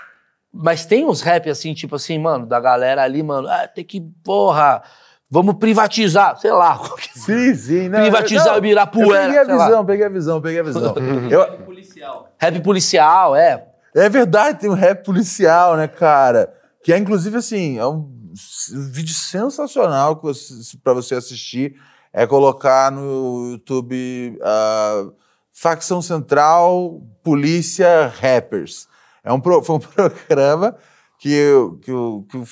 [0.50, 4.00] mas tem uns rap assim, tipo assim, mano, da galera ali, mano, ah, tem que,
[4.24, 4.82] porra,
[5.30, 6.80] vamos privatizar, sei lá.
[7.14, 7.88] Sim, sim.
[7.88, 9.66] Não, Privatizar não, o Ibirapuera, peguei a sei lá.
[9.66, 10.94] visão, peguei a visão, peguei a visão.
[11.30, 12.32] Eu- policial.
[12.38, 13.66] Rap policial, é.
[13.94, 16.52] é verdade, tem um rap policial, né, cara?
[16.82, 18.08] Que é, inclusive, assim, é um
[18.92, 21.74] vídeo sensacional que você, pra você assistir.
[22.12, 25.04] É colocar no YouTube ah,
[25.52, 28.88] Facção Central Polícia Rappers.
[29.22, 30.76] É um, pro- foi um programa
[31.30, 32.44] que, o- que, o- que o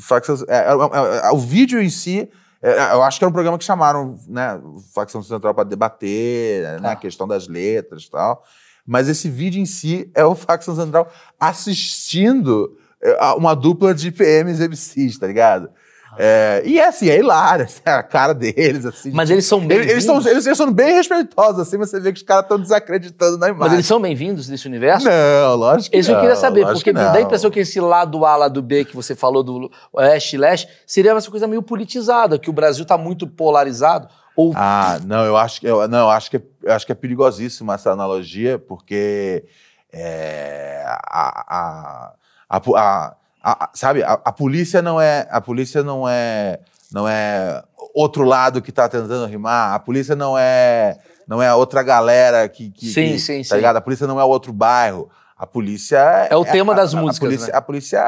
[0.00, 0.36] Facção.
[0.48, 2.28] é, é, é, é, o vídeo em si.
[2.60, 6.80] é, eu acho que era um programa que chamaram né, o Facção Central para debater
[6.80, 8.44] né, a questão das letras e tal.
[8.86, 14.10] Mas esse vídeo em si é o Facção Central assistindo é, a uma dupla de
[14.10, 15.70] PMs MCs, tá ligado?
[16.18, 19.10] É, e é assim, é hilário, assim, a cara deles, assim.
[19.12, 22.12] Mas eles são bem eles, eles, são, eles, eles são bem respeitosos, assim, você vê
[22.12, 23.60] que os caras estão desacreditando na imagem.
[23.64, 25.06] Mas eles são bem-vindos nesse universo?
[25.06, 28.24] Não, lógico que Isso eu não, queria saber, porque dá a impressão que esse lado
[28.26, 32.38] A, lado B que você falou do Oeste e Leste seria essa coisa meio politizada,
[32.38, 34.08] que o Brasil tá muito polarizado.
[34.36, 36.92] Ou Ah, não, eu acho que eu, não, eu acho que é, eu acho que
[36.92, 39.44] é perigosíssima essa analogia, porque
[39.92, 42.12] é, a,
[42.48, 46.60] a, a, a- a- sabe, a, a polícia não é a polícia não é
[46.92, 47.62] não é
[47.94, 52.48] outro lado que está tentando rimar, a polícia não é não é a outra galera
[52.48, 53.54] que, que Sim, que- sim, tá sim.
[53.56, 53.76] ligado?
[53.76, 55.08] A polícia não é outro bairro.
[55.36, 55.98] A polícia
[56.30, 57.58] É o tema a- das músicas, A polícia, né?
[57.58, 58.02] a, polícia é,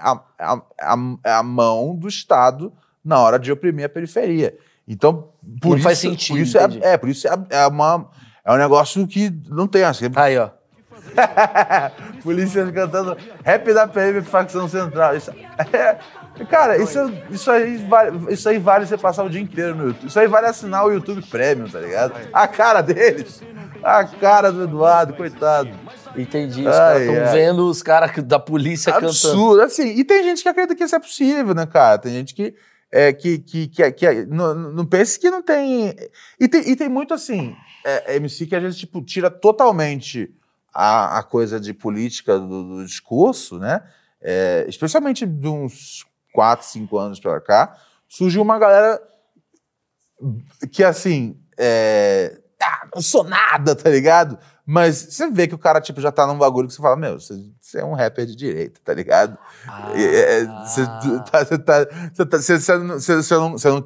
[0.00, 0.20] a,
[0.80, 2.72] a, a, mão do Estado
[3.04, 4.56] na hora de oprimir a periferia.
[4.88, 5.28] Então,
[5.60, 8.08] por Não isso, faz sentido, Por isso, é, é, por isso é, é, uma,
[8.44, 10.06] é um negócio que não tem assim.
[10.16, 10.50] aí, ó.
[12.22, 15.16] Polícia cantando rap da PM facção central.
[15.16, 15.30] Isso,
[15.72, 15.98] é-
[16.48, 16.98] cara, isso,
[17.30, 20.08] isso, aí vale, isso aí vale você passar o dia inteiro no YouTube.
[20.08, 22.14] Isso aí vale assinar o YouTube Premium, tá ligado?
[22.32, 23.42] A cara deles.
[23.82, 25.70] A cara do Eduardo, coitado.
[26.16, 26.66] Entendi.
[26.66, 27.32] Os caras estão ai.
[27.32, 29.10] vendo os caras da polícia cantando.
[29.10, 29.88] Absurdo, assim.
[29.88, 31.98] E tem gente que acredita que isso é possível, né, cara?
[31.98, 32.54] Tem gente que.
[32.90, 35.94] É, que, que, que, que não, não pense que não tem.
[36.40, 37.54] E tem, e tem muito assim,
[37.84, 40.32] é, MC que às vezes tipo, tira totalmente
[40.76, 43.82] a, a coisa de política do, do discurso, né?
[44.20, 47.76] É, especialmente de uns 4, 5 anos pra cá,
[48.08, 49.00] surgiu uma galera
[50.72, 51.40] que assim.
[51.58, 54.38] É, ah, não sou nada, tá ligado?
[54.68, 57.20] Mas você vê que o cara, tipo, já tá num bagulho que você fala, meu,
[57.20, 59.38] você, você é um rapper de direita, tá ligado?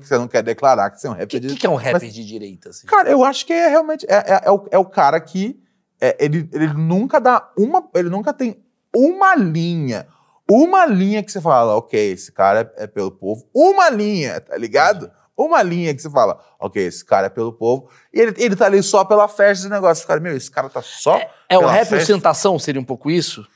[0.03, 1.71] Você não- quer declarar que você é um O rapper que, de que, que é
[1.71, 2.71] um rapper Mas- de direita?
[2.71, 2.87] Assim?
[2.87, 4.07] Cara, eu acho que é realmente.
[4.09, 5.63] É, é- é o, é o cara que.
[6.01, 7.89] É, ele, ele nunca dá uma.
[7.95, 10.07] Ele nunca tem uma linha.
[10.51, 13.47] Uma linha que você fala, ok, esse cara é, é pelo povo.
[13.55, 15.11] Uma linha, tá ligado?
[15.37, 17.89] Uma linha que você fala, ok, esse cara é pelo povo.
[18.13, 20.07] E ele, ele tá ali só pela festa do negócio.
[20.07, 21.21] Fala, meu, esse cara tá só.
[21.49, 21.97] é o rap festa.
[21.97, 22.59] ostentação?
[22.59, 23.47] Seria um pouco isso?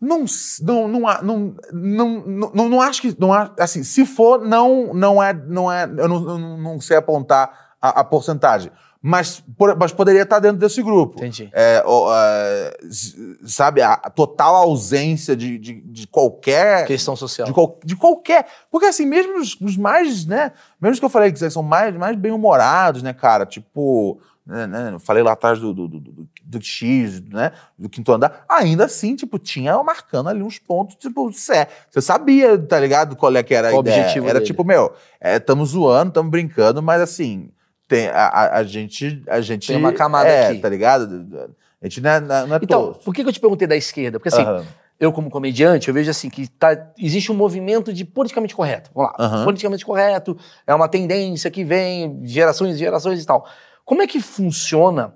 [0.00, 0.24] Não,
[0.60, 0.88] não,
[1.22, 3.16] não, não, não, não, acho que.
[3.18, 5.32] Não assim, se for, não, não é.
[5.32, 8.72] Não é eu não, não, não sei apontar a, a porcentagem.
[9.04, 9.42] Mas,
[9.78, 11.18] mas poderia estar dentro desse grupo.
[11.18, 11.50] Entendi.
[11.52, 16.86] É, ó, é, s- sabe, a, total ausência de, de, de qualquer.
[16.86, 17.48] Questão social.
[17.48, 18.46] De, qual- de qualquer.
[18.70, 20.52] Porque, assim, mesmo os, os mais, né?
[20.80, 23.44] Mesmo que eu falei que são mais, mais bem-humorados, né, cara?
[23.44, 24.20] Tipo.
[24.44, 27.52] Né, né, falei lá atrás do, do, do, do- do X, né?
[27.78, 28.44] Do quinto andar.
[28.48, 33.14] Ainda assim, tipo, tinha marcando ali uns pontos, tipo, você, você sabia, tá ligado?
[33.16, 33.98] Qual é que era a O ideia.
[34.00, 34.46] objetivo Era dele.
[34.46, 37.50] tipo, meu, estamos zoando, estamos brincando, mas assim.
[37.88, 39.22] Tem, a, a, gente.
[39.28, 40.60] A gente Tem uma camada é, aqui.
[40.60, 41.54] Tá ligado?
[41.80, 43.04] A gente não é, não é é Então, tosco.
[43.04, 44.18] por que, eu te perguntei da esquerda?
[44.18, 44.64] Porque assim, Aham.
[44.98, 48.90] eu como comediante, eu vejo assim que tá, existe um movimento de politicamente correto.
[48.94, 49.26] Vamos lá.
[49.26, 49.44] Aham.
[49.44, 50.36] Politicamente correto
[50.66, 53.46] é uma tendência que vem de gerações e gerações e tal.
[53.84, 55.14] Como é que funciona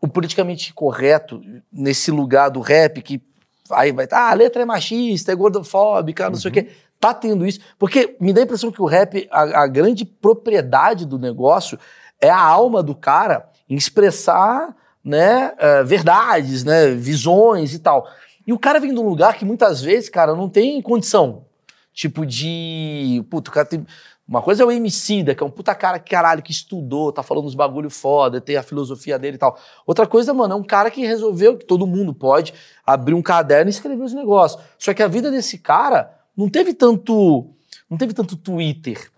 [0.00, 1.40] o politicamente correto
[1.72, 3.22] nesse lugar do rap que
[3.70, 6.68] aí vai, ah, a letra é machista, é gordofóbica, não sei o quê.
[7.00, 7.60] Tá tendo isso.
[7.78, 11.78] Porque me dá a impressão que o rap, a, a grande propriedade do negócio
[12.20, 18.06] é a alma do cara em expressar né, eh, verdades, né, visões e tal.
[18.46, 21.46] E o cara vem de um lugar que muitas vezes, cara, não tem condição.
[21.92, 23.24] Tipo de.
[23.30, 23.86] Puta, o cara tem.
[24.26, 27.22] Uma coisa é o Emicida, que é um puta cara que caralho, que estudou, tá
[27.22, 29.58] falando uns bagulho foda, tem a filosofia dele e tal.
[29.86, 32.52] Outra coisa, mano, é um cara que resolveu que todo mundo pode
[32.86, 34.62] abrir um caderno e escrever os negócios.
[34.78, 37.52] Só que a vida desse cara não teve tanto.
[37.90, 39.10] Não teve tanto Twitter.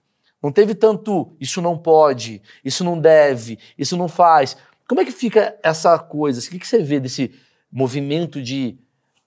[0.42, 4.56] Não teve tanto isso não pode, isso não deve, isso não faz.
[4.88, 6.40] Como é que fica essa coisa?
[6.40, 7.30] O que, você vê desse
[7.70, 8.78] movimento de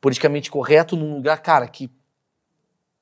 [0.01, 1.87] politicamente correto num lugar, cara, que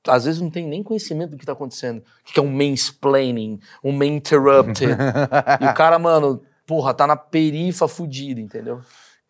[0.06, 2.02] às vezes não tem nem conhecimento do que tá acontecendo.
[2.28, 4.92] O que é um mansplaining, um main interrupted.
[5.60, 8.82] e o cara, mano, porra, tá na perifa fudida, entendeu?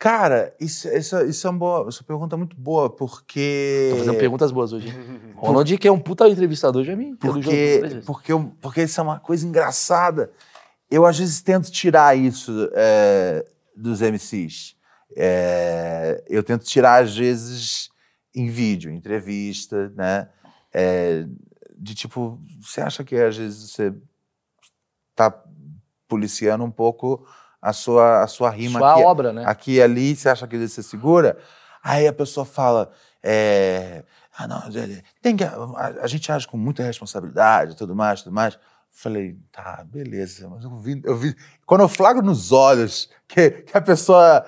[0.03, 3.87] Cara, isso, isso, isso é uma boa, essa pergunta é muito boa, porque.
[3.93, 4.89] Tô fazendo perguntas boas hoje.
[5.37, 9.21] Ronald, que é um puta entrevistador, já me Porque, porque, eu- porque isso é uma
[9.21, 10.33] coisa engraçada.
[10.91, 13.47] Eu, às vezes, tento tirar isso é,
[13.77, 14.75] dos MCs.
[15.17, 17.89] É, eu tento tirar, às vezes,
[18.35, 20.29] em vídeo, em entrevista, né?
[20.75, 21.25] É,
[21.79, 23.95] de tipo, você acha que, às vezes, você
[25.15, 25.33] tá
[26.09, 27.25] policiando um pouco
[27.63, 29.45] a sua, a sua rima Sua aqui, obra, né?
[29.47, 31.39] aqui e ali, você acha que você segura?
[31.83, 32.91] Aí a pessoa fala,
[33.23, 34.05] é,
[34.37, 34.63] ah, não,
[35.23, 35.55] tem que, a,
[36.03, 38.59] a gente age com muita responsabilidade, tudo mais, tudo mais.
[38.91, 41.35] Falei, tá, beleza, mas eu vi, eu vi
[41.65, 44.45] quando eu flagro nos olhos que, que a pessoa,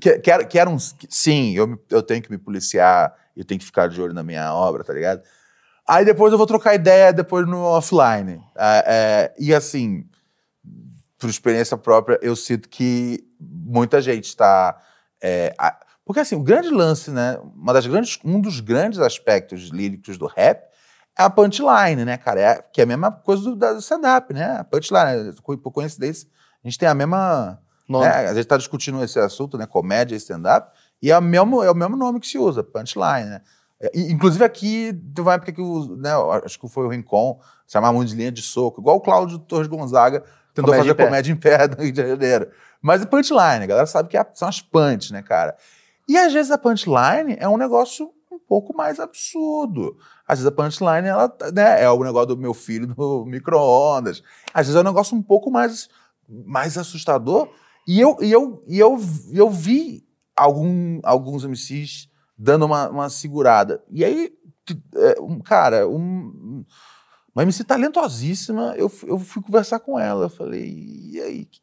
[0.00, 3.44] que, que, era, que era um, que- sim, eu, eu tenho que me policiar, eu
[3.44, 5.22] tenho que ficar de olho na minha obra, tá ligado?
[5.88, 8.40] Aí depois eu vou trocar ideia depois no offline.
[8.54, 10.06] Ah, é, e assim,
[11.20, 14.80] por experiência própria, eu sinto que muita gente está.
[16.04, 17.38] porque assim, o grande lance, né?
[17.54, 20.62] Uma das grandes, um dos grandes aspectos líricos do rap
[21.18, 22.40] é a punchline, né, cara?
[22.40, 24.56] É, que é a mesma coisa do, do stand-up, né?
[24.58, 26.26] A punchline, por coincidência,
[26.64, 27.60] a gente tem a mesma.
[27.86, 28.06] Nome.
[28.06, 29.66] né, a gente está discutindo esse assunto, né?
[29.66, 30.70] Comédia e stand-up,
[31.02, 33.42] e é o, mesmo, é o mesmo nome que se usa, punchline, né?
[33.80, 36.10] É, e, Inclusive aqui, teve uma época que o, né,
[36.44, 39.66] acho que foi o Rincon, chamava muito de linha de soco, igual o Cláudio Torres
[39.66, 40.22] Gonzaga
[40.60, 42.50] tentou Comédia fazer comédia em pé no Rio de Janeiro.
[42.80, 45.56] Mas é punchline, a galera sabe que é- são as punch, né, cara?
[46.08, 49.96] E às vezes a punchline é um negócio um pouco mais absurdo.
[50.26, 54.22] Às vezes a punchline ela, né, é o negócio do meu filho no micro-ondas.
[54.54, 55.88] Às vezes é um negócio um pouco mais,
[56.28, 57.48] mais assustador.
[57.86, 58.98] E eu, e eu, e eu,
[59.32, 60.06] e eu vi
[60.36, 63.82] algum, alguns MCs dando uma, uma segurada.
[63.90, 64.32] E aí,
[64.94, 66.64] é, um, cara, um,
[67.34, 70.24] uma MC talentosíssima, eu, eu fui conversar com ela.
[70.26, 70.72] Eu falei,
[71.12, 71.60] e aí, que-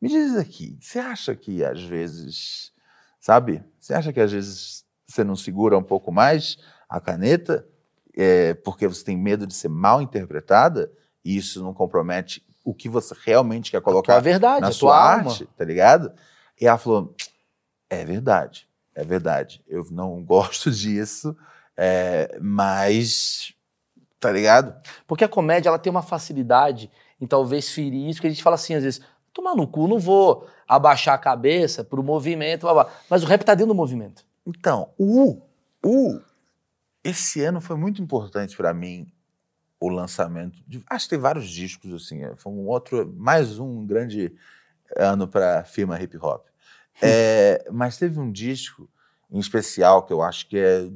[0.00, 2.72] me diz aqui, você acha que às vezes,
[3.20, 3.62] sabe?
[3.80, 6.58] Você acha que às vezes você não segura um pouco mais
[6.88, 7.66] a caneta
[8.16, 10.92] é, porque você tem medo de ser mal interpretada
[11.24, 15.42] e isso não compromete o que você realmente quer colocar verdade, na a sua arte,
[15.44, 15.54] alma.
[15.56, 16.12] tá ligado?
[16.60, 17.14] E ela falou:
[17.90, 19.62] é verdade, é verdade.
[19.66, 21.36] Eu não gosto disso,
[21.76, 23.52] é, mas.
[24.24, 24.74] Tá ligado?
[25.06, 26.90] Porque a comédia ela tem uma facilidade
[27.20, 29.02] em talvez ferir isso, que a gente fala assim, às vezes,
[29.34, 32.90] tomar no cu, não vou abaixar a cabeça pro movimento, blá, blá.
[33.10, 34.24] mas o rap tá dentro do movimento.
[34.46, 35.42] Então, o,
[35.84, 36.18] o.
[37.04, 39.12] Esse ano foi muito importante pra mim
[39.78, 40.58] o lançamento.
[40.66, 42.24] De, acho que tem vários discos, assim.
[42.24, 43.12] é, Foi um outro.
[43.18, 44.34] Mais um grande
[44.96, 46.46] ano pra firma hip hop.
[47.02, 48.88] É, mas teve um disco
[49.28, 50.88] em especial que eu acho que é,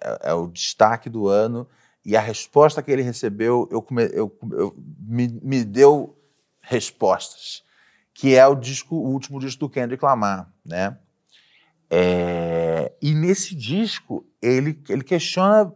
[0.00, 1.68] é, é o destaque do ano.
[2.04, 6.16] E a resposta que ele recebeu eu, eu- eu- me, me deu
[6.60, 7.62] respostas.
[8.14, 10.98] Que é o disco, o último disco do Kendrick Lamar, né?
[11.90, 15.72] É, e nesse disco, ele, ele questiona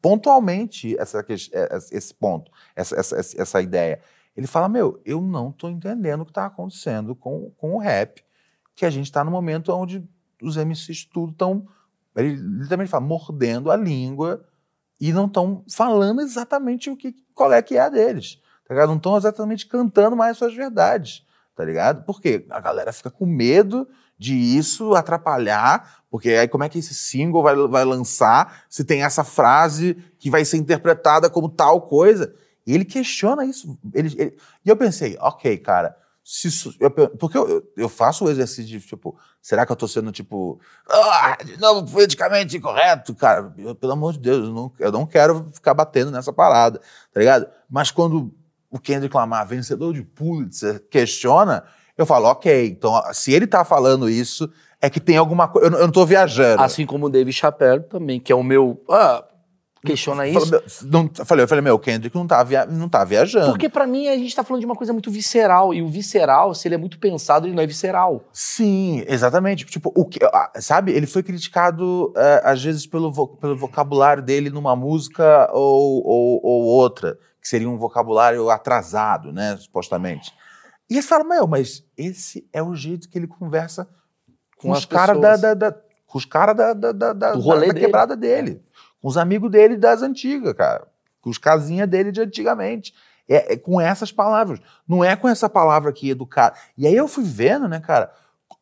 [0.00, 4.00] pontualmente essa, é, esse ponto, essa, essa, essa- essa ideia.
[4.36, 8.22] Ele fala: Meu, eu não estou entendendo o que está acontecendo com, com o rap,
[8.74, 10.04] que a gente está no momento onde
[10.42, 11.66] os MCs tudo estão.
[12.16, 14.44] Ele literalmente fala, mordendo a língua
[15.00, 18.38] e não estão falando exatamente o que, qual é que é a deles.
[18.66, 18.88] Tá ligado?
[18.88, 21.24] Não estão exatamente cantando mais suas verdades.
[21.54, 22.04] Tá ligado?
[22.04, 23.86] Porque a galera fica com medo
[24.18, 29.02] de isso atrapalhar, porque aí como é que esse single vai, vai lançar se tem
[29.02, 32.34] essa frase que vai ser interpretada como tal coisa?
[32.66, 33.78] E ele questiona isso.
[33.92, 36.48] Ele, ele- e eu pensei, ok, cara, se
[36.80, 40.58] eu porque eu, eu- faço o exercício de, tipo, será que eu tô sendo, tipo,
[40.88, 43.14] ah, de novo, politicamente incorreto?
[43.14, 46.80] Cara, eu- pelo amor de Deus, eu não, eu não quero ficar batendo nessa parada,
[47.12, 47.46] tá ligado?
[47.68, 48.34] Mas quando
[48.70, 51.62] o Kendrick Lamar, vencedor de Pulitzer, questiona,
[51.96, 55.68] eu falo, ok, então se ele tá falando isso, é que tem alguma coisa.
[55.68, 56.62] Eu, eu não tô viajando.
[56.62, 58.82] Assim como o Dave Chappelle também, que é o meu.
[58.90, 59.24] Ah,
[59.84, 60.46] questiona isso.
[60.46, 63.50] Falei, não, eu falei, eu falei, meu, o Kendrick não tá, via, não tá viajando.
[63.50, 65.72] Porque pra mim a gente tá falando de uma coisa muito visceral.
[65.72, 68.24] E o visceral, se ele é muito pensado, ele não é visceral.
[68.32, 69.64] Sim, exatamente.
[69.64, 74.22] Tipo, o que, ah, sabe, ele foi criticado eh, às vezes pelo, vo- pelo vocabulário
[74.22, 80.32] dele numa música ou, ou, ou outra, que seria um vocabulário atrasado, né, supostamente.
[80.90, 83.88] E eles falam, meu, mas esse é o jeito que ele conversa
[84.58, 85.72] com, Com os as caras da, da, da-
[86.06, 87.32] com os caras da, da, da, da,
[87.74, 88.62] quebrada dele,
[89.04, 90.88] com os amigos dele das antigas, cara,
[91.20, 92.94] com os casinhas dele de antigamente.
[93.28, 94.60] É, é com essas palavras.
[94.88, 96.54] Não é com essa palavra aqui do cara.
[96.74, 98.10] E aí eu fui vendo, né, cara,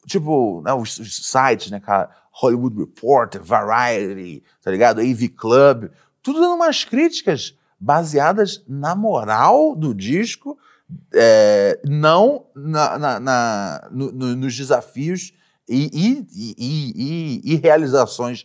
[0.05, 5.01] tipo, né, os, os sites, né, cara, Hollywood Reporter, Variety, tá ligado?
[5.01, 5.91] AV Club,
[6.21, 10.59] tudo dando umas críticas baseadas na moral do disco,
[11.15, 15.33] é, não na, na, na no, no, nos desafios
[15.69, 16.27] e, e,
[16.59, 18.45] e, e realizações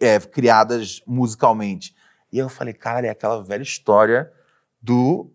[0.00, 1.94] é, criadas musicalmente.
[2.32, 4.30] E eu falei, cara, é aquela velha história
[4.80, 5.30] do,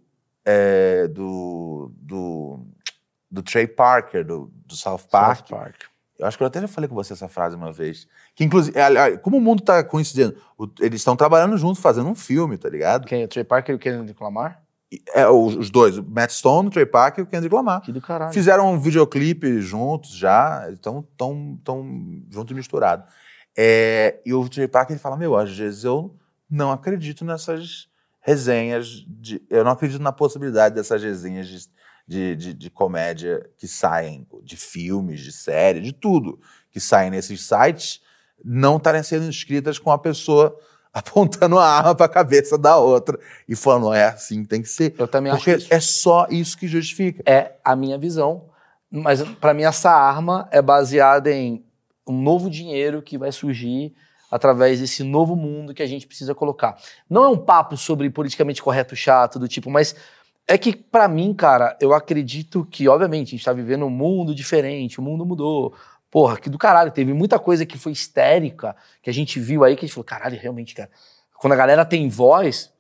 [0.46, 2.60] é, do, do,
[3.30, 5.48] do Trey Parker, do, do South Park.
[5.48, 5.76] South Park.
[6.18, 8.08] Eu acho que eu até já falei com você essa frase uma vez.
[8.36, 8.78] Que, inclusive,
[9.22, 10.38] como o mundo tá coincidindo,
[10.80, 13.08] eles estão trabalhando juntos, fazendo um filme, tá ligado?
[13.08, 13.24] Quem?
[13.24, 14.62] O Trey Parker e o Kendrick Lamar?
[15.14, 17.82] É, os, os dois, o Matt Stone, o Trey Parker e o Kendrick Lamar.
[17.82, 18.32] Que do caralho.
[18.32, 23.04] Fizeram um videoclipe juntos já, estão tão, tão junto e misturado.
[23.56, 26.16] É, e o Trey Parker ele fala: Meu, às vezes eu
[26.50, 27.88] não acredito nessas
[28.22, 31.68] resenhas, de, eu não acredito na possibilidade dessas resenhas de,
[32.08, 36.40] de, de, de comédia que saem, de filmes, de série, de tudo
[36.72, 38.02] que saem nesses sites,
[38.44, 40.58] não estarem sendo escritas com a pessoa
[40.94, 44.70] apontando a arma para a cabeça da outra e falando: É assim que tem que
[44.70, 44.96] ser.
[44.98, 47.22] Eu também Porque acho que é só isso que justifica.
[47.26, 48.50] é a minha visão.
[48.90, 51.66] Mas pra mim essa arma é baseada em
[52.08, 53.94] um novo dinheiro que vai surgir
[54.30, 56.76] através desse novo mundo que a gente precisa colocar.
[57.10, 59.96] Não é um papo sobre politicamente correto chato do tipo, mas
[60.48, 64.34] é que pra mim, cara, eu acredito que obviamente a gente tá vivendo um mundo
[64.34, 65.74] diferente, o mundo mudou.
[66.10, 69.76] Porra, que do caralho, teve muita coisa que foi histérica, que a gente viu aí
[69.76, 70.90] que a gente falou, caralho, realmente, cara.
[71.40, 72.72] Quando a galera tem voz,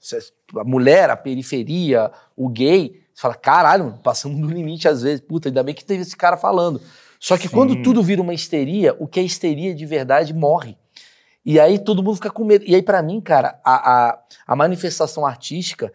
[0.56, 5.22] a mulher, a periferia, o gay, você fala, caralho, passamos do limite às vezes.
[5.22, 6.82] Puta, ainda bem que teve esse cara falando.
[7.24, 7.56] Só que Sim.
[7.56, 10.78] quando tudo vira uma histeria, o que é histeria de verdade morre.
[11.45, 12.66] E aí todo mundo fica com medo.
[12.68, 15.94] E aí, pra mim, cara, a, a, a manifestação artística,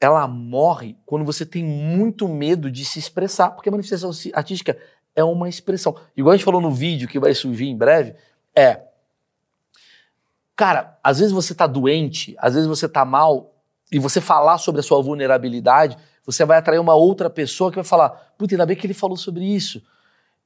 [0.00, 3.50] ela morre quando você tem muito medo de se expressar.
[3.50, 4.76] Porque a manifestação artística
[5.14, 5.94] é uma expressão.
[6.16, 8.16] Igual a gente falou no vídeo que vai surgir em breve,
[8.52, 8.80] é.
[10.56, 13.54] Cara, às vezes você tá doente, às vezes você tá mal,
[13.92, 17.84] e você falar sobre a sua vulnerabilidade, você vai atrair uma outra pessoa que vai
[17.84, 19.80] falar: Puta, ainda bem que ele falou sobre isso.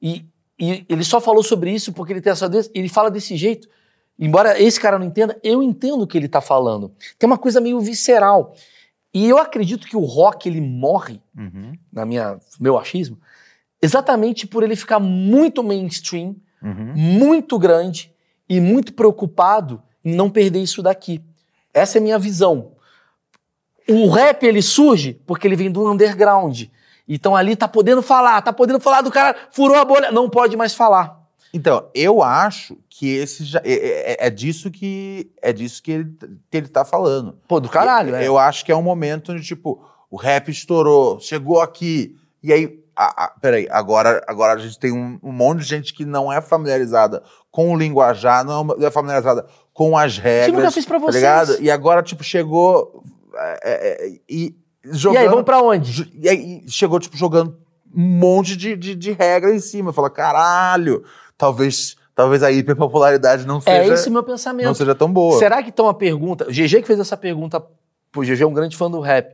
[0.03, 0.25] E,
[0.59, 3.69] e ele só falou sobre isso porque ele tem essa doença, ele fala desse jeito.
[4.19, 6.91] Embora esse cara não entenda, eu entendo o que ele tá falando.
[7.17, 8.53] Tem uma coisa meio visceral.
[9.13, 13.17] E eu acredito que o rock ele morre, Uhum, na minha meu achismo,
[13.81, 16.93] exatamente por ele ficar muito mainstream, uhum.
[16.95, 18.13] muito grande
[18.47, 21.23] e muito preocupado em não perder isso daqui.
[21.73, 22.73] Essa é a minha visão.
[23.87, 26.65] O rap ele surge porque ele vem do underground.
[27.07, 30.55] Então ali tá podendo falar, tá podendo falar do cara, furou a bolha, não pode
[30.55, 31.21] mais falar.
[31.55, 36.11] Então, eu acho que esse já, é, é- é disso que é disso que ele,
[36.49, 37.37] que ele tá falando.
[37.47, 38.27] Pô, do caralho, eu, é.
[38.27, 42.79] eu acho que é um momento onde, tipo, o rap estourou, chegou aqui, e aí.
[42.95, 46.31] a- a- peraí, agora, agora a gente tem um, um monte de gente que não
[46.31, 50.53] é familiarizada com o linguajar, não é familiarizada com as regras.
[50.59, 51.15] nunca fiz pra tá vocês.
[51.15, 51.57] ligado?
[51.59, 53.01] E agora, tipo, chegou.
[53.35, 55.15] é, é, é, e jogando.
[55.21, 56.11] E aí, vamos pra onde?
[56.19, 57.57] E aí chegou, tipo, jogando
[57.95, 59.93] um monte de, de, de regra em cima.
[59.93, 61.03] Fala, caralho,
[61.37, 64.75] talvez, talvez a hiperpopularidade não É seja, esse o meu não pensamento.
[64.75, 65.37] seja tão boa.
[65.39, 66.45] Será que então a pergunta.
[66.47, 67.59] O GG que fez essa pergunta.
[68.11, 69.33] Pô, o GG é um grande fã do rap.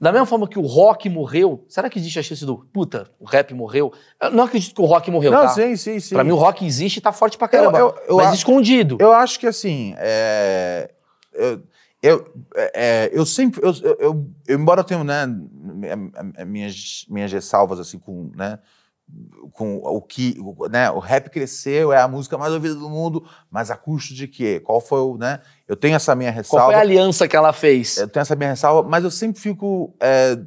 [0.00, 2.56] Da mesma forma que o rock morreu, será que existe a chance do.
[2.72, 3.92] Puta, o rap morreu?
[4.22, 5.48] Eu não acredito que o rock morreu, não, tá?
[5.50, 6.14] sim, sim, sim.
[6.14, 7.78] Pra mim o rock existe e tá forte pra caramba.
[7.78, 8.96] Eu- eu- mas escondido.
[8.98, 10.90] Eu acho que assim, é,
[11.34, 11.60] eu,
[12.02, 12.32] eu,
[12.74, 15.26] é, eu sempre, eu, eu- eu- embora eu tenha, né,
[16.46, 18.58] minhas, minhas ressalvas assim com, né,
[19.52, 23.24] com o que, o, né, o rap cresceu, é a música mais ouvida do mundo,
[23.50, 24.60] mas a custo de quê?
[24.60, 25.40] Qual foi o, né?
[25.66, 26.66] Eu tenho essa minha Qual ressalva.
[26.66, 27.96] foi a aliança que ela fez?
[27.96, 30.38] Eu tenho essa minha ressalva, mas eu sempre fico é,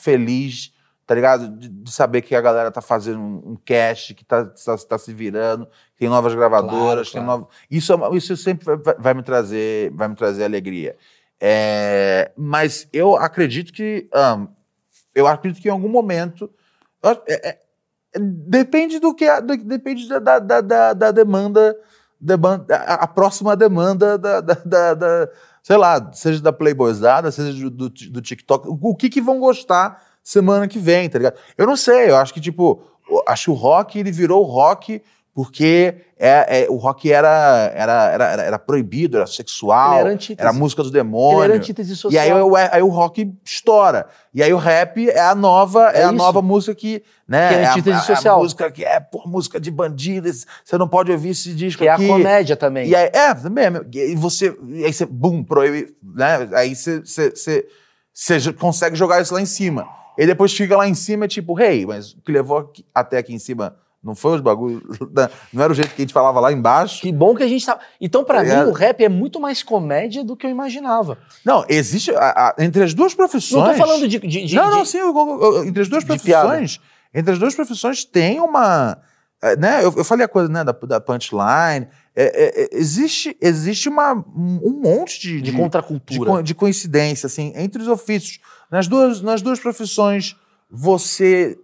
[0.00, 0.72] feliz,
[1.06, 1.48] tá ligado?
[1.48, 4.98] De, de saber que a galera tá fazendo um, um cast, que tá, tá, tá
[4.98, 5.68] se virando,
[5.98, 7.40] tem novas gravadoras, Claro, tem claro.
[7.40, 10.96] novo- Isso, é isso sempre vai, vai me trazer, vai me trazer alegria.
[11.40, 14.46] É, mas eu acredito que, ahn,
[15.14, 16.50] eu acredito que em algum momento,
[17.02, 17.58] eu é- é-
[18.18, 21.76] depende do que, do- depende da, da, da- da- da demanda,
[22.20, 25.28] demanda a, a próxima demanda da, da, da- da-
[25.62, 29.38] sei lá, seja da Playboyzada, seja do, do, do TikTok, o, o que que vão
[29.38, 31.36] gostar semana que vem, tá ligado?
[31.56, 32.82] Eu não sei, eu acho que, tipo,
[33.28, 35.00] acho que o rock, ele virou rock
[35.34, 40.50] porque é, é- o rock era, era, era, era- proibido, era sexual, Ele era era,
[40.50, 41.42] a música do Ele demônio.
[41.42, 42.12] era antítese social.
[42.12, 44.06] E aí, o- aí o rock estoura.
[44.32, 47.48] E aí o rap é a nova, é, É a nova música que, né?
[47.48, 48.38] Que é a- antítese a, social.
[48.38, 50.46] A música que é por música de bandidos.
[50.64, 52.06] Você não pode ouvir esse disco Que é a aqui.
[52.06, 52.88] comédia também.
[52.88, 53.64] E aí, é, também.
[53.92, 56.48] E você, e aí você, bum, proíbe, né?
[56.54, 57.66] Aí você, você, você,
[58.14, 59.88] você consegue jogar isso lá em cima.
[60.18, 63.34] E depois fica lá em cima, tipo, hey, mas o que levou aqui- até aqui
[63.34, 64.82] em cima Não foi os bagulhos.
[65.50, 67.00] Não era o jeito que a gente falava lá embaixo.
[67.00, 67.78] Que bom que a gente tá.
[67.98, 68.68] Então, pra mim, Obrigado.
[68.68, 71.16] o rap é muito mais comédia do que eu imaginava.
[71.42, 72.10] Não, existe.
[72.14, 73.64] a- a- entre as duas profissões.
[73.64, 74.18] Não tô falando de.
[74.18, 76.80] de, de- não, não, de- sim, eu- eu- eu- entre as duas de profissões,
[77.14, 78.98] entre as duas profissões tem uma,
[79.42, 79.78] é, né?
[79.82, 81.88] Eu, eu falei a coisa, né, da, da punchline.
[82.14, 86.30] é, é, é, existe, existe uma, um monte de, de de, contracultura.
[86.30, 88.38] co- de coincidência, assim, entre os ofícios.
[88.74, 90.34] Nas duas, nas duas profissões,
[90.68, 91.56] você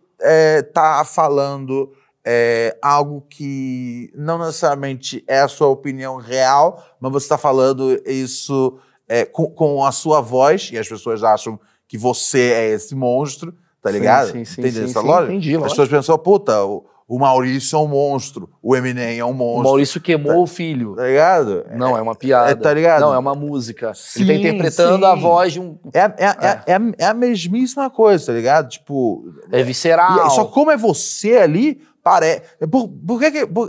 [0.64, 1.92] está falando
[2.24, 8.78] é, algo que não necessariamente é a sua opinião real, mas você está falando isso
[9.08, 11.58] é, com, com a sua voz, e as pessoas acham
[11.88, 14.30] que você é esse monstro, tá Sim, ligado?
[14.30, 15.32] Sim, sim, Entende sim, essa sim, lógica?
[15.32, 15.70] Entendi, As lógico.
[15.70, 19.64] pessoas pensam, puta, o, o Maurício é um monstro, o Eminem é um O monstro,
[19.64, 20.94] Maurício queimou o filho.
[20.94, 21.66] tá ligado?
[21.74, 22.50] Não, é uma piada.
[22.52, 23.00] é, tá ligado?
[23.00, 23.92] Não, é uma música.
[23.94, 25.20] Sim, Ele tá interpretando a sim.
[25.20, 25.76] voz de um.
[25.92, 26.62] É, é, é.
[26.68, 28.68] é a- é a mesmíssima coisa, tá ligado?
[28.68, 30.28] Tipo, É visceral.
[30.28, 32.42] E só como é você ali, parece.
[32.70, 33.46] Por, por que que.
[33.46, 33.68] Por,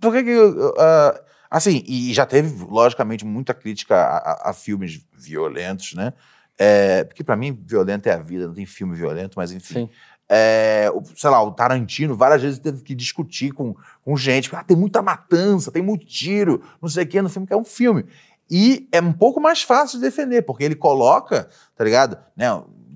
[0.00, 0.36] por que que.
[0.78, 1.20] ah,
[1.50, 6.12] assim, e já teve, logicamente, muita crítica a, a- a filmes violentos, né?
[6.58, 9.74] É, porque pra mim, violento é a vida, não tem filme violento, mas enfim.
[9.74, 9.90] Sim.
[10.28, 14.54] É, sei lá, o Tarantino várias vezes teve que discutir com, com gente.
[14.54, 17.56] Ah, tem muita matança, tem muito tiro, não sei o quê, no filme que é
[17.56, 18.06] um filme.
[18.50, 22.18] E é um pouco mais fácil de defender, porque ele coloca, tá ligado?
[22.36, 22.46] Né,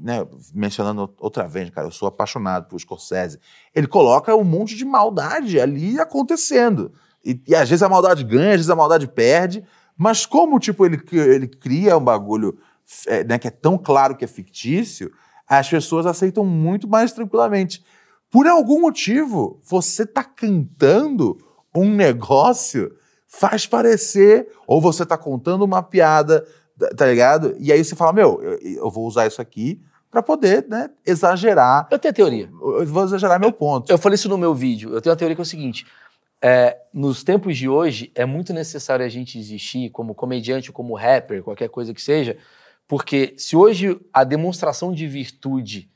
[0.01, 3.39] né, mencionando outra vez, cara, eu sou apaixonado por Scorsese.
[3.75, 6.93] Ele coloca um monte de maldade ali acontecendo.
[7.25, 9.65] E, e às vezes a maldade ganha, às vezes a maldade perde.
[9.97, 12.59] Mas como, tipo, ele, ele cria um bagulho
[13.07, 15.11] é, né, que é tão claro que é fictício,
[15.49, 17.85] as pessoas aceitam muito mais tranquilamente.
[18.31, 21.39] Por algum motivo, você tá cantando
[21.75, 22.93] um negócio,
[23.27, 26.47] faz parecer, ou você tá contando uma piada,
[26.79, 27.55] tá- tá ligado?
[27.59, 31.87] E aí você fala, meu, eu, eu vou usar isso aqui pra poder, né, exagerar,
[31.91, 32.49] Eu tenho a teoria.
[32.51, 33.91] eu vou exagerar meu ponto.
[33.91, 34.93] Eu falei isso no meu vídeo.
[34.95, 35.87] Eu tenho uma teoria que é o seguinte:
[36.41, 41.43] é, nos tempos de hoje, é muito necessário a gente existir como comediante, como rapper,
[41.43, 42.37] qualquer coisa que seja,
[42.89, 45.91] porque se hoje a demonstração de virtude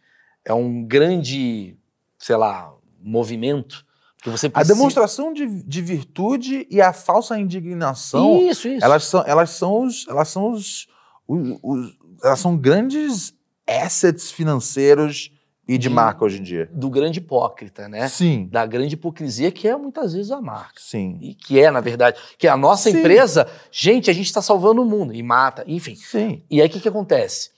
[0.45, 1.77] é um grande,
[2.19, 2.73] sei lá,
[3.03, 3.85] movimento,
[4.23, 4.75] que você A precisa...
[4.75, 8.85] demonstração de, de virtude e a falsa indignação, Isso, isso.
[8.85, 10.87] elas são, elas são os, elas são os,
[11.27, 13.33] os- os- elas são grandes
[13.67, 15.31] assets financeiros
[15.75, 16.69] e de De- marca hoje em dia.
[16.73, 18.09] Do grande hipócrita, né?
[18.09, 20.75] Sim, Da grande hipocrisia que é muitas vezes a marca.
[20.81, 22.99] sim, E que é, na verdade, que a nossa Sim.
[22.99, 25.95] empresa, gente, a gente está salvando o mundo e mata, enfim.
[25.95, 26.43] sim.
[26.51, 27.51] E aí o que, que acontece?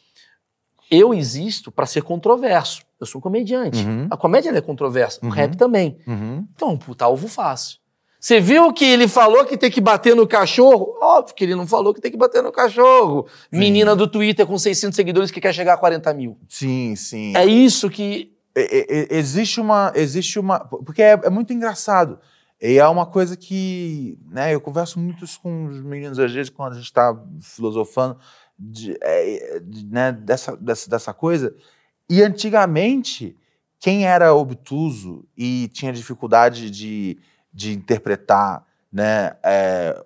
[0.91, 2.83] Eu existo para ser controverso.
[3.01, 3.83] Eu sou um comediante.
[3.83, 4.07] Uhum.
[4.11, 5.33] A comédia é controversa, o Uhum.
[5.33, 5.97] rap também.
[6.07, 6.47] Uhum.
[6.55, 7.79] Então, puta, alvo fácil.
[8.23, 10.97] Você viu que ele falou que tem que bater no cachorro?
[11.03, 13.27] Óbvio que ele não falou que tem que bater no cachorro.
[13.51, 16.39] Menina do Twitter com 600 seguidores que quer chegar a 40 mil.
[16.49, 17.37] Sim, sim.
[17.37, 18.33] É isso que.
[18.55, 22.21] É- é- é- existe uma existe uma porque é, é muito engraçado
[22.61, 26.51] e é uma coisa que né eu converso muito isso com os meninos às vezes
[26.51, 28.19] quando a gente está filosofando
[28.59, 31.57] de, é, de, né, dessa, dessa dessa coisa
[32.11, 33.35] e antigamente
[33.81, 37.17] quem era obtuso e tinha dificuldade de,
[37.53, 40.01] de interpretar né é,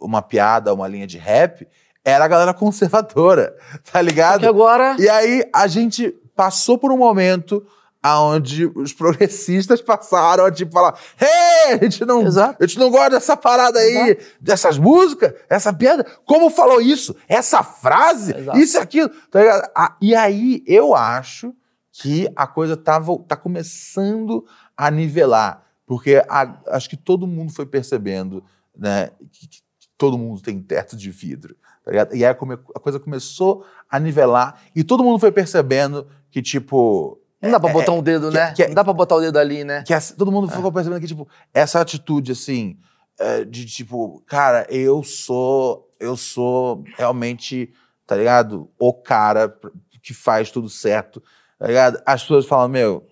[0.00, 1.66] uma piada uma linha de rap
[2.04, 3.56] era a galera conservadora
[3.90, 4.96] tá ligado Porque agora.
[4.98, 7.64] e aí a gente passou por um momento
[8.02, 12.62] aonde os progressistas passaram a tipo falar: "Hey, a gente não, Exato.
[12.62, 16.04] a gente não gosta dessa parada aí, dessas músicas, essa piada.
[16.26, 17.16] Como falou isso?
[17.26, 18.58] Essa frase, Exato.
[18.58, 19.08] isso e aquilo".
[19.30, 19.70] Tá ligado?
[19.74, 21.54] Ah, e aí eu acho
[21.92, 24.44] que a coisa tá, tá começando
[24.76, 28.42] a nivelar, porque a- acho que todo mundo foi percebendo,
[28.76, 29.58] né, que, que
[29.98, 31.56] todo mundo tem teto de vidro.
[31.84, 31.92] Tá?
[32.14, 32.34] E aí a
[32.80, 37.20] coisa começou a nivelar e todo mundo foi percebendo que, tipo.
[37.40, 38.52] Não dá pra é- botar um dedo, que- né?
[38.54, 39.82] que- não dá pra botar o dedo ali, né?
[39.82, 42.78] que essa- todo mundo ficou percebendo que, tipo, essa atitude, assim,
[43.18, 45.90] é, de tipo, cara, eu sou.
[46.00, 47.72] Eu sou realmente,
[48.06, 48.68] tá ligado?
[48.78, 49.54] O cara
[50.02, 51.22] que faz tudo certo,
[51.58, 52.02] tá ligado?
[52.04, 53.06] As pessoas falam, meu,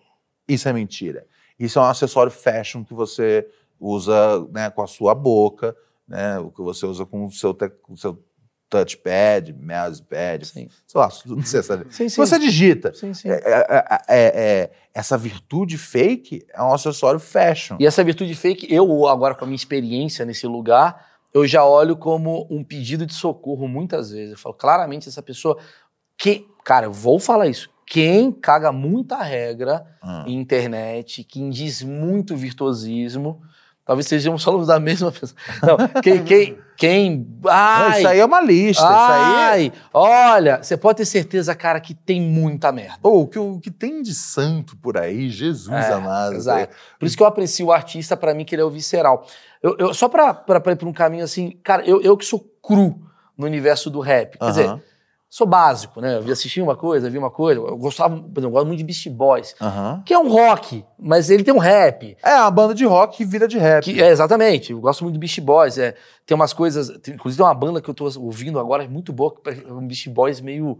[0.49, 1.25] isso é mentira.
[1.59, 3.47] Isso é um acessório fashion que você
[3.79, 5.77] usa né, com a sua boca,
[6.07, 6.39] né?
[6.39, 8.23] O que você usa com o seu, com o seu
[8.73, 10.69] touchpad, mousepad, Sim.
[10.87, 11.87] sei lá, não sei, sabe?
[11.93, 12.17] Sim, sim.
[12.17, 12.95] Você digita.
[12.95, 13.29] Sim, sim.
[13.29, 17.77] É, é, é, é, essa virtude fake é um acessório fashion.
[17.79, 21.97] E essa virtude fake, eu agora com a minha experiência nesse lugar, eu já olho
[21.97, 24.33] como um pedido de socorro muitas vezes.
[24.33, 25.59] Eu falo, claramente essa pessoa
[26.17, 27.71] que, cara, eu vou falar isso.
[27.93, 30.25] Quem caga muita regra Ah.
[30.27, 33.43] em internet, quem diz muito virtuosismo,
[33.85, 35.37] Talvez sejamos falando da mesma pessoa.
[35.61, 36.23] Não, quem.
[36.25, 38.81] quem, quem Não, ai, isso aí é uma lista.
[38.81, 39.35] Isso aí.
[39.35, 42.99] ai, olha, você pode ter certeza, cara, que tem muita merda.
[43.03, 46.35] Pô, o que, o que tem de santo por aí, Jesus É, amado.
[46.37, 46.73] Exato.
[46.97, 49.27] Por isso que eu aprecio o artista, pra mim, que ele é o visceral.
[49.61, 53.03] Eu, eu- só pra ir pra um caminho assim, cara, eu, eu que sou cru
[53.37, 54.39] no universo do rap.
[54.39, 54.81] Quer dizer, Aham,
[55.35, 56.17] sou básico, né?
[56.19, 57.59] Eu vi assistir uma coisa, vi uma coisa.
[57.59, 59.55] Eu gostava, por exemplo, eu gosto muito de Beast Boys,
[60.05, 62.19] que é um rock, mas ele tem um rap.
[62.23, 63.83] É uma banda de rock que vira de rap.
[63.83, 65.79] Que, é, exatamente, eu gosto muito de Beast Boys.
[65.79, 65.95] É,
[66.27, 66.89] tem umas coisas.
[66.99, 69.87] tem- inclusive, tem uma banda que eu tô ouvindo agora, é muito boa, é um
[69.87, 70.79] Beast Boys meio,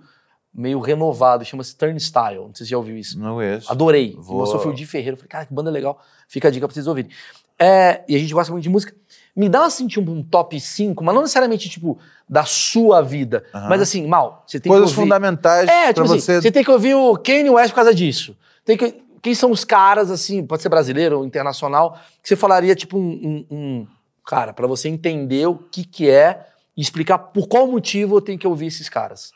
[0.53, 2.37] meio renovado, chama-se Turnstile.
[2.41, 3.19] Não sei se já ouviu isso.
[3.19, 3.73] Não conheço.
[3.73, 4.15] Adorei.
[4.19, 5.15] Vou- Mostrou foi o Di Ferreira.
[5.15, 5.99] Eu Falei, cara, que banda legal.
[6.29, 7.11] Fica a dica pra vocês ouvirem.
[7.59, 8.95] É, e a gente gosta muito de música.
[9.35, 11.99] Me dá assim, tipo, um top 5, mas não necessariamente, tipo,
[12.29, 13.45] da sua vida.
[13.53, 15.09] Mas assim, mal, você tem Coisas que ouvir.
[15.09, 16.43] fundamentais É, pra tipo assim, você.
[16.43, 18.37] você tem que ouvir o Kanye West por causa disso.
[18.65, 22.75] Tem que, quem são os caras, assim, pode ser brasileiro ou internacional, que você falaria,
[22.75, 23.47] tipo, um.
[23.51, 23.87] um- um-
[24.27, 26.47] cara, pra você entender o que que é
[26.77, 29.33] e explicar por qual motivo eu tenho que ouvir esses caras.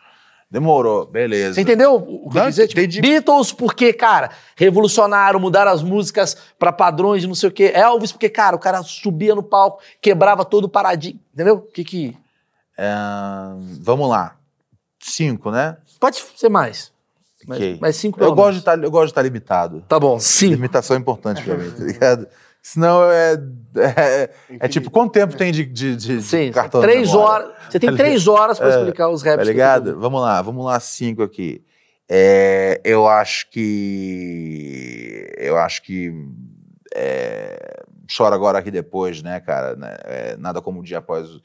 [0.48, 1.54] Demorou, beleza.
[1.54, 2.68] Você entendeu o que eu dizer?
[2.68, 3.00] Tipo, entendi.
[3.00, 7.72] Beatles, porque, cara, revolucionaram, mudaram as músicas pra padrões de não sei o quê.
[7.74, 11.20] Elvis, porque, cara, o cara subia no palco, quebrava todo o paradigma.
[11.34, 11.56] Entendeu?
[11.56, 12.16] O que que.
[12.78, 12.94] É,
[13.80, 14.36] vamos lá.
[15.00, 15.76] Cinco, né?
[15.98, 16.92] Pode ser mais.
[17.46, 17.78] Mas, Ok.
[17.80, 19.84] mas cinco Eu gosto, de estar, eu gosto de estar limitado.
[19.88, 20.54] Tá bom, cinco.
[20.54, 22.26] Limitação é importante pra mim, tá ligado?
[22.68, 23.34] Senão é.
[23.76, 27.44] É, é tipo, quanto tempo tem de, de, de- de Sim, cartão de três memória?
[27.44, 27.52] horas.
[27.70, 29.38] Você tem três horas pra É, explicar os raps.
[29.38, 30.00] Tá ligado?
[30.00, 31.62] Vamos lá, vamos lá, cinco aqui.
[32.08, 35.32] É, eu acho que.
[35.38, 36.12] Eu acho que.
[36.92, 37.84] É,
[38.14, 39.76] chora agora aqui depois, né, cara?
[39.76, 41.40] né, é, nada como um dia após o,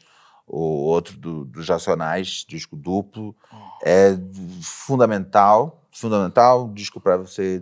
[0.47, 3.35] o outro do- dos Racionais, disco duplo.
[3.83, 4.17] É
[4.63, 7.61] fundamental, fundamental, um disco para você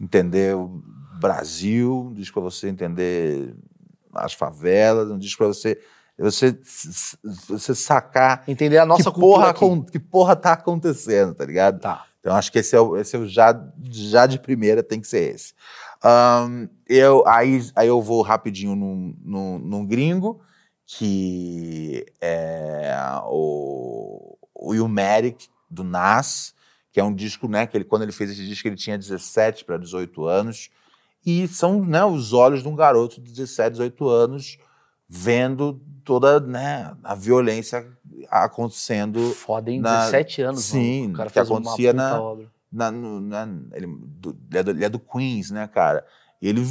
[0.00, 0.82] entender o
[1.22, 3.54] Brasil, um disco para você entender
[4.12, 5.80] as favelas, um disco para você,
[6.18, 6.58] você,
[7.48, 9.54] você sacar Entender a nossa que cultura.
[9.54, 11.80] porra, que porra tá acontecendo, tá ligado?
[11.80, 12.04] Tá.
[12.20, 13.58] Então acho que esse é o, esse é o já,
[13.90, 15.54] já de primeira tem que ser esse.
[16.02, 20.40] Ahn, eu, aí, aí eu vou rapidinho num, num, num gringo,
[20.84, 22.94] que é
[23.24, 26.54] o, o Ilmatic, do Nas,
[26.92, 29.64] que é um disco, né, que ele, quando ele fez esse disco ele tinha 17
[29.64, 30.70] para 18 anos,
[31.24, 34.58] e são né, os olhos de um garoto de 17, 18 anos
[35.08, 37.86] vendo toda né, a violência
[38.28, 39.80] acontecendo Foda, hein?
[39.80, 41.14] na- 17 anos, Sim, mano.
[41.14, 42.50] O cara que fez uma acontecia na- obra.
[42.70, 46.04] na, na- ele, do, ele, é do, ele é do Queens, né, cara?
[46.40, 46.62] Ele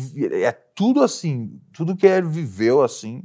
[0.44, 3.24] é tudo assim, tudo que ele viveu assim,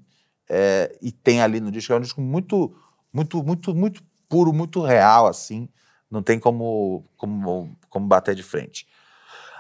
[0.49, 2.73] é, e tem ali no disco, é um disco muito,
[3.13, 5.69] muito, muito, muito puro, muito real, assim,
[6.11, 8.87] não tem como, como, como bater de frente.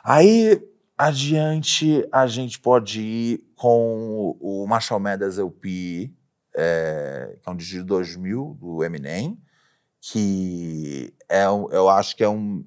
[0.05, 0.62] Aí,
[0.97, 6.12] adiante, a gente pode ir com o Marshall Mathers LP,
[6.55, 9.39] é, que é um disco de 2000, do Eminem,
[10.01, 12.64] que é, eu acho que é um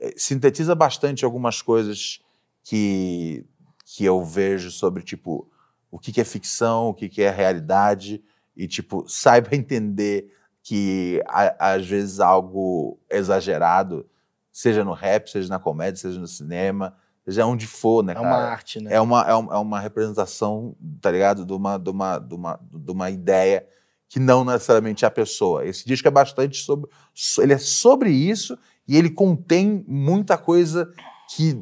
[0.00, 2.20] é, sintetiza bastante algumas coisas
[2.64, 3.44] que
[3.84, 5.50] que eu vejo sobre tipo
[5.90, 8.22] o que, que é ficção, o que, que é realidade
[8.56, 10.32] e tipo saiba entender
[10.62, 14.08] que a- às vezes algo exagerado,
[14.52, 18.26] seja no rap, seja na comédia, seja no cinema, seja onde for, né, É cara?
[18.26, 18.94] uma arte, né?
[18.94, 21.44] É uma, é, um- é uma representação, tá ligado?
[21.46, 23.66] De uma, de, uma, de, uma, de uma ideia
[24.08, 25.64] que não necessariamente é a pessoa.
[25.64, 26.90] Esse disco é bastante sobre.
[27.14, 30.92] so- Ele é sobre isso e ele contém muita coisa
[31.34, 31.54] que,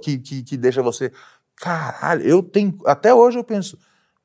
[0.00, 1.12] que, que, que, deixa você.
[1.56, 2.78] Caralho, eu tenho.
[2.86, 3.78] Até hoje eu penso.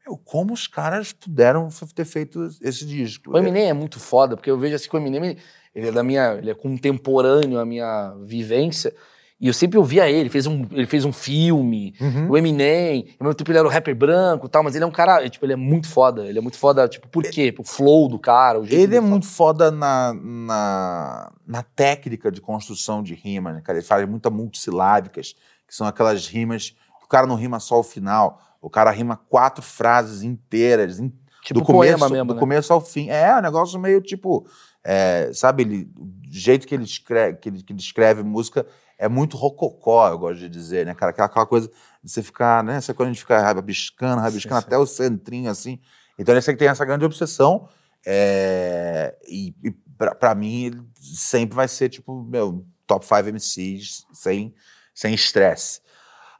[0.07, 3.31] Meu, como os caras puderam ter feito esse disco?
[3.31, 5.35] O Eminem é muito foda, porque eu vejo assim que o Eminem,
[5.73, 8.95] ele é da minha, ele é contemporâneo à minha vivência,
[9.39, 12.29] e eu sempre ouvia ele, fez um, ele fez um filme, Uhum.
[12.31, 14.87] o Eminem, ao mesmo tempo ele era o rapper branco e tal, mas ele é
[14.87, 17.53] um cara, tipo, ele é muito foda, ele é muito foda, tipo, por quê?
[17.59, 22.39] O flow do cara, o jeito Ele é muito foda na, na, na técnica de
[22.41, 23.77] construção de rima, né, cara?
[23.77, 25.35] Ele faz muitas multissilábicas,
[25.67, 29.19] que são aquelas rimas que o cara não rima só o final, o cara rima
[29.29, 31.13] quatro frases inteiras, in-
[31.43, 32.39] Tipo do começo, mesmo, do né?
[32.39, 33.07] começo ao fim.
[33.09, 34.47] É um negócio meio tipo,
[34.83, 38.65] é, sabe, ele, o jeito que ele, escreve, que, ele, que ele escreve música
[38.97, 41.11] é muito rococó, eu gosto de dizer, né, cara?
[41.11, 41.69] Aquela, aquela coisa
[42.03, 42.79] de você ficar, né?
[42.81, 44.67] Você quando a gente fica rabiscando, rabiscando sim.
[44.67, 45.79] até o centrinho, assim.
[46.17, 47.67] Então ele sempre tem essa grande obsessão.
[48.05, 54.53] é, e e pra mim, ele sempre vai ser, tipo, meu, top 5 MCs sem
[54.93, 55.81] sem estresse.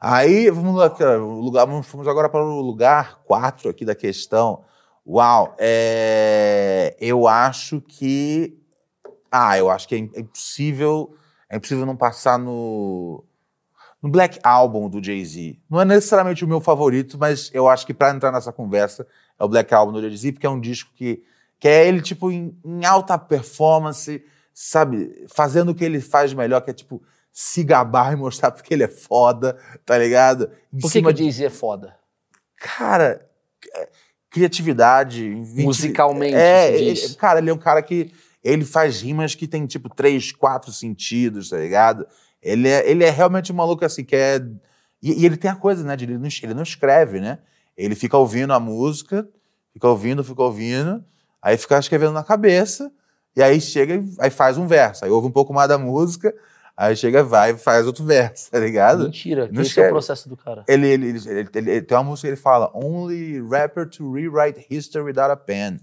[0.00, 4.64] Aí, vamos lugar, vamos, agora para o lugar 4 aqui da questão.
[5.06, 8.58] Uau, é, eu acho que.
[9.30, 11.14] Ah, eu acho que é é impossível.
[11.48, 13.24] É impossível não passar no.
[14.02, 15.58] no Black Album do Jay-Z.
[15.70, 19.06] Não é necessariamente o meu favorito, mas eu acho que para entrar nessa conversa
[19.38, 21.22] é o Black Album do Jay-Z, porque é um disco que,
[21.58, 25.26] que é ele, tipo, em, em alta performance, sabe?
[25.28, 27.02] Fazendo o que ele faz melhor, que é, tipo,
[27.32, 30.50] se gabar e mostrar porque ele é foda, tá ligado?
[30.72, 31.96] Em Por que, que o Jay-Z é foda?
[32.56, 33.28] Cara,
[33.74, 33.88] é,
[34.30, 35.28] criatividade.
[35.28, 37.14] Musicalmente, é, diz.
[37.14, 38.12] cara, ele é um cara que
[38.48, 42.06] ele faz rimas que tem tipo três, quatro sentidos, tá ligado?
[42.42, 44.40] Ele é, ele é realmente um maluco assim que é
[45.02, 45.96] e, e ele tem a coisa, né?
[45.96, 47.38] De ele não, ele não escreve, né?
[47.76, 49.28] Ele fica ouvindo a música,
[49.72, 51.04] fica ouvindo, fica ouvindo,
[51.42, 52.90] aí fica escrevendo na cabeça
[53.36, 56.34] e aí chega e aí faz um verso, aí ouve um pouco mais da música,
[56.76, 59.04] aí chega, vai e faz outro verso, tá ligado?
[59.04, 60.64] Mentira, Não esse é o processo do cara.
[60.68, 64.12] Ele, ele, ele, ele- ele- ele tem uma música que ele fala: Only rapper to
[64.12, 65.78] rewrite history without a pen.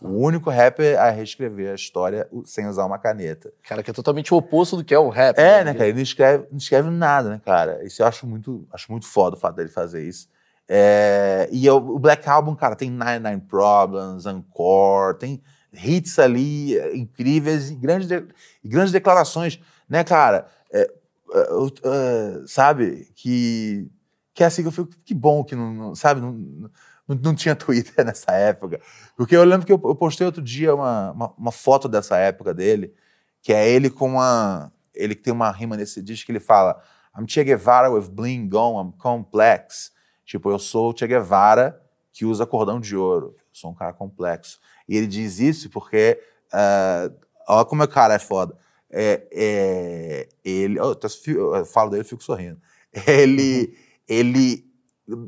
[0.00, 3.52] O único rapper a reescrever a história sem usar uma caneta.
[3.64, 5.36] Cara, que é totalmente o oposto do que é o rap.
[5.38, 5.86] É, né, cara?
[5.86, 7.84] Ele não escreve, não escreve nada, né, cara?
[7.84, 10.28] Isso eu acho muito, acho muito foda o fato dele fazer isso.
[10.68, 15.42] É, e eu- o Black Album, cara, tem Nine Nine Problems, Encore, tem
[15.72, 18.26] hits ali incríveis e grandes, de-
[18.64, 19.58] grandes declarações,
[19.88, 20.46] né, cara?
[20.72, 20.88] É,
[21.32, 23.08] eu- é, sabe?
[23.16, 23.90] Que,
[24.34, 26.20] que é assim que eu fico, que bom que não, não- sabe?
[26.20, 26.70] Não,
[27.08, 28.80] não, não tinha Twitter nessa época.
[29.16, 32.52] Porque eu lembro que eu, eu postei outro dia uma, uma, uma foto dessa época
[32.52, 32.94] dele,
[33.42, 34.70] que é ele com uma.
[34.94, 36.80] Ele tem uma rima nesse disco que ele fala:
[37.18, 39.92] I'm Che Guevara with bling gone, I'm complex.
[40.24, 41.80] Tipo, eu sou o Che Guevara
[42.12, 43.34] que usa cordão de ouro.
[43.38, 44.60] Eu sou um cara complexo.
[44.88, 46.20] E ele diz isso porque.
[46.52, 47.10] ah,
[47.48, 48.56] olha como o cara é foda.
[48.90, 50.78] É, é, ele.
[50.78, 52.60] eu eu falo dele e fico sorrindo.
[53.06, 53.76] Ele.
[54.08, 54.67] Ele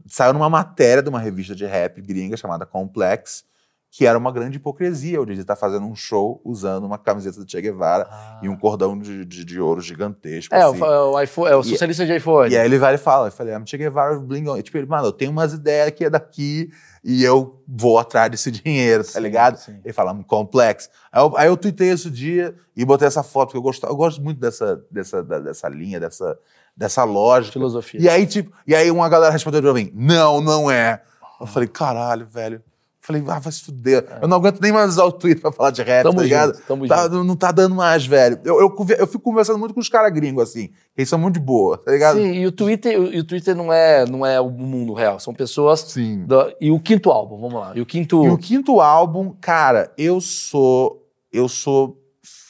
[0.07, 3.44] saiu numa matéria de uma revista de rap gringa chamada Complex,
[3.93, 5.20] que era uma grande hipocrisia.
[5.20, 8.09] O Jay-Z tá fazendo um show usando uma camiseta do Che Guevara
[8.40, 10.55] e um cordão de, de, de ouro gigantesco.
[10.55, 10.81] É, assim.
[10.81, 12.52] o, o iPhone, é o E- socialista de iPhone.
[12.52, 14.57] E aí ele vai e fala, eu falei, I'm Che Guevara bling on.
[14.57, 16.70] E, tipo, ele, mano, eu tenho umas ideias que é daqui
[17.02, 19.57] e eu vou atrás desse dinheiro, tá Sim, ligado?
[19.57, 19.81] sim.
[19.85, 20.89] Ele fala, complex.
[21.11, 23.97] Aí eu, aí eu tuitei esse dia e botei essa foto, porque eu gosto, eu
[23.97, 26.39] gosto muito dessa, dessa, dessa linha, dessa,
[26.81, 27.52] dessa lógica.
[27.52, 28.01] Filosofia.
[28.01, 31.02] E aí, tipo, e aí uma galera respondeu pra mim, não, não é.
[31.39, 32.57] Eu falei, caralho, velho.
[32.57, 32.62] Eu
[33.01, 34.07] falei, ah, vai se fuder.
[34.20, 36.55] Eu não aguento nem mais usar o Twitter pra falar de rap, Tamo tá ligado?
[36.55, 37.24] junto, tamo Tá- junto.
[37.24, 38.39] não, tá dando mais, velho.
[38.44, 41.40] Eu, eu, eu fico conversando muito com os caras gringos, assim, eles são muito de
[41.40, 42.16] boa, tá ligado?
[42.19, 45.32] Sim, e o Twitter, e o Twitter não é, não é o mundo real, são
[45.35, 45.81] pessoas.
[45.81, 46.24] Sim.
[46.27, 47.73] da- e o quinto álbum, vamos lá.
[47.74, 48.24] E o quinto.
[48.24, 51.97] E o quinto álbum, cara, eu sou eu sou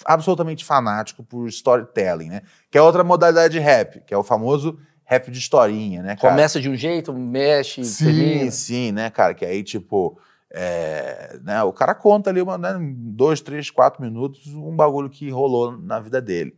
[0.05, 2.43] absolutamente fanático por storytelling, né?
[2.70, 6.34] Que é outra modalidade de rap, que é o famoso rap de historinha, né, cara?
[6.34, 8.51] Começa de um jeito, mexe, Sim, termina.
[8.52, 9.34] sim, né, cara?
[9.34, 10.16] Que aí, tipo,
[10.52, 15.10] é, né, o cara conta ali uma, né, em dois, três, quatro minutos um bagulho
[15.10, 16.55] que rolou na vida dele.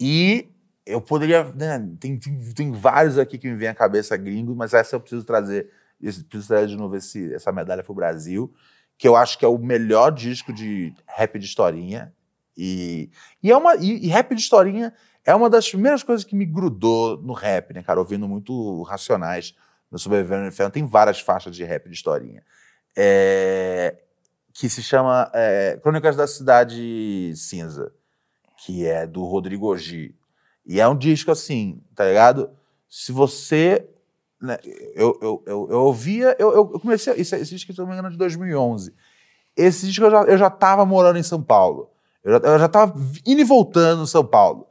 [0.00, 0.48] E
[0.86, 4.72] eu poderia, né, tem, tem, tem vários aqui que me vem à cabeça gringo, mas
[4.72, 5.68] essa eu preciso trazer,
[6.00, 8.52] eu preciso trazer de novo esse, essa medalha pro Brasil,
[8.98, 12.12] que eu acho que é o melhor disco de rap de historinha.
[12.56, 13.10] E,
[13.42, 14.92] e, é uma, e, e rap de historinha
[15.24, 18.00] é uma das primeiras coisas que me grudou no rap, né, cara?
[18.00, 19.54] Ouvindo muito Racionais
[19.90, 22.42] no Sobrevivendo no Inferno, tem várias faixas de rap de historinha.
[22.96, 23.96] É,
[24.52, 27.92] que se chama é, Crônicas da Cidade Cinza,
[28.58, 30.14] que é do Rodrigo Ogi.
[30.64, 32.50] E é um disco assim, tá ligado?
[32.88, 33.88] Se você.
[34.40, 34.58] né,
[34.94, 37.14] eu, eu, eu, eu ouvia, eu, eu comecei.
[37.14, 38.94] Esse, esse disco, se não me engano, é de 2011.
[39.56, 41.90] Esse disco eu já, eu já tava morando em São Paulo.
[42.22, 42.94] Eu já, eu já tava
[43.26, 44.66] indo e voltando em São Paulo.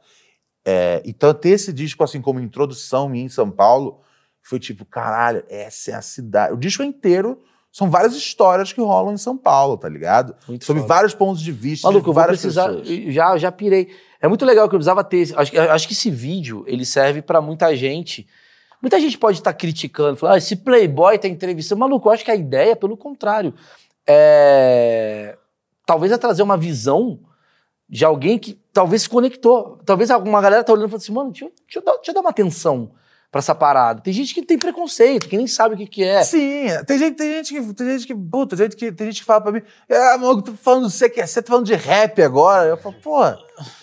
[0.64, 4.00] É, então, ter esse disco assim como introdução minha em São Paulo
[4.42, 6.52] foi tipo, caralho, essa é a cidade.
[6.54, 7.40] O disco inteiro
[7.70, 10.34] são várias histórias que rolam em São Paulo, tá ligado?
[10.46, 10.94] Muito Sobre foda.
[10.94, 12.68] vários pontos de vista Maluco, de eu vou várias precisar.
[12.68, 12.88] pessoas.
[12.88, 13.88] eu Já, já pirei.
[14.20, 15.18] É muito legal que eu precisava ter.
[15.18, 18.26] esse- Acho, que- acho que esse vídeo ele serve pra muita gente.
[18.80, 21.78] Muita gente pode estar criticando, falando, ah, esse Playboy tá entrevistando.
[21.80, 23.54] Maluco, eu acho que a ideia, pelo contrário,
[24.06, 25.36] é.
[25.86, 27.18] Talvez é trazer uma visão
[27.92, 29.78] de alguém que talvez se conectou.
[29.84, 32.10] Talvez alguma galera tá olhando e falando assim, mano, deixa, eu- deixa eu dar, deixa
[32.10, 32.92] eu dar uma atenção
[33.30, 34.00] pra essa parada.
[34.00, 36.22] Tem gente que tem preconceito, que nem sabe o que, que é.
[36.22, 37.74] Sim, tem gente, tem gente que.
[37.74, 38.14] Tem gente que.
[38.14, 40.92] Puta, tem gente que, tem gente que fala pra mim, ah, mano, tô falando de
[40.94, 42.68] CQC, você tá falando de rap agora.
[42.70, 43.20] Eu falo, pô,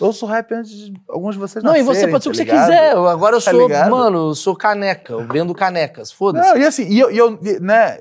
[0.00, 2.38] eu sou rap antes de alguns de vocês Não, e você pode ser o tá
[2.38, 2.66] que você ligado?
[2.68, 2.90] quiser.
[2.96, 3.90] Agora eu Tá sou, ligado?
[3.90, 5.12] mano, eu sou caneca.
[5.12, 6.10] Eu vendo canecas.
[6.12, 6.48] Foda-se.
[6.48, 7.98] Não, e assim, e eu, e eu, né,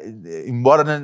[0.47, 1.01] embora né,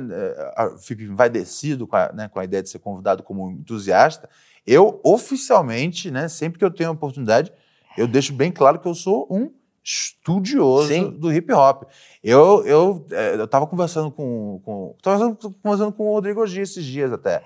[0.80, 4.28] fique envaidecido com a, né, com a ideia de ser convidado como entusiasta,
[4.66, 7.52] eu oficialmente, né, sempre que eu tenho a oportunidade,
[7.96, 9.50] eu deixo bem claro que eu sou um
[9.82, 11.10] estudioso Sim.
[11.10, 11.84] do hip hop.
[12.22, 16.84] Eu, eu, eh, eu tava conversando com, com tava conversando- com o Rodrigo G esses
[16.84, 17.42] dias até.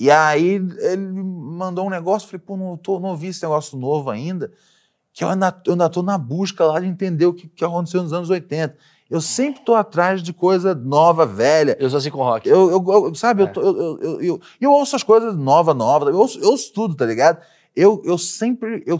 [0.00, 3.78] E aí ele me mandou um negócio, falei, pô, não, tô, não ouvi esse negócio
[3.78, 4.50] novo ainda.
[5.12, 8.02] que eu ainda, eu ainda tô na busca lá de entender o que, que aconteceu
[8.02, 8.76] nos anos 80.
[9.14, 11.76] Eu sempre tô atrás de coisa nova, velha.
[11.78, 12.48] Eu sou assim com rock.
[12.48, 13.46] Eu, eu, eu- sabe, É.
[13.46, 16.72] eu, tô- eu, eu, eu, eu, ouço as coisas nova, nova, eu ouço, eu ouço
[16.72, 17.40] tudo, tá ligado?
[17.76, 18.98] Eu, eu sempre, eu,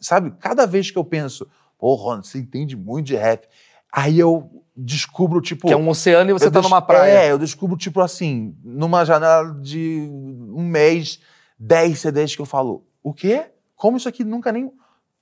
[0.00, 1.46] sabe, cada vez que eu penso,
[1.78, 3.46] pô, Ron, você entende muito de rap,
[3.92, 5.68] aí eu descubro, tipo.
[5.68, 7.12] Que é um oceano e você tá numa praia.
[7.12, 11.20] É, eu descubro, tipo assim, numa janela de um mês,
[11.56, 13.46] 10 CDs que eu falo, o quê?
[13.76, 14.72] Como isso aqui nunca nem.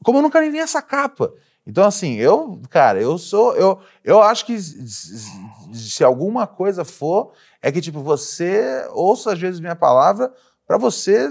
[0.03, 1.31] Como eu nunca nem vi essa capa.
[1.67, 3.55] Então, assim, eu, cara, eu sou.
[3.55, 4.59] Eu, eu acho que
[5.73, 7.33] se alguma coisa for,
[7.63, 10.33] é que, tipo, você ouça às vezes minha palavra
[10.67, 11.29] pra você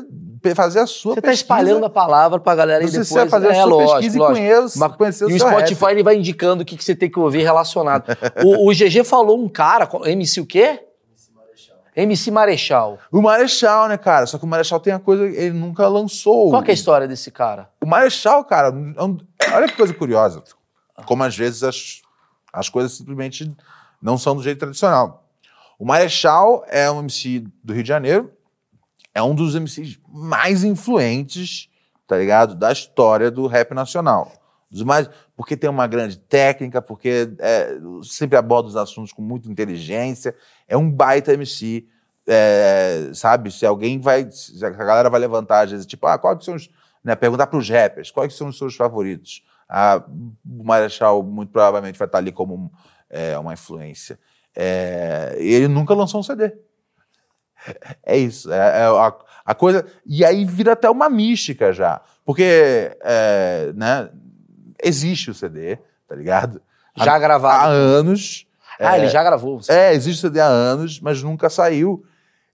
[0.55, 1.43] fazer a sua Você tá pesquisa.
[1.43, 3.29] espalhando a palavra pra galera e Você depois...
[3.29, 4.37] fazer a é, sua lógico, pesquisa lógico.
[4.37, 5.57] e conhecer, Mas- conhecer o E o seu rap.
[5.59, 8.05] Spotify ele vai indicando o que, que você tem que ouvir relacionado.
[8.43, 10.81] o, o GG falou um cara, MC o quê?
[11.95, 12.99] MC Marechal.
[13.11, 14.25] O Marechal, né, cara?
[14.25, 16.49] Só que o Marechal tem a coisa, ele nunca lançou.
[16.49, 17.69] Qual é a história desse cara?
[17.81, 20.43] O Marechal, cara, é olha que coisa curiosa.
[21.05, 22.01] Como às vezes as,
[22.53, 23.55] as coisas simplesmente
[24.01, 25.25] não são do jeito tradicional.
[25.77, 28.31] O Marechal é um MC do Rio de Janeiro,
[29.13, 31.69] é um dos MCs mais influentes,
[32.07, 32.55] tá ligado?
[32.55, 34.31] Da história do rap nacional.
[34.69, 39.49] Dos mais, porque tem uma grande técnica, porque é, sempre aborda os assuntos com muita
[39.49, 40.35] inteligência.
[40.67, 41.87] É um baita MC,
[42.27, 43.51] é, sabe?
[43.51, 44.29] Se alguém vai.
[44.31, 46.69] Se a galera vai levantar, às vezes, tipo, ah, quais são os.
[47.03, 49.43] Né, perguntar para os rappers, quais são os seus favoritos?
[49.67, 50.03] Ah,
[50.45, 52.71] o Marechal muito provavelmente vai estar ali como
[53.09, 54.19] é, uma influência.
[54.55, 56.53] É, ele nunca lançou um CD.
[58.03, 58.51] É isso.
[58.51, 59.13] É, é a,
[59.45, 59.85] a coisa.
[60.05, 62.01] E aí vira até uma mística já.
[62.25, 64.09] Porque é, né,
[64.83, 65.77] existe o CD,
[66.07, 66.61] tá ligado?
[66.97, 67.71] Já Há gravado.
[67.71, 68.45] anos.
[68.79, 69.59] ah, ele já gravou.
[69.67, 72.03] É, existe o CD há anos, mas nunca saiu.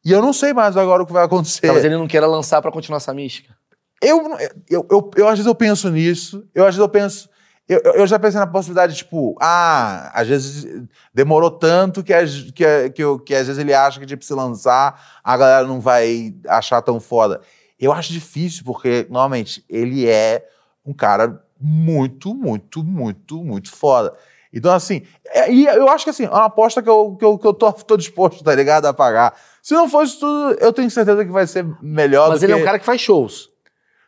[0.04, 1.62] E eu não sei mais agora o que vai acontecer.
[1.68, 3.56] Talvez ele não queira lançar pra continuar essa mística.
[4.02, 4.38] Eu,
[4.70, 7.30] eu, eu, eu, às vezes eu penso nisso, eu às vezes eu penso.
[7.68, 12.90] Eu, eu- já pensei na possibilidade, tipo, ah, às vezes demorou tanto que, às- que,
[12.92, 16.36] que, eu- que às vezes ele acha que tipo, se lançar, a galera não vai
[16.48, 17.42] achar tão foda.
[17.80, 20.46] Eu acho difícil, porque, normalmente, ele é
[20.86, 24.14] um cara muito, muito, muito, muito foda.
[24.54, 27.38] Então, assim, é- e eu acho que assim, é uma aposta que eu, que eu,
[27.38, 29.36] que eu tô, tô disposto, tá ligado, a pagar.
[29.64, 32.62] Se não fosse tudo, eu tenho certeza que vai ser melhor Mas ele que é
[32.62, 33.50] um cara que faz shows.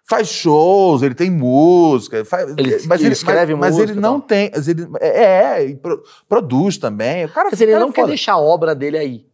[0.07, 4.01] faz shows, ele tem música, faz, Ele- mas ele escreve mas, mas música ele e
[4.01, 4.27] não tal.
[4.27, 7.25] tem, mas ele, é, é, pro- produz também.
[7.25, 9.25] O cara, Mas ele cara não é quer deixar a obra dele aí.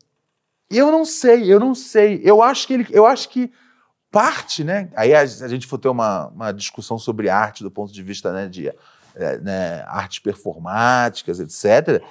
[0.72, 2.22] Eu não sei, eu não sei.
[2.24, 3.52] Eu acho que ele, eu acho que
[4.14, 4.88] parte, né?
[4.96, 8.32] Aí a, a gente for ter uma, uma discussão sobre arte do ponto de vista
[8.32, 8.72] né, de
[9.16, 12.02] é, né, artes performáticas, etc.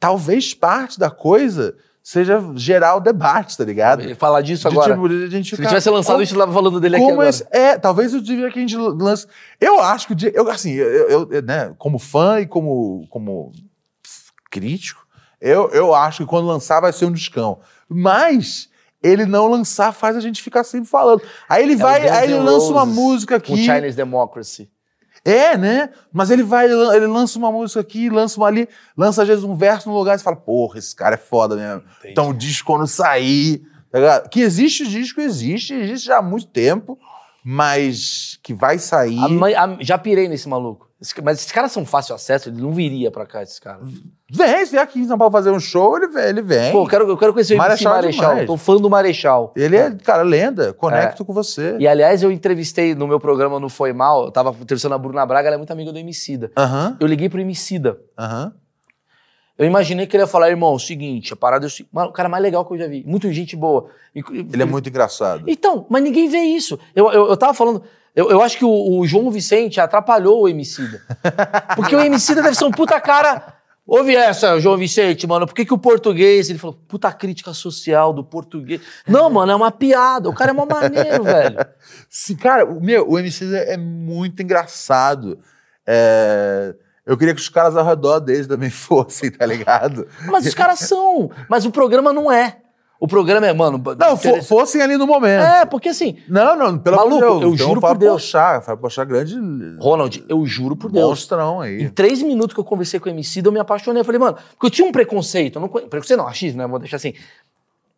[0.00, 4.14] Talvez parte da coisa seja gerar o debate, tá ligado?
[4.16, 4.94] Falar disso De, agora.
[4.94, 7.10] tipo, de a gente Se ficar, tivesse lançado como- isso, eu tava falando dele aqui
[7.10, 7.28] agora.
[7.28, 9.26] esse- é, talvez eu devia que a gente lance.
[9.60, 13.06] Eu acho que o dia, eu assim, eu, eu- eu, né, como fã e como,
[13.10, 13.52] como
[14.50, 15.06] crítico,
[15.40, 17.60] eu, eu acho que quando lançar vai ser um discão.
[17.88, 18.68] Mas
[19.02, 21.22] ele não lançar faz a gente ficar sempre falando.
[21.48, 23.64] Aí ele É o vai, aí ele lança uma música Com aqui.
[23.64, 24.70] Chinese Democracy.
[25.24, 25.90] É, né?
[26.12, 29.54] Mas ele vai, ele lança uma música aqui, lança uma ali, lança às vezes um
[29.56, 31.82] verso num lugar e fala, porra, esse cara é foda mesmo.
[32.04, 34.20] Então o disco quando sair, tá?
[34.28, 36.96] Que existe o disco, existe, existe já há muito tempo,
[37.44, 39.18] mas que vai sair.
[39.18, 40.87] A mãe- a- já pirei nesse maluco.
[41.22, 43.86] Mas esses caras são fácil acesso, ele não viria pra cá, esses caras.
[44.30, 46.24] Vem, se vier aqui em São Paulo fazer um show, ele vem.
[46.24, 46.72] Ele, vem.
[46.72, 48.30] Pô, eu quero, eu quero conhecer o Marechal é Marechal.
[48.30, 48.46] demais.
[48.46, 49.52] Tô fã do Marechal.
[49.56, 50.72] ele é, cara, lenda.
[50.74, 51.76] Conecto com você.
[51.78, 55.24] E aliás, eu entrevistei no meu programa no Foi Mal, eu tava entrevistando a Bruna
[55.24, 56.50] Braga, ela é muito amiga do Emicida.
[56.56, 57.98] Aham, Eu liguei pro Emicida.
[58.18, 58.52] aham.
[59.58, 61.90] Eu imaginei que ele ia falar, irmão, o seguinte, a parada é o seguinte.
[61.92, 63.02] Mano, o cara mais legal que eu já vi.
[63.04, 63.90] Muito gente boa.
[64.14, 65.42] Ele é muito engraçado.
[65.48, 66.78] Então, mas ninguém vê isso.
[66.94, 67.82] Eu, eu, eu tava falando.
[68.14, 71.02] Eu, eu acho que o, o João Vicente atrapalhou o Emicida.
[71.74, 73.54] Porque o Emicida deve ser um puta cara.
[73.84, 75.44] Ouve essa, João Vicente, mano.
[75.44, 76.48] Por que, que o português.
[76.48, 78.80] Ele falou, puta crítica social do português.
[79.08, 80.28] Não, mano, é uma piada.
[80.28, 81.58] O cara é mó maneiro, velho.
[82.08, 85.38] Sim, cara, o meu, o MC é muito engraçado.
[85.84, 86.74] É,
[87.08, 90.06] Eu queria que os caras ao redor deles também fossem, tá ligado?
[90.26, 91.30] Mas os caras são.
[91.48, 92.58] Mas o programa não é.
[93.00, 93.80] O programa é, mano.
[93.98, 95.42] Não, interessa- fossem ali no momento.
[95.44, 96.18] É, porque assim.
[96.28, 97.42] Não, não, pelo amor de Deus.
[97.42, 98.22] eu Então, juro por Deus.
[98.24, 99.36] Pochá, Fábio Pochá, grande
[99.80, 101.08] Ronald, eu juro por Deus.
[101.08, 101.82] monstrão aí.
[101.84, 104.00] Em três minutos que eu conversei com o MC, eu me apaixonei.
[104.00, 105.58] Eu falei, mano, porque eu tinha um preconceito.
[105.60, 106.66] Não, preconceito não, achismo, né?
[106.66, 107.14] Vou deixar assim.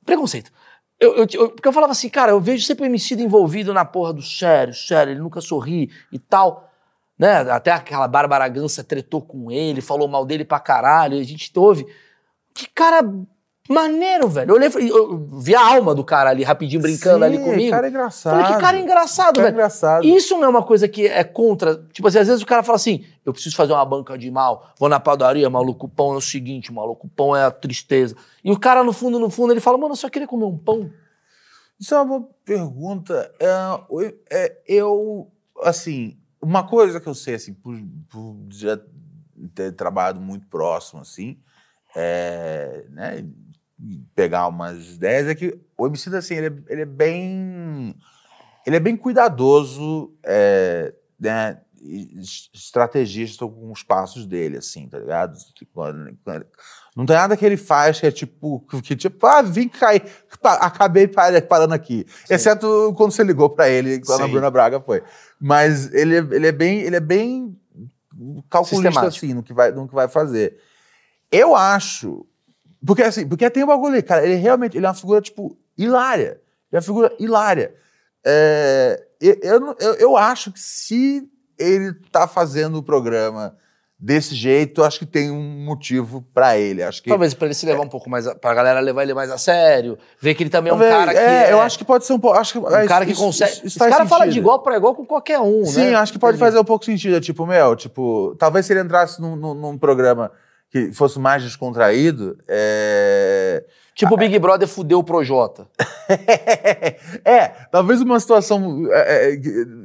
[0.04, 0.50] Preconceito.
[0.98, 3.84] Eu, eu- eu- porque eu falava assim, cara, eu vejo sempre o MC envolvido na
[3.86, 6.69] porra do sério, sério, ele nunca sorri e tal.
[7.20, 7.42] Né?
[7.50, 11.52] Até aquela Bárbara Gança tretou com ele, falou mal dele pra caralho, e a gente
[11.54, 11.86] ouve.
[12.54, 13.02] Que cara
[13.68, 14.50] Maneiro, velho.
[14.50, 17.70] Eu, olhei, eu vi a alma do cara ali rapidinho brincando Sim, ali comigo.
[17.70, 18.40] cara é engraçado.
[18.40, 19.54] Falei, que cara engraçado, Cara velho.
[19.54, 20.04] engraçado.
[20.04, 21.76] Isso não é uma coisa que é contra.
[21.92, 24.72] Tipo assim, às vezes o cara fala assim: eu preciso fazer uma banca de mal,
[24.76, 28.16] vou na padaria, maluco, o pão é o seguinte, maluco, o pão é a tristeza.
[28.42, 30.58] E o cara, no fundo, no fundo, ele fala, mano, eu só queria comer um
[30.58, 30.90] pão.
[31.78, 33.30] Isso é uma boa pergunta.
[33.38, 33.52] É,
[33.88, 35.30] eu- é, eu,
[35.62, 37.74] assim, uma coisa que eu sei, assim, por,
[38.08, 38.78] por já
[39.54, 41.40] ter trabalhado muito próximo, assim,
[41.94, 43.26] é, né,
[44.14, 47.94] pegar umas ideias, é que o Emicida, assim, ele é, ele é bem...
[48.66, 55.34] Ele é bem cuidadoso, é, né, es- estrategista com os passos dele, assim, tá ligado?
[56.96, 60.02] Não tem nada que ele faz que é tipo, que tipo, ah, vim cair,
[60.42, 62.04] acabei par- parando aqui.
[62.28, 64.32] Exceto quando você ligou pra ele, quando a Sim.
[64.32, 65.02] Bruna Braga foi.
[65.40, 67.56] Mas ele, é- ele é bem, ele é bem
[68.50, 70.58] calculista assim no que vai, no que vai fazer.
[71.30, 72.26] Eu acho,
[72.84, 75.56] porque assim, porque tem um bagulho ali, cara, ele realmente, ele é uma figura tipo
[75.78, 76.40] hilária.
[76.70, 77.72] Ele é uma figura hilária.
[78.26, 83.56] É, eu, eu, eu acho que se ele tá fazendo o programa
[84.00, 86.82] desse jeito, acho que tem um motivo pra ele.
[86.82, 88.26] Acho que Talvez pra ele se levar um pouco mais.
[88.26, 90.98] A, pra galera levar ele mais a sério, ver que ele também é um Talvez,
[90.98, 91.18] cara que.
[91.18, 92.38] é, eu acho que pode ser um pouco.
[92.38, 93.66] Acho que, Um cara que consegue.
[93.66, 95.94] Esse cara fala de igual pra igual com qualquer um, Sim, né?
[95.96, 97.16] acho que pode fazer um pouco sentido.
[97.16, 100.32] É Tipo, meu, tipo, talvez se ele entrasse num, num- num programa
[100.70, 102.38] que fosse mais descontraído.
[102.48, 103.64] É...
[103.94, 105.66] Tipo o Big Brother fudeu o Projota.
[107.24, 109.36] é, talvez uma situação é, é,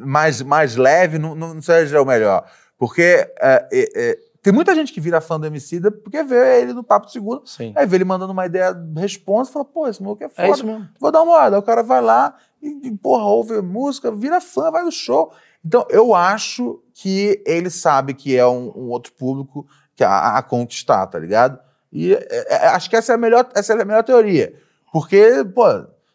[0.06, 2.46] mais, mais leve não, não seja o melhor.
[2.86, 6.72] Porque é, é, é, tem muita gente que vira fã do Emicida porque vê ele
[6.72, 7.74] no Papo Segunda, Sim.
[7.76, 10.48] aí vê ele mandando uma ideia, responsa e fala, pô, esse maluco é foda.
[10.48, 10.88] É isso mesmo.
[11.00, 11.56] Vou dar uma olhada.
[11.56, 15.34] Aí O cara vai lá e, e, porra, ouve música, vira fã, vai no show.
[15.66, 20.44] Então, eu acho que ele sabe que é um, um outro público que a, a
[20.44, 21.60] conquistar, tá ligado?
[21.92, 24.54] E é, é, acho que essa é, a melhor, essa é a melhor teoria.
[24.94, 25.66] Porque, pô,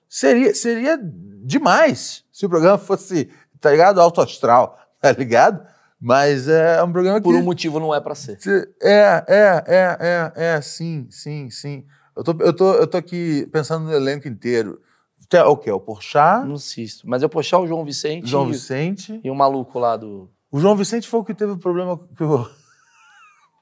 [0.08, 3.28] seria, seria demais se o programa fosse,
[3.60, 4.00] tá ligado?
[4.00, 5.66] Alto astral, tá ligado?
[6.00, 7.24] Mas é um programa que.
[7.24, 8.40] Por um motivo não é pra ser.
[8.40, 11.84] Se- É, é, é, é, é, sim, sim, sim.
[12.16, 14.80] Eu tô, eu tô, eu tô aqui pensando no elenco inteiro.
[15.28, 15.70] Tem o quê?
[15.70, 17.08] O Porchat, Não assisto.
[17.08, 19.20] Mas eu puxar o João Vicente João e, Vicente.
[19.22, 20.28] e o maluco lá do.
[20.50, 22.48] O João Vicente foi o que teve o problema que o,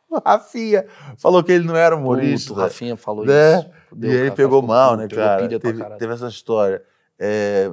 [0.09, 0.86] o Rafinha
[1.19, 2.48] falou que ele não era humorista.
[2.51, 3.59] Puto, o Rafinha falou né?
[3.59, 3.70] isso.
[3.90, 5.48] Fudeu, e ele pegou mal, né, cara?
[5.59, 6.82] Teve, teve essa história.
[7.19, 7.70] É,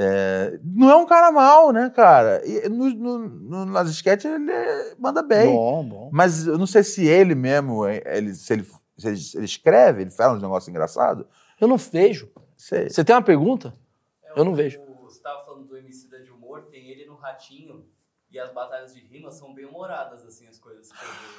[0.00, 2.40] é, não é um cara mal, né, cara?
[2.46, 5.52] E no, no- no- nas sketches ele é- manda bem.
[5.52, 6.10] Bom, bom.
[6.12, 8.64] Mas eu não sei se ele mesmo, é, ele, se, ele,
[8.96, 11.26] se ele, ele escreve, ele fala uns negócios engraçados.
[11.60, 12.30] Eu não vejo.
[12.56, 12.88] Sei.
[12.88, 13.74] Você tem uma pergunta?
[14.36, 14.80] Eu não vejo.
[15.04, 17.84] Você tava falando do Emicida de humor, tem ele no Ratinho.
[18.30, 20.90] E as batalhas de rima são bem humoradas, assim, as coisas.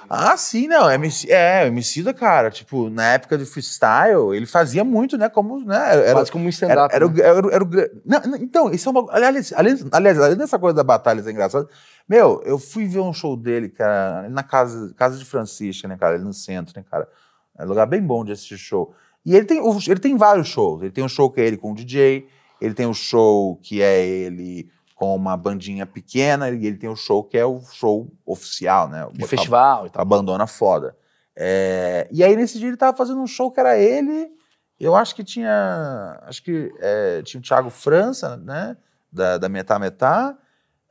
[0.09, 0.89] Ah, sim, não.
[0.89, 5.29] MC, é, o Emicida, cara, tipo, na época do freestyle, ele fazia muito, né?
[5.29, 5.77] Como, né?
[6.07, 6.95] Era, Quase como um era, stand-up.
[6.95, 7.19] era, né?
[7.21, 9.05] era, era o gra- não, não, então, isso é uma.
[9.13, 11.69] Aliás, aliás, aliás, além dessa coisa da batalha ser engraçada,
[12.07, 16.15] meu, eu fui ver um show dele, cara, na casa, casa de Francisca, né, cara?
[16.15, 17.07] Ali no centro, né, cara?
[17.55, 18.95] É um lugar bem bom de assistir show.
[19.23, 20.81] E ele tem, ele tem vários shows.
[20.81, 22.27] Ele tem um show que é ele com o DJ,
[22.59, 26.95] ele tem um show que é ele com uma bandinha pequena, e ele tem um
[26.95, 29.07] show que é o show oficial, né?
[29.13, 30.01] De festival e tal.
[30.01, 30.93] Abandona foda.
[31.33, 34.29] É, e aí, nesse dia, ele tava fazendo um show que era ele.
[34.77, 36.19] Eu acho que tinha.
[36.23, 38.75] Acho que é, tinha o Thiago França, né?
[39.09, 40.37] Da, da Metá Metá.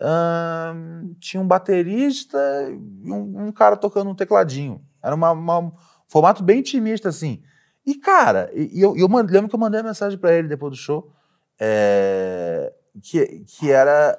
[0.00, 2.38] Ahn, tinha um baterista
[2.70, 4.80] e um, um cara tocando um tecladinho.
[5.02, 5.72] Era uma, uma- um
[6.08, 7.42] formato bem intimista, assim.
[7.84, 10.76] E, cara, e, eu, eu lembro que eu mandei uma mensagem pra ele depois do
[10.78, 11.12] show.
[11.60, 14.18] é, que, que era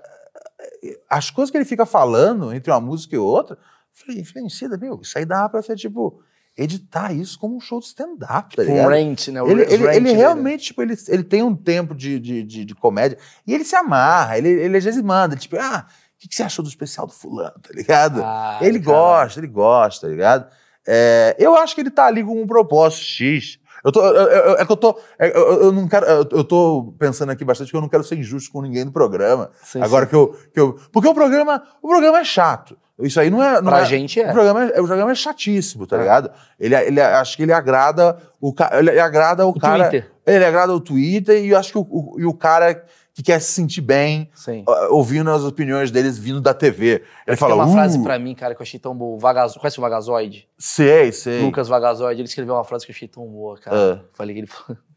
[1.09, 3.57] as coisas que ele fica falando entre uma música e outra,
[3.93, 6.21] falei, falei, Cida, meu, isso aí dá pra ser, tipo,
[6.57, 8.89] editar isso como um show de stand-up, tá Um ligado?
[8.89, 9.41] rant, né?
[9.41, 12.75] O Ele, ele, ele realmente, tipo, ele, ele tem um tempo de, de, de, de
[12.75, 16.35] comédia e ele se amarra, ele, ele às vezes manda, tipo, ah, o que, que
[16.35, 18.21] você achou do especial do fulano, tá ligado?
[18.23, 18.83] Ah, ele caralho.
[18.83, 20.51] gosta, ele gosta, tá ligado?
[20.87, 23.59] É, eu acho que ele tá ali com um propósito X.
[23.83, 24.99] Eu tô, eu- eu- é que eu tô.
[25.17, 26.05] é, Eu, eu não quero.
[26.05, 29.49] Eu, tô pensando aqui bastante porque eu não quero ser injusto com ninguém no programa.
[29.63, 30.09] Sim, Agora sim.
[30.09, 30.79] que eu, que eu.
[30.91, 32.77] Porque o programa, o programa é chato.
[32.99, 33.61] Isso aí não é.
[33.61, 34.29] Não Pra é- gente é.
[34.29, 35.99] O programa é, o programa é chatíssimo, tá É.
[35.99, 36.31] ligado?
[36.59, 38.79] Ele, ele acho que ele agrada o cara.
[38.79, 39.89] Ele agrada o, O cara.
[39.89, 40.11] Twitter.
[40.25, 42.83] Ele agrada o Twitter e eu acho que o, o- e o cara
[43.19, 44.63] que quer se sentir bem Sim.
[44.89, 47.03] ouvindo as opiniões deles vindo da TV.
[47.27, 47.53] Ele fala.
[47.53, 49.13] Tem uma "Uh, frase pra mim, cara, que eu achei tão boa.
[49.17, 49.59] O Vagazo...
[49.59, 50.47] Conhece o Vagazoide?
[50.57, 51.41] Sei, sei.
[51.41, 54.01] Lucas Vagazoide, ele escreveu uma frase que eu achei tão boa, cara.
[54.01, 54.05] Ah.
[54.13, 54.77] Falei que ele falou.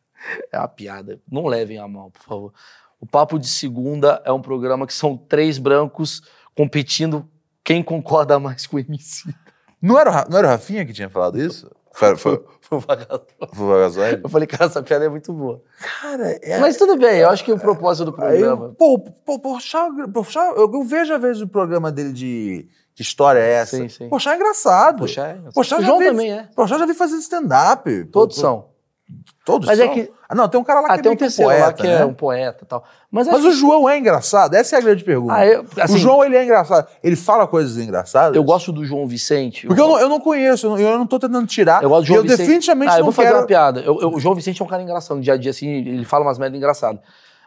[0.53, 1.21] É uma piada.
[1.29, 2.53] Não levem a mal, por favor.
[3.01, 6.23] O Papo de Segunda é um programa que são três brancos
[6.55, 7.29] competindo
[7.65, 9.35] quem concorda mais com o MC.
[9.83, 11.69] Não era, o não era o Rafinha que tinha falado isso?
[11.93, 12.41] Foi, foi-
[12.81, 13.27] Vagalume.
[13.53, 14.21] Vagazoide?
[14.23, 15.63] Eu falei, cara, essa piada é muito boa.
[16.01, 16.59] Cara, é.
[16.59, 18.75] Mas tudo bem, eu acho que o propósito do Aí, programa.
[18.79, 23.39] pô, pô, Porchat, Porchat, eu, eu vejo às vezes o programa dele de que história
[23.41, 23.77] é essa.
[23.77, 24.09] Sim, sim.
[24.09, 24.99] Porchat é engraçado.
[24.99, 25.39] Poxa, é.
[25.55, 26.49] Poxa, o já João vi- também é.
[26.55, 28.05] Porchat já vi fazendo stand-up.
[28.13, 28.72] Todos Pô, são.
[29.45, 29.95] Todos Mas é são?
[29.95, 31.51] que- Ah, não, tem um cara lá que Ah, é tem um que um terceiro
[31.51, 32.01] poeta, lá que né?
[32.01, 32.85] é um poeta e tal.
[33.11, 35.35] Mas, Mas o João é engraçado, essa é a grande pergunta.
[35.35, 36.87] Ah, eu- assim- o João, ele é engraçado.
[37.03, 38.33] Ele fala coisas engraçadas.
[38.33, 39.67] que eu gosto do João Vicente.
[39.67, 41.83] Porque eu não, eu não conheço, eu não, eu não tô tentando tirar.
[41.83, 42.39] Eu gosto do João eu Vicente.
[42.39, 43.41] definitivamente ah, eu não vou fazer quero...
[43.41, 43.81] uma piada.
[43.81, 45.17] Eu- eu- o João Vicente é um cara engraçado.
[45.17, 47.01] No dia a dia, assim, ele fala umas merdas engraçadas.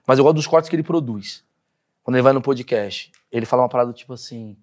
[0.05, 1.43] Mas eu gosto dos cortes que ele produz.
[2.03, 3.09] Quando ele vai no podcast.
[3.31, 4.55] Ele fala uma parada tipo assim.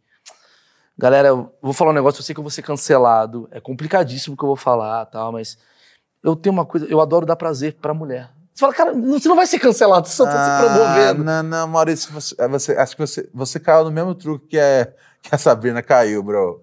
[0.97, 3.49] Galera, eu vou falar um negócio, eu sei que eu vou ser cancelado.
[3.51, 5.57] É complicadíssimo o que eu vou falar tal, mas
[6.23, 8.31] eu tenho uma coisa, eu adoro dar prazer pra mulher.
[8.55, 11.23] Você fala, cara, você não vai ser cancelado, você só tá se promovendo.
[11.23, 14.47] Ah, não, não, Maurício, você, é, você- acho que você, você caiu no mesmo truque
[14.49, 14.93] que, é,
[15.23, 16.63] que a Sabrina caiu, bro.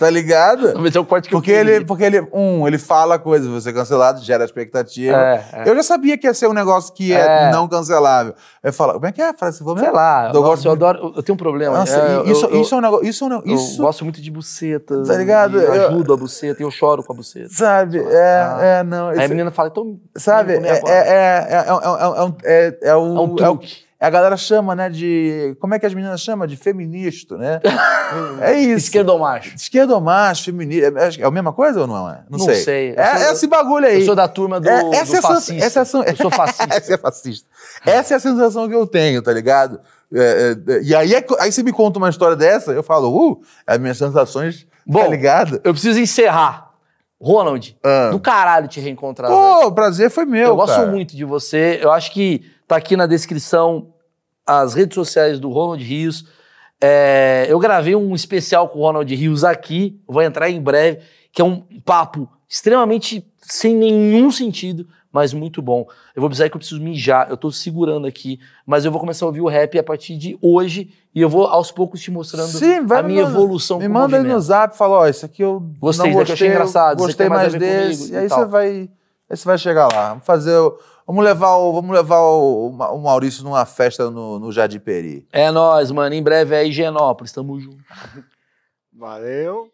[0.00, 0.72] Tá ligado?
[0.80, 1.74] Mas é o corte que Porque eu queria.
[1.76, 5.14] ele, porque ele, um, ele fala coisas, você é cancelado, gera expectativa.
[5.16, 5.68] É, é.
[5.68, 7.50] Eu já sabia que ia ser um negócio que é, É.
[7.52, 8.34] não cancelável.
[8.62, 9.58] Eu falo, como é que é a frase?
[9.58, 11.12] Falou Sei lá, Eu eu, gosto eu adoro.
[11.14, 11.78] Eu tenho um problema.
[11.78, 13.06] Nossa, é, eu- isso, eu- isso é um negócio.
[13.06, 13.50] Isso é um negócio.
[13.50, 15.02] Eu Isso, gosto muito de buceta.
[15.04, 15.60] Tá ligado?
[15.60, 17.48] e Eu Eu- ajudo a buceta e eu choro com a buceta.
[17.50, 17.98] sabe?
[17.98, 18.58] É, Ah.
[18.62, 19.08] é, não.
[19.08, 19.98] Aí a menina fala, então.
[20.16, 20.54] sabe?
[20.54, 20.94] É, é, agora.
[20.94, 22.98] é, é, é, é, um- é, é, o.
[22.98, 23.89] É um é o- truque.
[24.06, 25.54] A galera chama, né, de.
[25.60, 26.46] Como é que as meninas chamam?
[26.46, 27.60] De feminista, né?
[28.40, 28.86] é isso.
[28.86, 29.54] Esquerdo ou macho?
[29.54, 30.86] Esquerdo ou macho, feminista.
[30.98, 32.22] É, é a mesma coisa ou não é?
[32.30, 32.54] Não, Não sei.
[32.56, 32.94] sei.
[32.96, 34.00] É, sou- é esse bagulho aí.
[34.00, 35.64] Eu sou da turma do, É, do essa, é a sen- fascista.
[35.66, 36.66] essa é a sen- Eu sou fascista.
[36.74, 37.48] essa é fascista.
[37.84, 39.80] Essa é a sensação que eu tenho, tá ligado?
[40.12, 43.40] É, é, e aí, é aí você me conta uma história dessa, eu falo, uh,
[43.66, 45.60] as minhas sensações, Bom, tá ligado?
[45.62, 46.70] Eu preciso encerrar.
[47.22, 48.08] Ronald, Ah.
[48.10, 49.30] do caralho te reencontrar.
[49.30, 50.90] Pô, o prazer foi meu, eu gosto cara.
[50.90, 51.78] muito de você.
[51.82, 53.88] Eu acho que tá aqui na descrição
[54.46, 56.24] as redes sociais do Ronald Rios.
[56.80, 61.00] É, eu gravei um especial com o Ronald Rios aqui, vou entrar em breve,
[61.32, 65.84] que é um papo extremamente sem nenhum sentido, mas muito bom.
[66.14, 69.24] Eu vou precisar que eu preciso mijar, eu tô segurando aqui, mas eu vou começar
[69.24, 72.46] a ouvir o rap a partir de hoje e eu vou aos poucos te mostrando
[72.48, 75.58] Sim, a minha mandar- evolução Me manda aí no zap, fala, ó, isso aqui eu
[75.80, 78.10] Gostei, não aqui eu achei gostei, engraçado, gostei mais mais ver comigo desse.
[78.10, 78.38] e E aí tal.
[78.38, 78.68] você vai,
[79.28, 80.08] aí você vai chegar lá.
[80.10, 80.78] Vamos fazer, o-
[81.10, 85.26] vamos levar o, vamos levar o, o Maurício numa festa no, no Jardim Peri.
[85.32, 86.14] É nóis, mano.
[86.14, 87.82] Em breve é Higienópolis, tamo junto.
[88.92, 89.72] Valeu.